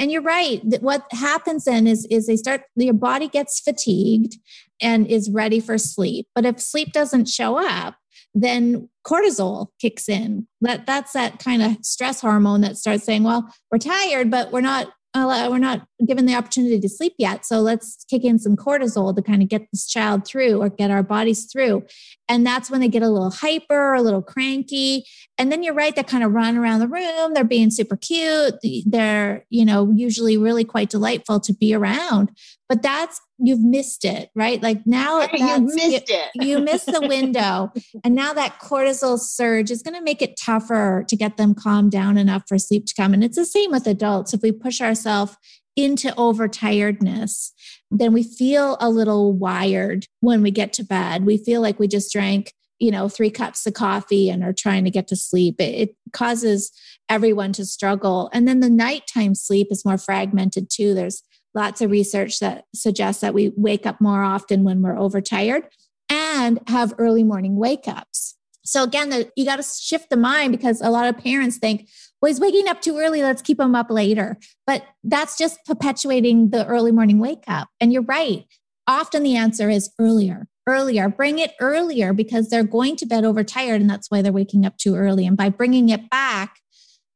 And 0.00 0.12
you're 0.12 0.22
right. 0.22 0.62
What 0.80 1.06
happens 1.10 1.64
then 1.64 1.86
is 1.88 2.06
is 2.06 2.26
they 2.26 2.36
start 2.36 2.62
your 2.76 2.94
body 2.94 3.28
gets 3.28 3.60
fatigued 3.60 4.36
and 4.80 5.06
is 5.08 5.28
ready 5.28 5.58
for 5.58 5.76
sleep. 5.76 6.28
But 6.34 6.46
if 6.46 6.60
sleep 6.60 6.92
doesn't 6.92 7.28
show 7.28 7.58
up 7.58 7.96
then 8.34 8.88
cortisol 9.06 9.68
kicks 9.80 10.08
in. 10.08 10.46
That 10.60 10.86
that's 10.86 11.12
that 11.12 11.38
kind 11.38 11.62
of 11.62 11.76
stress 11.82 12.20
hormone 12.20 12.60
that 12.62 12.76
starts 12.76 13.04
saying, 13.04 13.24
"Well, 13.24 13.52
we're 13.70 13.78
tired, 13.78 14.30
but 14.30 14.52
we're 14.52 14.60
not 14.60 14.88
uh, 15.14 15.48
we're 15.50 15.58
not 15.58 15.86
given 16.06 16.26
the 16.26 16.34
opportunity 16.34 16.78
to 16.78 16.88
sleep 16.88 17.14
yet. 17.18 17.46
So 17.46 17.60
let's 17.60 18.04
kick 18.10 18.24
in 18.24 18.38
some 18.38 18.56
cortisol 18.56 19.14
to 19.16 19.22
kind 19.22 19.42
of 19.42 19.48
get 19.48 19.66
this 19.72 19.86
child 19.86 20.26
through 20.26 20.60
or 20.60 20.68
get 20.68 20.90
our 20.90 21.02
bodies 21.02 21.50
through. 21.50 21.84
And 22.28 22.46
that's 22.46 22.70
when 22.70 22.80
they 22.80 22.88
get 22.88 23.02
a 23.02 23.08
little 23.08 23.30
hyper, 23.30 23.94
a 23.94 24.02
little 24.02 24.22
cranky. 24.22 25.04
And 25.38 25.50
then 25.50 25.62
you're 25.62 25.74
right, 25.74 25.96
they 25.96 26.02
kind 26.02 26.24
of 26.24 26.32
run 26.32 26.56
around 26.56 26.80
the 26.80 26.88
room. 26.88 27.32
They're 27.32 27.44
being 27.44 27.70
super 27.70 27.96
cute. 27.96 28.54
They're, 28.84 29.44
you 29.48 29.64
know, 29.64 29.90
usually 29.94 30.36
really 30.36 30.64
quite 30.64 30.90
delightful 30.90 31.40
to 31.40 31.54
be 31.54 31.74
around. 31.74 32.30
But 32.68 32.82
that's 32.82 33.20
you've 33.38 33.62
missed 33.62 34.04
it, 34.04 34.30
right? 34.34 34.62
Like 34.62 34.86
now 34.86 35.26
you 35.32 35.60
missed 35.60 36.10
it. 36.10 36.30
you 36.34 36.58
missed 36.58 36.86
the 36.86 37.00
window. 37.00 37.72
and 38.04 38.14
now 38.14 38.34
that 38.34 38.58
cortisol 38.60 39.18
surge 39.18 39.70
is 39.70 39.82
going 39.82 39.94
to 39.94 40.02
make 40.02 40.20
it 40.20 40.38
tougher 40.38 41.04
to 41.08 41.16
get 41.16 41.36
them 41.36 41.54
calmed 41.54 41.92
down 41.92 42.18
enough 42.18 42.42
for 42.46 42.58
sleep 42.58 42.86
to 42.86 42.94
come. 42.94 43.14
And 43.14 43.24
it's 43.24 43.36
the 43.36 43.46
same 43.46 43.70
with 43.70 43.86
adults. 43.86 44.34
If 44.34 44.42
we 44.42 44.52
push 44.52 44.80
ourselves 44.80 45.36
into 45.76 46.08
overtiredness, 46.08 47.52
then 47.90 48.12
we 48.12 48.22
feel 48.22 48.76
a 48.80 48.90
little 48.90 49.32
wired 49.32 50.06
when 50.20 50.42
we 50.42 50.50
get 50.50 50.72
to 50.74 50.84
bed. 50.84 51.24
We 51.24 51.38
feel 51.38 51.60
like 51.60 51.78
we 51.78 51.86
just 51.86 52.12
drank, 52.12 52.52
you 52.80 52.90
know, 52.90 53.08
three 53.08 53.30
cups 53.30 53.64
of 53.66 53.74
coffee 53.74 54.28
and 54.28 54.42
are 54.42 54.52
trying 54.52 54.84
to 54.84 54.90
get 54.90 55.08
to 55.08 55.16
sleep. 55.16 55.60
It, 55.60 55.74
it 55.74 55.96
causes 56.12 56.72
everyone 57.08 57.52
to 57.54 57.64
struggle. 57.64 58.28
And 58.32 58.46
then 58.46 58.60
the 58.60 58.68
nighttime 58.68 59.34
sleep 59.34 59.68
is 59.70 59.84
more 59.84 59.98
fragmented 59.98 60.68
too. 60.68 60.94
There's 60.94 61.22
lots 61.58 61.80
of 61.80 61.90
research 61.90 62.38
that 62.38 62.64
suggests 62.72 63.20
that 63.20 63.34
we 63.34 63.52
wake 63.56 63.84
up 63.84 64.00
more 64.00 64.22
often 64.22 64.62
when 64.62 64.80
we're 64.80 64.96
overtired 64.96 65.64
and 66.08 66.60
have 66.68 66.94
early 66.98 67.24
morning 67.24 67.56
wake 67.56 67.88
ups. 67.88 68.36
So 68.64 68.84
again, 68.84 69.08
the, 69.10 69.30
you 69.34 69.44
got 69.44 69.56
to 69.56 69.62
shift 69.62 70.08
the 70.08 70.16
mind 70.16 70.52
because 70.52 70.80
a 70.80 70.90
lot 70.90 71.08
of 71.08 71.18
parents 71.18 71.58
think, 71.58 71.88
well, 72.22 72.28
he's 72.28 72.38
waking 72.38 72.68
up 72.68 72.80
too 72.80 72.96
early. 72.98 73.22
Let's 73.22 73.42
keep 73.42 73.58
him 73.58 73.74
up 73.74 73.90
later. 73.90 74.38
But 74.66 74.84
that's 75.02 75.36
just 75.36 75.58
perpetuating 75.66 76.50
the 76.50 76.64
early 76.66 76.92
morning 76.92 77.18
wake 77.18 77.44
up. 77.48 77.68
And 77.80 77.92
you're 77.92 78.02
right. 78.02 78.44
Often 78.86 79.24
the 79.24 79.36
answer 79.36 79.68
is 79.68 79.90
earlier, 79.98 80.46
earlier. 80.66 81.08
Bring 81.08 81.40
it 81.40 81.54
earlier 81.60 82.12
because 82.12 82.50
they're 82.50 82.62
going 82.62 82.94
to 82.96 83.06
bed 83.06 83.24
overtired. 83.24 83.80
And 83.80 83.90
that's 83.90 84.10
why 84.10 84.22
they're 84.22 84.32
waking 84.32 84.64
up 84.64 84.76
too 84.76 84.94
early. 84.94 85.26
And 85.26 85.36
by 85.36 85.48
bringing 85.48 85.88
it 85.88 86.08
back, 86.08 86.60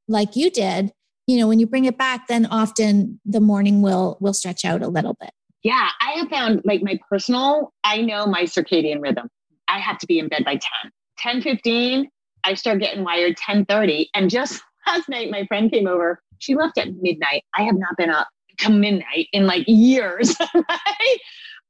like 0.09 0.34
you 0.34 0.51
did, 0.51 0.93
you 1.26 1.38
know, 1.38 1.48
when 1.48 1.60
you 1.60 1.66
bring 1.66 1.84
it 1.84 1.96
back, 1.96 2.26
then 2.28 2.46
often 2.46 3.20
the 3.24 3.40
morning 3.40 3.82
will 3.82 4.18
will 4.20 4.34
stretch 4.34 4.64
out 4.64 4.82
a 4.82 4.88
little 4.88 5.16
bit. 5.20 5.30
Yeah, 5.62 5.88
I 6.00 6.12
have 6.18 6.28
found 6.28 6.62
like 6.64 6.82
my 6.82 6.98
personal, 7.08 7.72
I 7.84 8.02
know 8.02 8.26
my 8.26 8.42
circadian 8.42 9.00
rhythm. 9.00 9.28
I 9.68 9.78
have 9.78 9.98
to 9.98 10.06
be 10.06 10.18
in 10.18 10.28
bed 10.28 10.44
by 10.44 10.54
10. 10.54 10.90
10 11.18 11.42
15 11.42 12.10
I 12.44 12.54
start 12.54 12.80
getting 12.80 13.04
wired 13.04 13.36
10:30. 13.36 14.08
And 14.14 14.30
just 14.30 14.62
last 14.86 15.08
night, 15.08 15.30
my 15.30 15.46
friend 15.46 15.70
came 15.70 15.86
over. 15.86 16.20
She 16.38 16.54
left 16.54 16.78
at 16.78 16.88
midnight. 17.00 17.44
I 17.56 17.62
have 17.62 17.76
not 17.76 17.96
been 17.96 18.10
up 18.10 18.28
to 18.58 18.70
midnight 18.70 19.28
in 19.32 19.46
like 19.46 19.64
years, 19.66 20.34
right? 20.54 21.18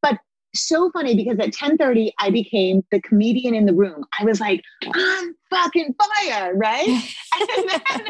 But 0.00 0.18
so 0.54 0.90
funny 0.92 1.14
because 1.14 1.38
at 1.38 1.50
10:30 1.50 2.12
I 2.18 2.30
became 2.30 2.82
the 2.90 3.00
comedian 3.00 3.54
in 3.54 3.66
the 3.66 3.74
room. 3.74 4.04
I 4.18 4.24
was 4.24 4.40
like, 4.40 4.62
I'm 4.94 5.34
fucking 5.50 5.94
fire, 5.94 6.54
right? 6.54 6.88
and 7.58 7.68
then, 7.68 8.06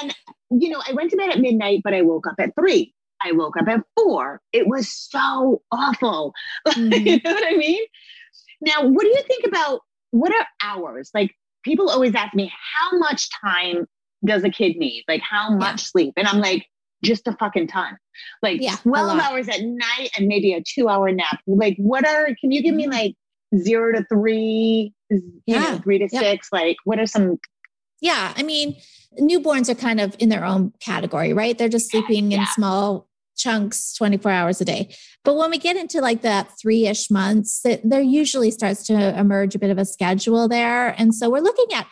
and 0.00 0.16
you 0.50 0.68
know, 0.68 0.82
I 0.86 0.92
went 0.92 1.10
to 1.10 1.16
bed 1.16 1.30
at 1.30 1.40
midnight, 1.40 1.80
but 1.84 1.94
I 1.94 2.02
woke 2.02 2.26
up 2.26 2.36
at 2.38 2.54
three. 2.54 2.94
I 3.22 3.32
woke 3.32 3.56
up 3.56 3.68
at 3.68 3.80
four. 3.96 4.40
It 4.52 4.66
was 4.66 4.88
so 4.88 5.62
awful. 5.70 6.32
Mm-hmm. 6.68 7.06
you 7.06 7.20
know 7.24 7.32
what 7.32 7.46
I 7.46 7.56
mean? 7.56 7.82
Now, 8.60 8.86
what 8.86 9.02
do 9.02 9.08
you 9.08 9.22
think 9.26 9.46
about 9.46 9.80
what 10.10 10.32
are 10.34 10.46
hours? 10.62 11.10
Like 11.14 11.34
people 11.64 11.88
always 11.88 12.14
ask 12.14 12.34
me, 12.34 12.52
how 12.74 12.98
much 12.98 13.28
time 13.44 13.86
does 14.24 14.44
a 14.44 14.50
kid 14.50 14.76
need? 14.76 15.04
Like 15.08 15.22
how 15.22 15.50
much 15.50 15.82
yeah. 15.82 15.86
sleep? 15.86 16.14
And 16.16 16.28
I'm 16.28 16.40
like, 16.40 16.66
just 17.02 17.26
a 17.26 17.32
fucking 17.32 17.68
ton. 17.68 17.96
Like 18.42 18.60
yeah, 18.60 18.76
12 18.76 19.18
hours 19.18 19.48
at 19.48 19.62
night 19.62 20.10
and 20.16 20.26
maybe 20.26 20.52
a 20.52 20.62
two 20.62 20.88
hour 20.88 21.10
nap. 21.10 21.40
Like 21.46 21.76
what 21.78 22.06
are, 22.06 22.26
can 22.40 22.52
you 22.52 22.62
give 22.62 22.74
me 22.74 22.84
mm-hmm. 22.84 22.92
like 22.92 23.14
zero 23.56 23.92
to 23.92 24.04
three, 24.04 24.92
yeah. 25.46 25.58
Know, 25.60 25.78
three 25.78 25.98
to 25.98 26.08
yep. 26.12 26.22
six? 26.22 26.48
Like 26.52 26.76
what 26.84 26.98
are 26.98 27.06
some? 27.06 27.38
Yeah. 28.00 28.32
I 28.36 28.42
mean, 28.42 28.76
newborns 29.18 29.68
are 29.68 29.74
kind 29.74 30.00
of 30.00 30.16
in 30.18 30.28
their 30.28 30.44
own 30.44 30.72
category, 30.80 31.32
right? 31.32 31.56
They're 31.56 31.68
just 31.68 31.90
sleeping 31.90 32.32
yeah. 32.32 32.40
in 32.40 32.46
small 32.46 33.08
chunks 33.36 33.94
24 33.94 34.30
hours 34.30 34.60
a 34.60 34.64
day. 34.64 34.94
But 35.24 35.36
when 35.36 35.50
we 35.50 35.58
get 35.58 35.76
into 35.76 36.00
like 36.00 36.22
that 36.22 36.50
three 36.60 36.86
ish 36.86 37.10
months, 37.10 37.64
there 37.82 38.00
usually 38.00 38.50
starts 38.50 38.84
to 38.86 39.18
emerge 39.18 39.54
a 39.54 39.58
bit 39.58 39.70
of 39.70 39.78
a 39.78 39.84
schedule 39.84 40.48
there. 40.48 40.94
And 40.98 41.14
so 41.14 41.30
we're 41.30 41.40
looking 41.40 41.74
at, 41.74 41.86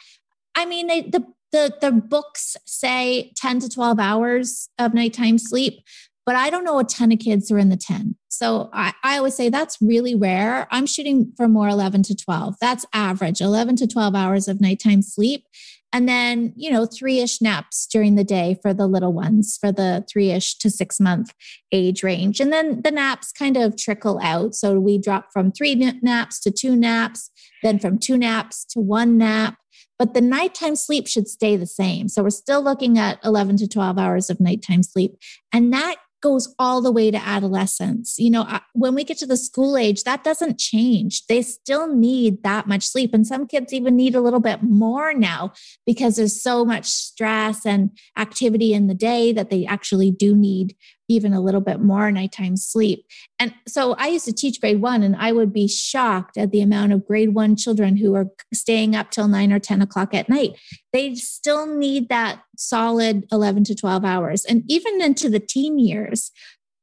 I 0.54 0.66
mean, 0.66 0.86
they, 0.86 1.02
the, 1.02 1.24
the, 1.52 1.74
the 1.80 1.92
books 1.92 2.56
say 2.66 3.32
10 3.36 3.61
to 3.61 3.68
12 3.68 3.98
hours 3.98 4.68
of 4.78 4.92
nighttime 4.92 5.38
sleep, 5.38 5.80
but 6.26 6.36
I 6.36 6.50
don't 6.50 6.64
know 6.64 6.78
a 6.78 6.84
ton 6.84 7.11
of 7.11 7.18
kids 7.18 7.48
who 7.48 7.56
are 7.56 7.59
in 7.59 7.70
the 7.70 7.76
10. 7.76 8.16
So 8.28 8.68
I, 8.72 8.92
I 9.02 9.16
always 9.16 9.34
say 9.34 9.48
that's 9.48 9.78
really 9.80 10.14
rare. 10.14 10.68
I'm 10.70 10.86
shooting 10.86 11.32
for 11.36 11.48
more 11.48 11.68
11 11.68 12.02
to 12.04 12.14
12. 12.14 12.56
That's 12.61 12.84
average 12.92 13.40
11 13.40 13.76
to 13.76 13.86
12 13.86 14.14
hours 14.14 14.46
of 14.46 14.61
nighttime 14.61 15.02
sleep. 15.02 15.46
And 15.93 16.09
then, 16.09 16.53
you 16.55 16.70
know, 16.70 16.84
three 16.84 17.20
ish 17.20 17.41
naps 17.41 17.86
during 17.86 18.14
the 18.14 18.24
day 18.24 18.59
for 18.61 18.74
the 18.74 18.86
little 18.86 19.12
ones, 19.12 19.57
for 19.59 19.72
the 19.72 20.05
three 20.11 20.30
ish 20.30 20.57
to 20.59 20.70
six 20.70 21.01
month 21.01 21.32
age 21.72 22.03
range. 22.03 22.41
And 22.41 22.53
then 22.53 22.82
the 22.82 22.91
naps 22.91 23.32
kind 23.32 23.57
of 23.57 23.76
trickle 23.76 24.20
out. 24.22 24.55
So 24.55 24.78
we 24.78 24.99
drop 24.99 25.28
from 25.32 25.51
three 25.51 25.74
naps 25.74 26.41
to 26.41 26.51
two 26.51 26.76
naps, 26.76 27.30
then 27.62 27.78
from 27.78 27.99
two 27.99 28.18
naps 28.18 28.64
to 28.66 28.80
one 28.80 29.16
nap. 29.16 29.57
But 29.99 30.14
the 30.14 30.20
nighttime 30.20 30.76
sleep 30.76 31.09
should 31.09 31.26
stay 31.26 31.57
the 31.57 31.66
same. 31.66 32.09
So 32.09 32.22
we're 32.22 32.30
still 32.30 32.62
looking 32.62 32.99
at 32.99 33.18
11 33.24 33.57
to 33.59 33.68
12 33.68 33.99
hours 33.99 34.30
of 34.30 34.39
nighttime 34.39 34.82
sleep. 34.82 35.16
And 35.53 35.72
that 35.72 35.97
goes 36.20 36.54
all 36.58 36.80
the 36.80 36.92
way 36.92 37.10
to 37.10 37.18
adolescence. 37.18 38.18
You 38.18 38.30
know, 38.30 38.60
when 38.72 38.94
we 38.94 39.04
get 39.04 39.18
to 39.18 39.26
the 39.26 39.36
school 39.36 39.76
age, 39.76 40.04
that 40.04 40.24
doesn't 40.24 40.58
change. 40.58 41.26
They 41.26 41.42
still 41.42 41.92
need 41.92 42.42
that 42.42 42.66
much 42.66 42.84
sleep. 42.84 43.14
And 43.14 43.26
some 43.26 43.46
kids 43.46 43.72
even 43.72 43.96
need 43.96 44.14
a 44.14 44.20
little 44.20 44.40
bit 44.40 44.62
more 44.62 45.14
now 45.14 45.52
because 45.86 46.16
there's 46.16 46.40
so 46.40 46.64
much 46.64 46.86
stress 46.86 47.64
and 47.64 47.90
activity 48.16 48.72
in 48.72 48.86
the 48.86 48.94
day 48.94 49.32
that 49.32 49.50
they 49.50 49.64
actually 49.66 50.10
do 50.10 50.36
need 50.36 50.74
even 51.09 51.32
a 51.32 51.40
little 51.40 51.61
bit 51.61 51.80
more 51.80 52.11
nighttime 52.11 52.56
sleep. 52.56 53.04
And 53.38 53.54
so 53.66 53.94
I 53.94 54.09
used 54.09 54.26
to 54.26 54.32
teach 54.32 54.61
grade 54.61 54.80
one, 54.80 55.02
and 55.02 55.16
I 55.16 55.32
would 55.32 55.52
be 55.52 55.66
shocked 55.66 56.36
at 56.36 56.50
the 56.50 56.61
amount 56.61 56.92
of 56.92 57.06
grade 57.06 57.34
one 57.34 57.56
children 57.56 57.96
who 57.96 58.14
are 58.14 58.26
staying 58.52 58.94
up 58.94 59.11
till 59.11 59.28
nine 59.28 59.52
or 59.52 59.59
10 59.59 59.82
o'clock 59.82 60.14
at 60.14 60.28
night. 60.28 60.59
They 60.92 61.14
still 61.14 61.66
need 61.66 62.09
that 62.09 62.42
solid 62.56 63.26
11 63.32 63.64
to 63.64 63.74
12 63.74 64.04
hours. 64.04 64.44
And 64.44 64.62
even 64.68 65.00
into 65.02 65.28
the 65.28 65.40
teen 65.40 65.78
years, 65.78 66.30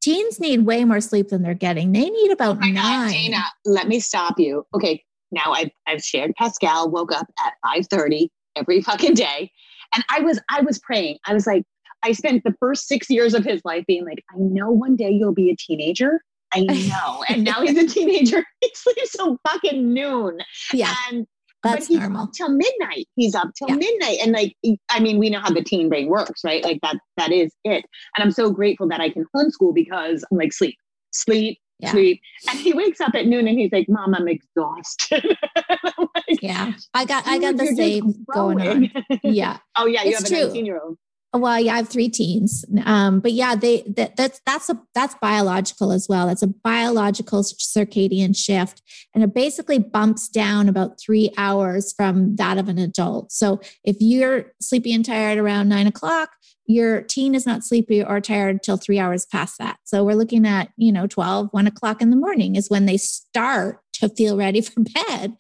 teens 0.02 0.40
need 0.40 0.66
way 0.66 0.86
more 0.86 1.02
sleep 1.02 1.30
than 1.30 1.42
they're 1.42 1.54
getting. 1.54 1.92
They 1.92 2.10
need 2.10 2.32
about 2.32 2.58
oh 2.58 2.68
nine. 2.68 2.74
God, 2.74 3.12
Dana, 3.12 3.44
let 3.66 3.88
me 3.88 4.00
stop 4.00 4.40
you. 4.40 4.66
Okay. 4.74 5.04
Now 5.32 5.54
I've, 5.54 5.72
I've 5.88 6.04
shared 6.04 6.34
Pascal 6.38 6.90
woke 6.90 7.12
up 7.12 7.28
at 7.46 7.54
5 7.66 7.88
30 7.88 8.32
every 8.56 8.82
fucking 8.82 9.16
day. 9.16 9.52
And 9.94 10.04
I 10.10 10.22
was, 10.22 10.40
I 10.50 10.62
was 10.62 10.80
praying. 10.80 11.18
I 11.26 11.34
was 11.34 11.48
like, 11.48 11.64
I 12.04 12.12
spent 12.12 12.44
the 12.44 12.54
first 12.60 12.88
six 12.88 13.10
years 13.10 13.34
of 13.34 13.44
his 13.44 13.62
life 13.66 13.84
being 13.88 14.06
like, 14.06 14.24
I 14.32 14.38
know 14.38 14.72
one 14.72 14.96
day 14.96 15.10
you'll 15.10 15.34
be 15.34 15.50
a 15.50 15.56
teenager. 15.56 16.22
I 16.54 16.60
know. 16.62 17.24
and 17.28 17.44
now 17.44 17.62
he's 17.62 17.78
a 17.78 17.88
teenager. 17.88 18.44
He 18.62 18.72
sleeps 18.74 19.12
till 19.12 19.38
fucking 19.48 19.94
noon. 19.94 20.40
Yeah. 20.74 20.94
And 21.10 21.28
that's 21.64 21.88
but 21.88 21.88
he's 21.88 22.00
normal. 22.00 22.24
Up 22.24 22.34
till 22.34 22.50
midnight. 22.50 23.08
He's 23.16 23.36
up 23.36 23.50
till 23.58 23.70
yeah. 23.70 23.76
midnight. 23.76 24.18
And 24.22 24.32
like, 24.32 24.56
I 24.90 25.00
mean, 25.00 25.20
we 25.20 25.30
know 25.30 25.40
how 25.40 25.52
the 25.52 25.64
teen 25.64 25.90
brain 25.90 26.08
works, 26.08 26.42
right? 26.44 26.64
Like 26.64 26.80
that, 26.82 26.98
that 27.18 27.32
is 27.32 27.52
it. 27.64 27.86
And 28.16 28.24
I'm 28.24 28.32
so 28.32 28.52
grateful 28.52 28.88
that 28.90 29.02
I 29.02 29.10
can 29.10 29.26
homeschool 29.36 29.74
because 29.74 30.24
I'm 30.32 30.38
like, 30.38 30.54
sleep, 30.54 30.78
sleep, 31.12 31.60
yeah. 31.80 31.92
sleep. 31.92 32.22
And 32.50 32.60
he 32.60 32.74
wakes 32.74 33.02
up 33.02 33.16
at 33.16 33.28
noon 33.28 33.48
and 33.48 33.58
he's 33.58 33.72
like, 33.72 33.88
Mom, 33.90 34.14
I'm 34.16 34.28
exhausted. 34.28 35.38
I'm 35.70 36.08
like, 36.16 36.42
yeah. 36.42 36.74
I 36.94 37.06
got 37.06 37.28
I 37.28 37.40
got 37.40 37.58
the 37.58 37.68
same 37.68 38.26
going 38.34 38.62
on. 38.62 38.92
Yeah. 39.24 39.58
oh 39.78 39.86
yeah, 39.86 40.04
you 40.04 40.12
it's 40.12 40.30
have 40.30 40.40
a 40.40 40.46
19 40.46 40.66
year 40.66 40.80
old. 40.84 40.98
Well, 41.38 41.60
yeah, 41.60 41.74
I 41.74 41.78
have 41.78 41.90
three 41.90 42.08
teens, 42.08 42.64
um, 42.86 43.20
but 43.20 43.34
yeah, 43.34 43.56
they 43.56 43.84
that, 43.98 44.16
that's 44.16 44.40
that's 44.46 44.70
a 44.70 44.82
that's 44.94 45.16
biological 45.22 45.92
as 45.92 46.08
well. 46.08 46.28
That's 46.28 46.42
a 46.42 46.48
biological 46.48 47.44
circadian 47.44 48.36
shift, 48.36 48.82
and 49.14 49.24
it 49.24 49.34
basically 49.34 49.80
bumps 49.80 50.30
down 50.30 50.70
about 50.70 51.00
three 51.00 51.32
hours 51.38 51.94
from 51.94 52.38
that 52.38 52.58
of 52.58 52.70
an 52.70 52.78
adult. 52.78 53.32
So 53.32 53.60
if 53.84 53.98
you're 54.00 54.54
sleepy 54.62 54.94
and 54.94 55.04
tired 55.04 55.38
around 55.38 55.68
nine 55.68 55.88
o'clock, 55.88 56.30
your 56.68 57.02
teen 57.02 57.36
is 57.36 57.46
not 57.46 57.64
sleepy 57.64 58.04
or 58.04 58.20
tired 58.20 58.64
till 58.64 58.78
three 58.78 59.00
hours 59.00 59.26
past 59.26 59.58
that. 59.60 59.78
So 59.84 60.04
we're 60.04 60.16
looking 60.16 60.48
at, 60.48 60.70
you 60.78 60.92
know, 60.92 61.06
12, 61.06 61.50
one 61.52 61.68
o'clock 61.68 62.02
in 62.02 62.10
the 62.10 62.16
morning 62.16 62.56
is 62.56 62.70
when 62.70 62.86
they 62.86 62.98
start 62.98 63.80
to 63.94 64.10
feel 64.10 64.38
ready 64.38 64.62
for 64.62 64.82
bed. 65.08 65.36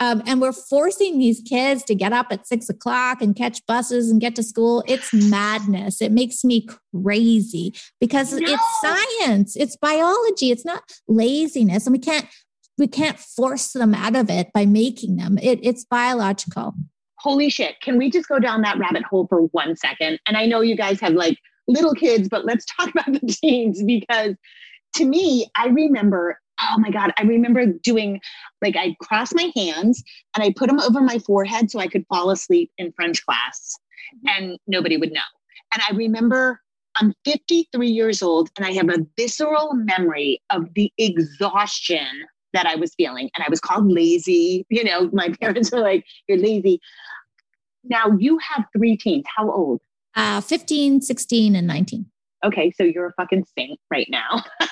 Um, 0.00 0.22
and 0.26 0.40
we're 0.40 0.52
forcing 0.52 1.18
these 1.18 1.42
kids 1.46 1.84
to 1.84 1.94
get 1.94 2.12
up 2.12 2.28
at 2.30 2.46
six 2.46 2.70
o'clock 2.70 3.20
and 3.20 3.36
catch 3.36 3.64
buses 3.66 4.10
and 4.10 4.20
get 4.20 4.34
to 4.36 4.42
school. 4.42 4.82
It's 4.88 5.12
madness. 5.12 6.00
It 6.00 6.10
makes 6.10 6.42
me 6.42 6.66
crazy 7.04 7.74
because 8.00 8.32
no. 8.32 8.40
it's 8.50 8.80
science, 8.80 9.56
it's 9.56 9.76
biology, 9.76 10.50
it's 10.50 10.64
not 10.64 10.82
laziness. 11.06 11.86
And 11.86 11.92
we 11.92 11.98
can't 11.98 12.26
we 12.78 12.88
can't 12.88 13.18
force 13.18 13.72
them 13.72 13.94
out 13.94 14.16
of 14.16 14.30
it 14.30 14.52
by 14.54 14.64
making 14.64 15.16
them. 15.16 15.38
It, 15.38 15.60
it's 15.62 15.84
biological. 15.84 16.72
Holy 17.18 17.50
shit. 17.50 17.78
Can 17.82 17.98
we 17.98 18.10
just 18.10 18.26
go 18.26 18.38
down 18.38 18.62
that 18.62 18.78
rabbit 18.78 19.02
hole 19.02 19.26
for 19.28 19.42
one 19.48 19.76
second? 19.76 20.18
And 20.26 20.38
I 20.38 20.46
know 20.46 20.62
you 20.62 20.76
guys 20.76 20.98
have 21.00 21.12
like 21.12 21.36
little 21.68 21.94
kids, 21.94 22.30
but 22.30 22.46
let's 22.46 22.64
talk 22.64 22.88
about 22.94 23.12
the 23.12 23.26
teens 23.26 23.82
because 23.82 24.34
to 24.94 25.04
me, 25.04 25.46
I 25.56 25.68
remember 25.68 26.40
oh 26.62 26.78
my 26.78 26.90
God, 26.90 27.12
I 27.18 27.22
remember 27.22 27.66
doing 27.66 28.20
like 28.62 28.76
I'd 28.76 28.98
cross 28.98 29.32
my 29.34 29.50
hands 29.56 30.02
and 30.34 30.44
I 30.44 30.52
put 30.54 30.68
them 30.68 30.80
over 30.80 31.00
my 31.00 31.18
forehead 31.18 31.70
so 31.70 31.78
I 31.78 31.88
could 31.88 32.04
fall 32.08 32.30
asleep 32.30 32.70
in 32.78 32.92
French 32.92 33.24
class 33.24 33.74
and 34.26 34.58
nobody 34.66 34.96
would 34.96 35.12
know. 35.12 35.20
And 35.72 35.82
I 35.88 35.94
remember 35.94 36.60
I'm 36.96 37.14
53 37.24 37.86
years 37.86 38.22
old 38.22 38.50
and 38.56 38.66
I 38.66 38.72
have 38.72 38.88
a 38.88 39.06
visceral 39.16 39.74
memory 39.74 40.42
of 40.50 40.66
the 40.74 40.92
exhaustion 40.98 42.06
that 42.52 42.66
I 42.66 42.74
was 42.74 42.94
feeling. 42.94 43.30
And 43.36 43.44
I 43.44 43.48
was 43.48 43.60
called 43.60 43.90
lazy. 43.90 44.66
You 44.70 44.84
know, 44.84 45.08
my 45.12 45.28
parents 45.40 45.70
were 45.70 45.80
like, 45.80 46.04
you're 46.28 46.38
lazy. 46.38 46.80
Now 47.84 48.12
you 48.18 48.38
have 48.38 48.64
three 48.76 48.96
teens. 48.96 49.24
How 49.36 49.50
old? 49.50 49.80
Uh, 50.16 50.40
15, 50.40 51.00
16, 51.00 51.54
and 51.54 51.66
19. 51.66 52.06
Okay, 52.44 52.70
so 52.70 52.82
you're 52.82 53.06
a 53.06 53.12
fucking 53.14 53.44
saint 53.56 53.78
right 53.90 54.08
now. 54.10 54.42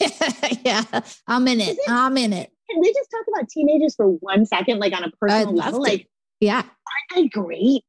yeah, 0.64 0.84
I'm 1.26 1.46
in 1.46 1.60
it. 1.60 1.76
I'm 1.88 2.16
in 2.16 2.32
it. 2.32 2.50
Can 2.70 2.80
we 2.80 2.92
just 2.92 3.10
talk 3.10 3.24
about 3.34 3.48
teenagers 3.48 3.94
for 3.94 4.06
one 4.06 4.46
second, 4.46 4.78
like 4.78 4.92
on 4.94 5.04
a 5.04 5.10
personal 5.12 5.54
level? 5.54 5.82
Like, 5.82 6.08
yeah, 6.40 6.62
aren't 6.62 7.14
they 7.14 7.28
great? 7.28 7.84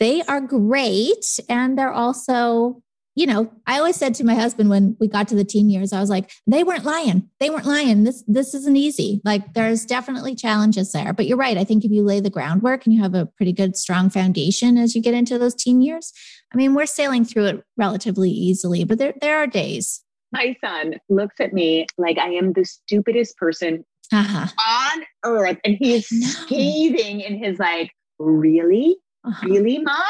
They 0.00 0.22
are 0.22 0.40
great, 0.40 1.38
and 1.48 1.78
they're 1.78 1.92
also, 1.92 2.82
you 3.14 3.26
know, 3.26 3.52
I 3.66 3.78
always 3.78 3.96
said 3.96 4.14
to 4.14 4.24
my 4.24 4.34
husband 4.34 4.70
when 4.70 4.96
we 4.98 5.08
got 5.08 5.28
to 5.28 5.34
the 5.34 5.44
teen 5.44 5.70
years, 5.70 5.92
I 5.92 6.00
was 6.00 6.10
like, 6.10 6.30
they 6.46 6.64
weren't 6.64 6.84
lying. 6.84 7.28
They 7.40 7.50
weren't 7.50 7.66
lying. 7.66 8.04
This 8.04 8.24
this 8.26 8.54
isn't 8.54 8.76
easy. 8.76 9.20
Like, 9.24 9.54
there's 9.54 9.84
definitely 9.84 10.34
challenges 10.34 10.92
there, 10.92 11.12
but 11.12 11.26
you're 11.26 11.38
right. 11.38 11.58
I 11.58 11.64
think 11.64 11.84
if 11.84 11.90
you 11.90 12.02
lay 12.02 12.20
the 12.20 12.30
groundwork 12.30 12.84
and 12.84 12.94
you 12.94 13.02
have 13.02 13.14
a 13.14 13.26
pretty 13.26 13.52
good, 13.52 13.76
strong 13.76 14.10
foundation 14.10 14.78
as 14.78 14.94
you 14.94 15.02
get 15.02 15.14
into 15.14 15.38
those 15.38 15.54
teen 15.54 15.80
years, 15.80 16.12
I 16.52 16.56
mean, 16.56 16.74
we're 16.74 16.86
sailing 16.86 17.24
through 17.24 17.46
it 17.46 17.64
relatively 17.76 18.30
easily. 18.30 18.84
But 18.84 18.98
there 18.98 19.14
there 19.20 19.38
are 19.38 19.46
days 19.46 20.04
my 20.34 20.56
son 20.62 20.96
looks 21.08 21.36
at 21.38 21.52
me 21.52 21.86
like 21.96 22.18
I 22.18 22.30
am 22.30 22.52
the 22.52 22.64
stupidest 22.64 23.36
person 23.36 23.84
uh-huh. 24.12 24.48
on 24.58 25.04
earth. 25.24 25.58
And 25.64 25.76
he 25.78 25.94
is 25.94 26.08
no. 26.10 26.26
scathing 26.26 27.20
in 27.20 27.42
his 27.42 27.58
like, 27.58 27.92
really? 28.18 28.96
Uh-huh. 29.24 29.46
Really, 29.48 29.78
mom? 29.78 30.04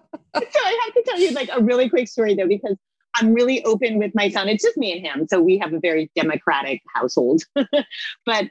so 0.52 0.60
I 0.64 0.80
have 0.84 0.94
to 0.94 1.02
tell 1.06 1.20
you 1.20 1.30
like 1.30 1.50
a 1.52 1.62
really 1.62 1.88
quick 1.88 2.08
story 2.08 2.34
though, 2.34 2.48
because 2.48 2.76
I'm 3.16 3.32
really 3.32 3.64
open 3.64 3.98
with 3.98 4.12
my 4.14 4.28
son. 4.28 4.48
It's 4.48 4.62
just 4.62 4.76
me 4.76 4.92
and 4.92 5.04
him. 5.04 5.26
So 5.28 5.40
we 5.40 5.58
have 5.58 5.72
a 5.72 5.80
very 5.80 6.10
democratic 6.14 6.82
household. 6.94 7.42
but 8.26 8.44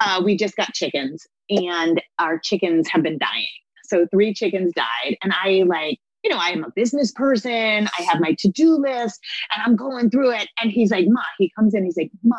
uh, 0.00 0.22
we 0.24 0.36
just 0.36 0.56
got 0.56 0.72
chickens 0.72 1.26
and 1.48 2.02
our 2.18 2.38
chickens 2.38 2.88
have 2.88 3.02
been 3.02 3.18
dying. 3.18 3.46
So 3.84 4.06
three 4.10 4.34
chickens 4.34 4.72
died. 4.74 5.16
And 5.22 5.32
I 5.32 5.64
like, 5.66 5.98
you 6.24 6.30
know, 6.30 6.38
I 6.38 6.50
am 6.50 6.64
a 6.64 6.70
business 6.74 7.12
person. 7.12 7.88
I 7.98 8.02
have 8.02 8.20
my 8.20 8.34
to-do 8.38 8.76
list 8.76 9.20
and 9.54 9.62
I'm 9.64 9.76
going 9.76 10.10
through 10.10 10.32
it. 10.32 10.48
And 10.60 10.70
he's 10.70 10.90
like, 10.90 11.06
Ma, 11.08 11.22
he 11.38 11.52
comes 11.56 11.74
in, 11.74 11.84
he's 11.84 11.96
like, 11.96 12.10
Ma, 12.22 12.36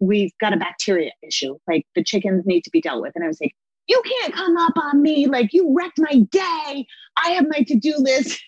we've 0.00 0.32
got 0.40 0.52
a 0.52 0.56
bacteria 0.56 1.10
issue. 1.22 1.56
Like 1.68 1.86
the 1.94 2.04
chickens 2.04 2.44
need 2.46 2.62
to 2.62 2.70
be 2.70 2.80
dealt 2.80 3.02
with. 3.02 3.12
And 3.14 3.24
I 3.24 3.28
was 3.28 3.40
like, 3.40 3.54
you 3.88 4.02
can't 4.20 4.34
come 4.34 4.56
up 4.56 4.76
on 4.76 5.02
me. 5.02 5.26
Like 5.26 5.52
you 5.52 5.74
wrecked 5.76 5.98
my 5.98 6.20
day. 6.30 6.86
I 7.24 7.30
have 7.30 7.46
my 7.48 7.62
to-do 7.66 7.94
list. 7.98 8.42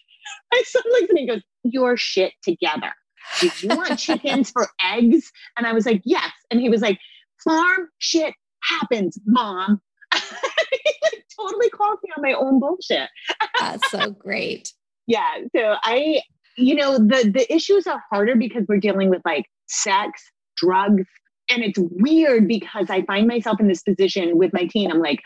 My 0.52 0.62
son 0.66 0.82
looks 0.90 1.04
at 1.04 1.14
me 1.14 1.20
and 1.22 1.30
goes, 1.30 1.42
your 1.62 1.96
shit 1.96 2.32
together. 2.42 2.92
Do 3.40 3.50
you 3.60 3.68
want 3.68 3.98
chickens 3.98 4.50
for 4.50 4.68
eggs? 4.82 5.30
And 5.56 5.66
I 5.66 5.72
was 5.72 5.86
like, 5.86 6.02
yes. 6.04 6.30
And 6.50 6.60
he 6.60 6.68
was 6.68 6.80
like, 6.80 6.98
farm 7.44 7.88
shit 7.98 8.34
happens, 8.62 9.18
mom. 9.26 9.80
he 10.14 10.20
like 11.02 11.24
totally 11.38 11.70
called 11.70 11.98
me 12.02 12.10
on 12.16 12.22
my 12.22 12.32
own 12.32 12.60
bullshit. 12.60 13.08
That's 13.58 13.90
so 13.90 14.10
great. 14.10 14.72
yeah. 15.06 15.38
So 15.54 15.74
I, 15.82 16.22
you 16.56 16.74
know, 16.74 16.98
the 16.98 17.30
the 17.32 17.46
issues 17.52 17.86
are 17.86 18.02
harder 18.10 18.36
because 18.36 18.64
we're 18.68 18.80
dealing 18.80 19.10
with 19.10 19.22
like 19.24 19.44
sex, 19.68 20.22
drugs, 20.56 21.04
and 21.50 21.62
it's 21.62 21.78
weird 21.78 22.48
because 22.48 22.90
I 22.90 23.02
find 23.02 23.26
myself 23.26 23.60
in 23.60 23.68
this 23.68 23.82
position 23.82 24.36
with 24.36 24.52
my 24.52 24.66
teen. 24.66 24.90
I'm 24.90 25.00
like, 25.00 25.20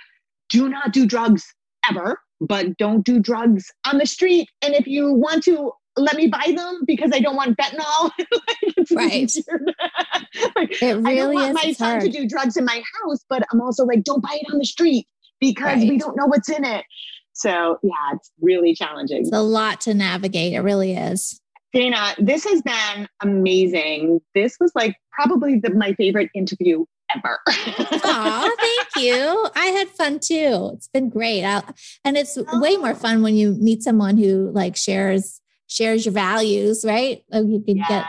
do 0.48 0.68
not 0.68 0.92
do 0.92 1.06
drugs 1.06 1.44
ever, 1.88 2.20
but 2.40 2.76
don't 2.76 3.04
do 3.04 3.18
drugs 3.20 3.70
on 3.86 3.98
the 3.98 4.06
street. 4.06 4.48
And 4.62 4.74
if 4.74 4.86
you 4.86 5.12
want 5.12 5.44
to 5.44 5.72
let 5.96 6.16
me 6.16 6.28
buy 6.28 6.52
them 6.56 6.82
because 6.86 7.10
I 7.12 7.20
don't 7.20 7.36
want 7.36 7.56
fentanyl. 7.56 8.10
like, 8.18 8.86
right. 8.92 9.32
like, 10.56 10.82
it 10.82 10.96
really 10.96 11.12
I 11.12 11.14
don't 11.16 11.34
want 11.34 11.54
my 11.54 11.72
son 11.72 12.00
hard. 12.00 12.02
to 12.02 12.08
do 12.08 12.28
drugs 12.28 12.56
in 12.56 12.64
my 12.64 12.82
house, 13.02 13.24
but 13.28 13.42
I'm 13.52 13.60
also 13.60 13.84
like, 13.84 14.04
don't 14.04 14.22
buy 14.22 14.38
it 14.40 14.52
on 14.52 14.58
the 14.58 14.64
street 14.64 15.06
because 15.40 15.78
right. 15.78 15.88
we 15.88 15.98
don't 15.98 16.16
know 16.16 16.26
what's 16.26 16.48
in 16.48 16.64
it. 16.64 16.84
So 17.32 17.78
yeah, 17.82 17.92
it's 18.14 18.30
really 18.40 18.74
challenging. 18.74 19.22
It's 19.22 19.32
a 19.32 19.40
lot 19.40 19.80
to 19.82 19.94
navigate. 19.94 20.52
It 20.52 20.60
really 20.60 20.94
is. 20.94 21.40
Dana, 21.72 22.14
this 22.18 22.44
has 22.44 22.62
been 22.62 23.08
amazing. 23.22 24.20
This 24.34 24.56
was 24.58 24.72
like 24.74 24.96
probably 25.20 25.58
the, 25.58 25.70
my 25.74 25.92
favorite 25.94 26.30
interview 26.34 26.84
ever. 27.14 27.38
Aw, 27.48 28.50
thank 28.58 29.04
you. 29.04 29.48
I 29.54 29.66
had 29.66 29.88
fun 29.88 30.18
too. 30.20 30.70
It's 30.74 30.88
been 30.88 31.10
great. 31.10 31.44
I'll, 31.44 31.64
and 32.04 32.16
it's 32.16 32.38
oh. 32.38 32.60
way 32.60 32.76
more 32.76 32.94
fun 32.94 33.22
when 33.22 33.36
you 33.36 33.52
meet 33.52 33.82
someone 33.82 34.16
who 34.16 34.50
like 34.52 34.76
shares 34.76 35.40
shares 35.66 36.04
your 36.04 36.14
values, 36.14 36.84
right? 36.84 37.22
Like 37.30 37.46
you 37.46 37.60
can 37.60 37.76
yeah. 37.76 37.86
get, 37.88 38.04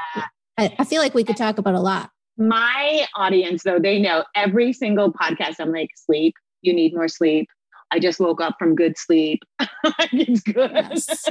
I, 0.57 0.76
I 0.80 0.84
feel 0.86 1.01
like 1.01 1.14
we 1.14 1.24
could 1.24 1.38
talk 1.38 1.57
about 1.57 1.76
a 1.76 1.80
lot. 1.80 2.09
My 2.38 3.05
audience, 3.16 3.64
though, 3.64 3.78
they 3.78 3.99
know 3.99 4.24
every 4.36 4.74
single 4.74 5.14
podcast, 5.14 5.55
I'm 5.59 5.72
like, 5.72 5.89
sleep, 5.95 6.34
you 6.62 6.74
need 6.74 6.95
more 6.95 7.07
sleep. 7.07 7.47
I 7.91 7.99
just 7.99 8.20
woke 8.20 8.41
up 8.41 8.55
from 8.57 8.74
good 8.74 8.97
sleep. 8.97 9.43
it's 9.59 10.41
good. 10.41 10.72
Yes. 10.74 11.26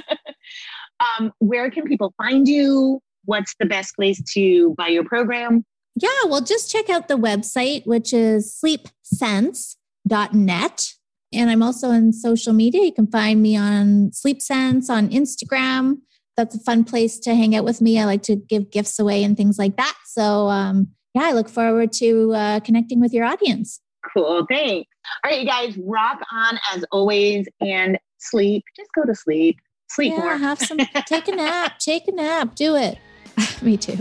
um, 1.19 1.33
where 1.39 1.71
can 1.71 1.85
people 1.85 2.15
find 2.17 2.47
you? 2.47 3.01
What's 3.25 3.55
the 3.59 3.67
best 3.67 3.97
place 3.97 4.23
to 4.35 4.75
buy 4.77 4.89
your 4.89 5.05
program? 5.05 5.65
Yeah, 5.97 6.09
well, 6.27 6.41
just 6.41 6.71
check 6.71 6.89
out 6.89 7.09
the 7.09 7.19
website, 7.19 7.85
which 7.87 8.13
is 8.13 8.57
sleepsense.net. 8.65 10.87
And 11.33 11.51
I'm 11.51 11.63
also 11.63 11.91
on 11.91 12.13
social 12.13 12.53
media. 12.53 12.85
You 12.85 12.93
can 12.93 13.07
find 13.07 13.41
me 13.41 13.57
on 13.57 14.11
Sleep 14.13 14.43
Sense 14.43 14.91
on 14.91 15.11
Instagram 15.11 15.99
that's 16.41 16.55
a 16.55 16.61
fun 16.61 16.85
place 16.85 17.19
to 17.21 17.35
hang 17.35 17.55
out 17.55 17.65
with 17.65 17.83
me. 17.83 17.99
I 17.99 18.07
like 18.07 18.23
to 18.23 18.37
give 18.37 18.71
gifts 18.71 18.99
away 18.99 19.23
and 19.25 19.37
things 19.37 19.59
like 19.59 19.77
that. 19.77 19.95
So, 20.07 20.49
um, 20.49 20.89
yeah, 21.15 21.25
I 21.25 21.33
look 21.33 21.51
forward 21.51 21.93
to 21.95 22.33
uh, 22.33 22.61
connecting 22.61 22.99
with 22.99 23.13
your 23.13 23.27
audience. 23.27 23.81
Cool. 24.15 24.47
Thanks. 24.49 24.89
All 25.25 25.31
right, 25.31 25.41
you 25.41 25.47
guys, 25.47 25.77
rock 25.79 26.21
on 26.33 26.59
as 26.73 26.85
always 26.93 27.47
and 27.61 27.99
sleep. 28.19 28.65
Just 28.77 28.91
go 28.95 29.05
to 29.05 29.15
sleep. 29.15 29.59
Sleep 29.91 30.13
yeah, 30.13 30.21
more. 30.21 30.37
have 30.37 30.61
some, 30.61 30.79
take 31.07 31.29
a 31.29 31.37
nap, 31.37 31.73
take 31.79 32.09
a 32.09 32.13
nap, 32.13 32.55
do 32.55 32.77
it. 32.77 32.99
me 33.63 33.77
too. 33.77 33.99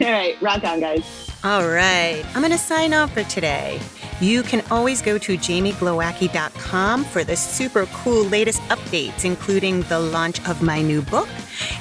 All 0.00 0.06
right, 0.06 0.40
rock 0.40 0.62
on, 0.64 0.80
guys. 0.80 1.29
All 1.42 1.66
right, 1.66 2.22
I'm 2.34 2.42
going 2.42 2.52
to 2.52 2.58
sign 2.58 2.92
off 2.92 3.14
for 3.14 3.24
today. 3.24 3.80
You 4.20 4.42
can 4.42 4.62
always 4.70 5.00
go 5.00 5.16
to 5.16 5.38
jamieglowacki.com 5.38 7.04
for 7.04 7.24
the 7.24 7.34
super 7.34 7.86
cool 7.86 8.24
latest 8.24 8.60
updates, 8.64 9.24
including 9.24 9.80
the 9.84 9.98
launch 9.98 10.46
of 10.46 10.60
my 10.60 10.82
new 10.82 11.00
book, 11.00 11.30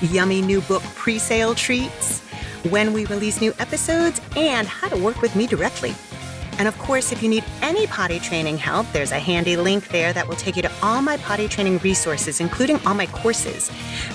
yummy 0.01 0.41
new 0.41 0.62
book 0.62 0.82
pre 0.95 1.20
sale 1.20 1.53
treats, 1.53 2.22
when 2.70 2.93
we 2.93 3.05
release 3.07 3.41
new 3.41 3.53
episodes, 3.60 4.22
and 4.38 4.66
how 4.66 4.88
to 4.88 4.95
work 4.95 5.22
with 5.22 5.36
me 5.36 5.45
directly. 5.45 5.93
And 6.57 6.68
of 6.68 6.78
course, 6.78 7.12
if 7.12 7.22
you 7.22 7.28
need 7.28 7.43
any 7.62 7.86
potty 7.88 8.20
training 8.20 8.60
help, 8.60 8.89
there's 8.93 9.12
a 9.12 9.20
handy 9.20 9.57
link 9.57 9.89
there 9.89 10.14
that 10.14 10.26
will 10.26 10.36
take 10.36 10.55
you 10.55 10.62
to 10.62 10.72
all 10.82 11.01
my 11.01 11.18
potty 11.18 11.49
training 11.49 11.80
resources, 11.80 12.39
including 12.39 12.80
all 12.86 12.93
my 12.93 13.07
courses. 13.07 13.70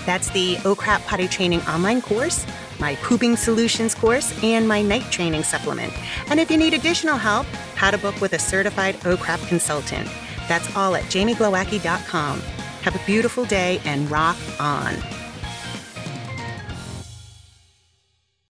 That's 0.07 0.31
the 0.31 0.57
oh 0.65 0.75
OCRAP 0.75 1.07
Potty 1.07 1.29
Training 1.29 1.61
online 1.63 2.01
course, 2.01 2.47
my 2.81 2.95
Pooping 2.97 3.37
Solutions 3.37 3.95
course, 3.95 4.33
and 4.43 4.67
my 4.67 4.83
night 4.83 5.11
training 5.11 5.43
supplement. 5.43 5.93
And 6.31 6.41
if 6.41 6.51
you 6.51 6.57
need 6.57 6.75
additional 6.75 7.17
help, 7.17 7.47
how 7.75 7.91
to 7.91 7.99
book 7.99 8.21
with 8.21 8.33
a 8.33 8.39
certified 8.39 8.97
OCRAP 9.01 9.47
consultant. 9.49 10.09
That's 10.49 10.75
all 10.77 10.95
at 10.95 11.05
jamieglowacki.com. 11.05 12.41
Have 12.83 12.97
a 12.97 13.07
beautiful 13.07 13.45
day 13.45 13.81
and 13.85 14.11
rock 14.11 14.37
on. 14.61 14.95